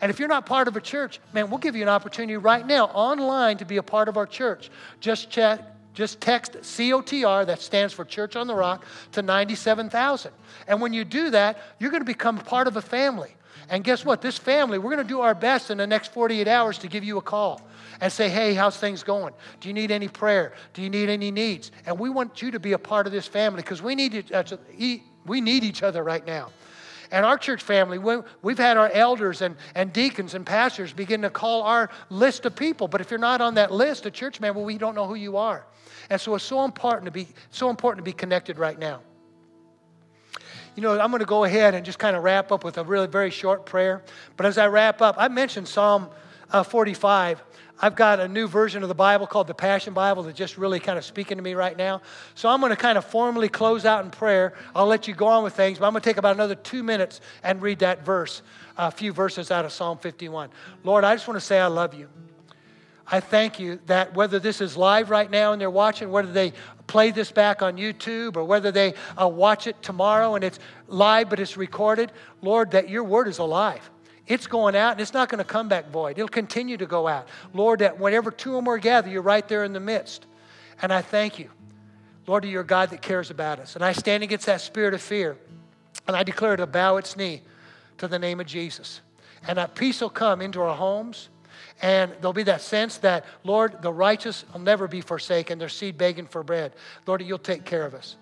And 0.00 0.10
if 0.10 0.18
you're 0.18 0.28
not 0.28 0.46
part 0.46 0.68
of 0.68 0.76
a 0.76 0.80
church, 0.80 1.20
man, 1.32 1.50
we'll 1.50 1.58
give 1.58 1.76
you 1.76 1.82
an 1.82 1.88
opportunity 1.88 2.36
right 2.36 2.66
now 2.66 2.86
online 2.86 3.58
to 3.58 3.64
be 3.64 3.76
a 3.76 3.82
part 3.82 4.08
of 4.08 4.16
our 4.16 4.26
church. 4.26 4.70
Just 5.00 5.30
check, 5.30 5.60
just 5.92 6.20
text 6.20 6.52
COTR, 6.52 7.46
that 7.46 7.60
stands 7.60 7.92
for 7.92 8.04
Church 8.04 8.36
on 8.36 8.46
the 8.46 8.54
Rock, 8.54 8.84
to 9.12 9.22
97,000. 9.22 10.32
And 10.66 10.80
when 10.80 10.92
you 10.92 11.04
do 11.04 11.30
that, 11.30 11.58
you're 11.78 11.90
going 11.90 12.02
to 12.02 12.06
become 12.06 12.38
part 12.38 12.68
of 12.68 12.76
a 12.76 12.82
family. 12.82 13.34
And 13.68 13.82
guess 13.82 14.04
what? 14.04 14.22
This 14.22 14.38
family, 14.38 14.78
we're 14.78 14.92
going 14.92 15.06
to 15.06 15.08
do 15.08 15.20
our 15.20 15.34
best 15.34 15.70
in 15.70 15.78
the 15.78 15.86
next 15.86 16.12
48 16.12 16.46
hours 16.48 16.78
to 16.78 16.88
give 16.88 17.04
you 17.04 17.18
a 17.18 17.22
call 17.22 17.60
and 18.00 18.12
say, 18.12 18.28
hey, 18.28 18.54
how's 18.54 18.76
things 18.76 19.02
going? 19.02 19.32
Do 19.60 19.68
you 19.68 19.74
need 19.74 19.90
any 19.90 20.08
prayer? 20.08 20.52
Do 20.74 20.82
you 20.82 20.90
need 20.90 21.08
any 21.08 21.30
needs? 21.30 21.70
And 21.86 21.98
we 21.98 22.10
want 22.10 22.42
you 22.42 22.50
to 22.50 22.60
be 22.60 22.72
a 22.72 22.78
part 22.78 23.06
of 23.06 23.12
this 23.12 23.26
family 23.26 23.62
because 23.62 23.82
we 23.82 23.94
need, 23.94 24.32
we 25.26 25.40
need 25.40 25.64
each 25.64 25.82
other 25.82 26.02
right 26.02 26.26
now. 26.26 26.50
And 27.10 27.24
our 27.24 27.38
church 27.38 27.62
family, 27.62 27.98
we've 28.42 28.58
had 28.58 28.76
our 28.76 28.90
elders 28.90 29.40
and, 29.42 29.56
and 29.74 29.92
deacons 29.92 30.34
and 30.34 30.44
pastors 30.44 30.92
begin 30.92 31.22
to 31.22 31.30
call 31.30 31.62
our 31.62 31.90
list 32.10 32.44
of 32.46 32.56
people. 32.56 32.88
But 32.88 33.00
if 33.00 33.10
you're 33.10 33.18
not 33.18 33.40
on 33.40 33.54
that 33.54 33.72
list, 33.72 34.06
a 34.06 34.10
church 34.10 34.40
member, 34.40 34.60
we 34.60 34.78
don't 34.78 34.94
know 34.94 35.06
who 35.06 35.14
you 35.14 35.36
are. 35.36 35.66
And 36.10 36.20
so 36.20 36.34
it's 36.34 36.44
so 36.44 36.64
important 36.64 37.06
to 37.06 37.10
be 37.10 37.28
so 37.50 37.70
important 37.70 38.04
to 38.04 38.08
be 38.08 38.12
connected 38.12 38.58
right 38.58 38.78
now. 38.78 39.00
You 40.74 40.82
know, 40.82 41.00
I'm 41.00 41.10
going 41.10 41.20
to 41.20 41.26
go 41.26 41.44
ahead 41.44 41.74
and 41.74 41.86
just 41.86 41.98
kind 41.98 42.16
of 42.16 42.22
wrap 42.22 42.52
up 42.52 42.62
with 42.62 42.76
a 42.76 42.84
really 42.84 43.06
very 43.06 43.30
short 43.30 43.64
prayer. 43.64 44.02
But 44.36 44.46
as 44.46 44.58
I 44.58 44.66
wrap 44.66 45.00
up, 45.00 45.14
I 45.16 45.28
mentioned 45.28 45.68
Psalm 45.68 46.10
uh, 46.50 46.62
45. 46.62 47.42
I've 47.78 47.94
got 47.94 48.20
a 48.20 48.28
new 48.28 48.48
version 48.48 48.82
of 48.82 48.88
the 48.88 48.94
Bible 48.94 49.26
called 49.26 49.48
the 49.48 49.54
Passion 49.54 49.92
Bible 49.92 50.22
that's 50.22 50.38
just 50.38 50.56
really 50.56 50.80
kind 50.80 50.96
of 50.96 51.04
speaking 51.04 51.36
to 51.36 51.42
me 51.42 51.52
right 51.54 51.76
now. 51.76 52.00
So 52.34 52.48
I'm 52.48 52.60
going 52.60 52.70
to 52.70 52.76
kind 52.76 52.96
of 52.96 53.04
formally 53.04 53.50
close 53.50 53.84
out 53.84 54.04
in 54.04 54.10
prayer. 54.10 54.54
I'll 54.74 54.86
let 54.86 55.06
you 55.06 55.14
go 55.14 55.26
on 55.26 55.44
with 55.44 55.54
things, 55.54 55.78
but 55.78 55.86
I'm 55.86 55.92
going 55.92 56.00
to 56.00 56.08
take 56.08 56.16
about 56.16 56.34
another 56.34 56.54
two 56.54 56.82
minutes 56.82 57.20
and 57.42 57.60
read 57.60 57.80
that 57.80 58.04
verse, 58.04 58.40
a 58.78 58.90
few 58.90 59.12
verses 59.12 59.50
out 59.50 59.66
of 59.66 59.72
Psalm 59.72 59.98
51. 59.98 60.48
Lord, 60.84 61.04
I 61.04 61.14
just 61.14 61.28
want 61.28 61.38
to 61.38 61.44
say 61.44 61.60
I 61.60 61.66
love 61.66 61.92
you. 61.92 62.08
I 63.08 63.20
thank 63.20 63.60
you 63.60 63.78
that 63.86 64.14
whether 64.14 64.38
this 64.38 64.60
is 64.60 64.76
live 64.76 65.10
right 65.10 65.30
now 65.30 65.52
and 65.52 65.60
they're 65.60 65.70
watching, 65.70 66.10
whether 66.10 66.32
they 66.32 66.54
play 66.86 67.10
this 67.10 67.30
back 67.30 67.62
on 67.62 67.76
YouTube 67.76 68.36
or 68.36 68.44
whether 68.44 68.72
they 68.72 68.94
uh, 69.20 69.28
watch 69.28 69.66
it 69.66 69.80
tomorrow 69.82 70.34
and 70.34 70.42
it's 70.42 70.58
live 70.88 71.28
but 71.28 71.38
it's 71.38 71.56
recorded, 71.56 72.10
Lord, 72.42 72.72
that 72.72 72.88
your 72.88 73.04
word 73.04 73.28
is 73.28 73.38
alive. 73.38 73.90
It's 74.26 74.46
going 74.46 74.74
out 74.74 74.92
and 74.92 75.00
it's 75.00 75.14
not 75.14 75.28
going 75.28 75.38
to 75.38 75.44
come 75.44 75.68
back 75.68 75.90
void. 75.90 76.18
It'll 76.18 76.28
continue 76.28 76.76
to 76.76 76.86
go 76.86 77.06
out. 77.06 77.28
Lord, 77.52 77.78
that 77.80 77.98
whenever 77.98 78.30
two 78.30 78.54
or 78.54 78.62
more 78.62 78.78
gather, 78.78 79.08
you're 79.08 79.22
right 79.22 79.46
there 79.46 79.64
in 79.64 79.72
the 79.72 79.80
midst. 79.80 80.26
And 80.82 80.92
I 80.92 81.02
thank 81.02 81.38
you. 81.38 81.50
Lord, 82.26 82.44
you're 82.44 82.62
a 82.62 82.66
God 82.66 82.90
that 82.90 83.02
cares 83.02 83.30
about 83.30 83.60
us. 83.60 83.76
And 83.76 83.84
I 83.84 83.92
stand 83.92 84.22
against 84.22 84.46
that 84.46 84.60
spirit 84.60 84.94
of 84.94 85.00
fear. 85.00 85.36
And 86.08 86.16
I 86.16 86.22
declare 86.22 86.56
to 86.56 86.66
bow 86.66 86.96
its 86.96 87.16
knee 87.16 87.42
to 87.98 88.08
the 88.08 88.18
name 88.18 88.40
of 88.40 88.46
Jesus. 88.46 89.00
And 89.46 89.58
that 89.58 89.74
peace 89.74 90.00
will 90.00 90.10
come 90.10 90.40
into 90.40 90.60
our 90.60 90.74
homes. 90.74 91.28
And 91.80 92.12
there'll 92.20 92.32
be 92.32 92.42
that 92.44 92.62
sense 92.62 92.98
that, 92.98 93.24
Lord, 93.44 93.80
the 93.80 93.92
righteous 93.92 94.44
will 94.52 94.60
never 94.60 94.88
be 94.88 95.00
forsaken, 95.00 95.58
their 95.58 95.68
seed 95.68 95.96
begging 95.96 96.26
for 96.26 96.42
bread. 96.42 96.72
Lord, 97.06 97.22
you'll 97.22 97.38
take 97.38 97.64
care 97.64 97.84
of 97.84 97.94
us. 97.94 98.16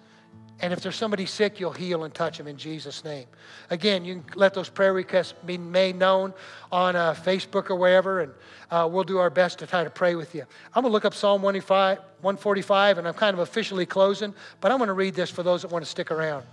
And 0.61 0.73
if 0.73 0.81
there's 0.81 0.97
somebody 0.97 1.27
sick, 1.27 1.59
you'll 1.59 1.73
heal 1.73 2.05
and 2.05 2.15
touch 2.15 2.39
them 2.39 2.47
in 2.47 2.57
Jesus' 2.57 3.05
name. 3.05 3.27
Again, 3.71 4.05
you 4.05 4.23
can 4.27 4.39
let 4.39 4.55
those 4.55 4.69
prayer 4.69 4.93
requests 4.93 5.35
be 5.45 5.59
made 5.59 5.97
known 5.97 6.33
on 6.71 6.95
uh, 6.95 7.13
Facebook 7.13 7.71
or 7.71 7.77
wherever, 7.77 8.21
and 8.21 8.33
uh, 8.71 8.89
we'll 8.91 9.05
do 9.05 9.19
our 9.19 9.31
best 9.31 9.59
to 9.59 9.67
try 9.67 9.83
to 9.83 9.91
pray 9.91 10.15
with 10.15 10.35
you. 10.35 10.45
I'm 10.75 10.83
going 10.83 10.91
to 10.91 10.93
look 10.93 11.05
up 11.05 11.15
Psalm 11.15 11.43
145, 11.43 12.99
and 12.99 13.09
I'm 13.09 13.15
kind 13.15 13.35
of 13.35 13.41
officially 13.41 13.85
closing, 13.85 14.33
but 14.61 14.71
I'm 14.71 14.79
going 14.79 14.89
to 14.89 14.95
read 14.95 15.15
this 15.15 15.29
for 15.29 15.43
those 15.43 15.63
that 15.63 15.73
want 15.73 15.85
to 15.85 15.91
stick 15.91 16.11
around. 16.11 16.47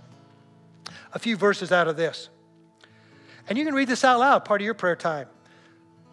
A 1.14 1.18
few 1.18 1.36
verses 1.36 1.70
out 1.70 1.86
of 1.86 1.96
this. 1.96 2.28
And 3.48 3.56
you 3.56 3.64
can 3.64 3.74
read 3.74 3.88
this 3.88 4.04
out 4.04 4.18
loud, 4.18 4.44
part 4.44 4.60
of 4.60 4.64
your 4.64 4.74
prayer 4.74 4.96
time. 4.96 5.28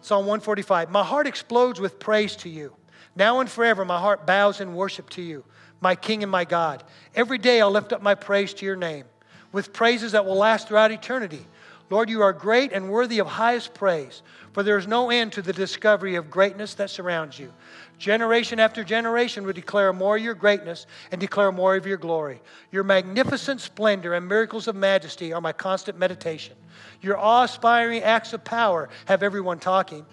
Psalm 0.00 0.26
145 0.26 0.90
My 0.90 1.04
heart 1.04 1.26
explodes 1.26 1.80
with 1.80 1.98
praise 1.98 2.36
to 2.36 2.48
you. 2.48 2.74
Now 3.20 3.40
and 3.40 3.50
forever, 3.50 3.84
my 3.84 4.00
heart 4.00 4.24
bows 4.24 4.62
in 4.62 4.74
worship 4.74 5.10
to 5.10 5.20
you 5.20 5.44
my 5.82 5.94
King 5.94 6.22
and 6.22 6.32
my 6.32 6.46
God. 6.46 6.82
Every 7.14 7.36
day 7.36 7.60
I'll 7.60 7.70
lift 7.70 7.92
up 7.92 8.00
my 8.00 8.14
praise 8.14 8.54
to 8.54 8.64
your 8.64 8.76
name 8.76 9.04
with 9.52 9.74
praises 9.74 10.12
that 10.12 10.24
will 10.24 10.36
last 10.36 10.68
throughout 10.68 10.90
eternity. 10.90 11.44
Lord, 11.90 12.08
you 12.08 12.22
are 12.22 12.32
great 12.32 12.72
and 12.72 12.88
worthy 12.88 13.18
of 13.18 13.26
highest 13.26 13.74
praise, 13.74 14.22
for 14.54 14.62
there 14.62 14.78
is 14.78 14.86
no 14.86 15.10
end 15.10 15.32
to 15.32 15.42
the 15.42 15.52
discovery 15.52 16.14
of 16.14 16.30
greatness 16.30 16.72
that 16.74 16.88
surrounds 16.88 17.38
you. 17.38 17.52
Generation 17.98 18.58
after 18.58 18.82
generation 18.82 19.44
will 19.44 19.52
declare 19.52 19.92
more 19.92 20.16
of 20.16 20.22
your 20.22 20.34
greatness 20.34 20.86
and 21.12 21.20
declare 21.20 21.52
more 21.52 21.76
of 21.76 21.86
your 21.86 21.98
glory. 21.98 22.40
Your 22.72 22.84
magnificent 22.84 23.60
splendor 23.60 24.14
and 24.14 24.26
miracles 24.26 24.66
of 24.66 24.76
majesty 24.76 25.34
are 25.34 25.42
my 25.42 25.52
constant 25.52 25.98
meditation. 25.98 26.56
Your 27.02 27.18
awe 27.18 27.42
inspiring 27.42 28.02
acts 28.02 28.32
of 28.32 28.44
power 28.44 28.88
have 29.04 29.22
everyone 29.22 29.58
talking. 29.58 30.06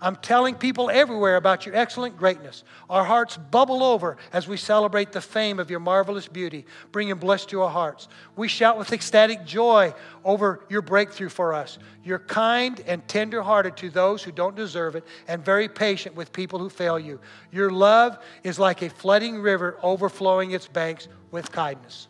I'm 0.00 0.16
telling 0.16 0.54
people 0.54 0.90
everywhere 0.90 1.36
about 1.36 1.66
your 1.66 1.74
excellent 1.74 2.16
greatness. 2.16 2.62
Our 2.88 3.04
hearts 3.04 3.36
bubble 3.36 3.82
over 3.82 4.16
as 4.32 4.46
we 4.46 4.56
celebrate 4.56 5.12
the 5.12 5.20
fame 5.20 5.58
of 5.58 5.70
your 5.70 5.80
marvelous 5.80 6.28
beauty, 6.28 6.66
bringing 6.92 7.16
bliss 7.16 7.44
to 7.46 7.62
our 7.62 7.70
hearts. 7.70 8.08
We 8.36 8.48
shout 8.48 8.78
with 8.78 8.92
ecstatic 8.92 9.44
joy 9.44 9.94
over 10.24 10.64
your 10.68 10.82
breakthrough 10.82 11.30
for 11.30 11.52
us. 11.52 11.78
You're 12.04 12.20
kind 12.20 12.80
and 12.86 13.06
tender-hearted 13.08 13.76
to 13.78 13.90
those 13.90 14.22
who 14.22 14.30
don't 14.30 14.54
deserve 14.54 14.94
it 14.94 15.04
and 15.26 15.44
very 15.44 15.68
patient 15.68 16.14
with 16.14 16.32
people 16.32 16.58
who 16.58 16.68
fail 16.68 16.98
you. 16.98 17.20
Your 17.50 17.70
love 17.70 18.18
is 18.44 18.58
like 18.58 18.82
a 18.82 18.90
flooding 18.90 19.40
river 19.40 19.78
overflowing 19.82 20.52
its 20.52 20.68
banks 20.68 21.08
with 21.30 21.50
kindness. 21.50 22.08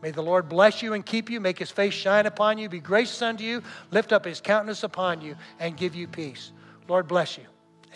May 0.00 0.12
the 0.12 0.22
Lord 0.22 0.48
bless 0.48 0.82
you 0.82 0.92
and 0.92 1.04
keep 1.04 1.28
you, 1.28 1.40
make 1.40 1.58
his 1.58 1.70
face 1.70 1.94
shine 1.94 2.26
upon 2.26 2.58
you, 2.58 2.68
be 2.68 2.78
gracious 2.78 3.20
unto 3.20 3.42
you, 3.42 3.62
lift 3.90 4.12
up 4.12 4.24
his 4.24 4.40
countenance 4.40 4.84
upon 4.84 5.20
you, 5.20 5.34
and 5.58 5.76
give 5.76 5.94
you 5.94 6.06
peace. 6.06 6.52
Lord 6.88 7.06
bless 7.06 7.38
you. 7.38 7.44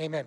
Amen. 0.01 0.27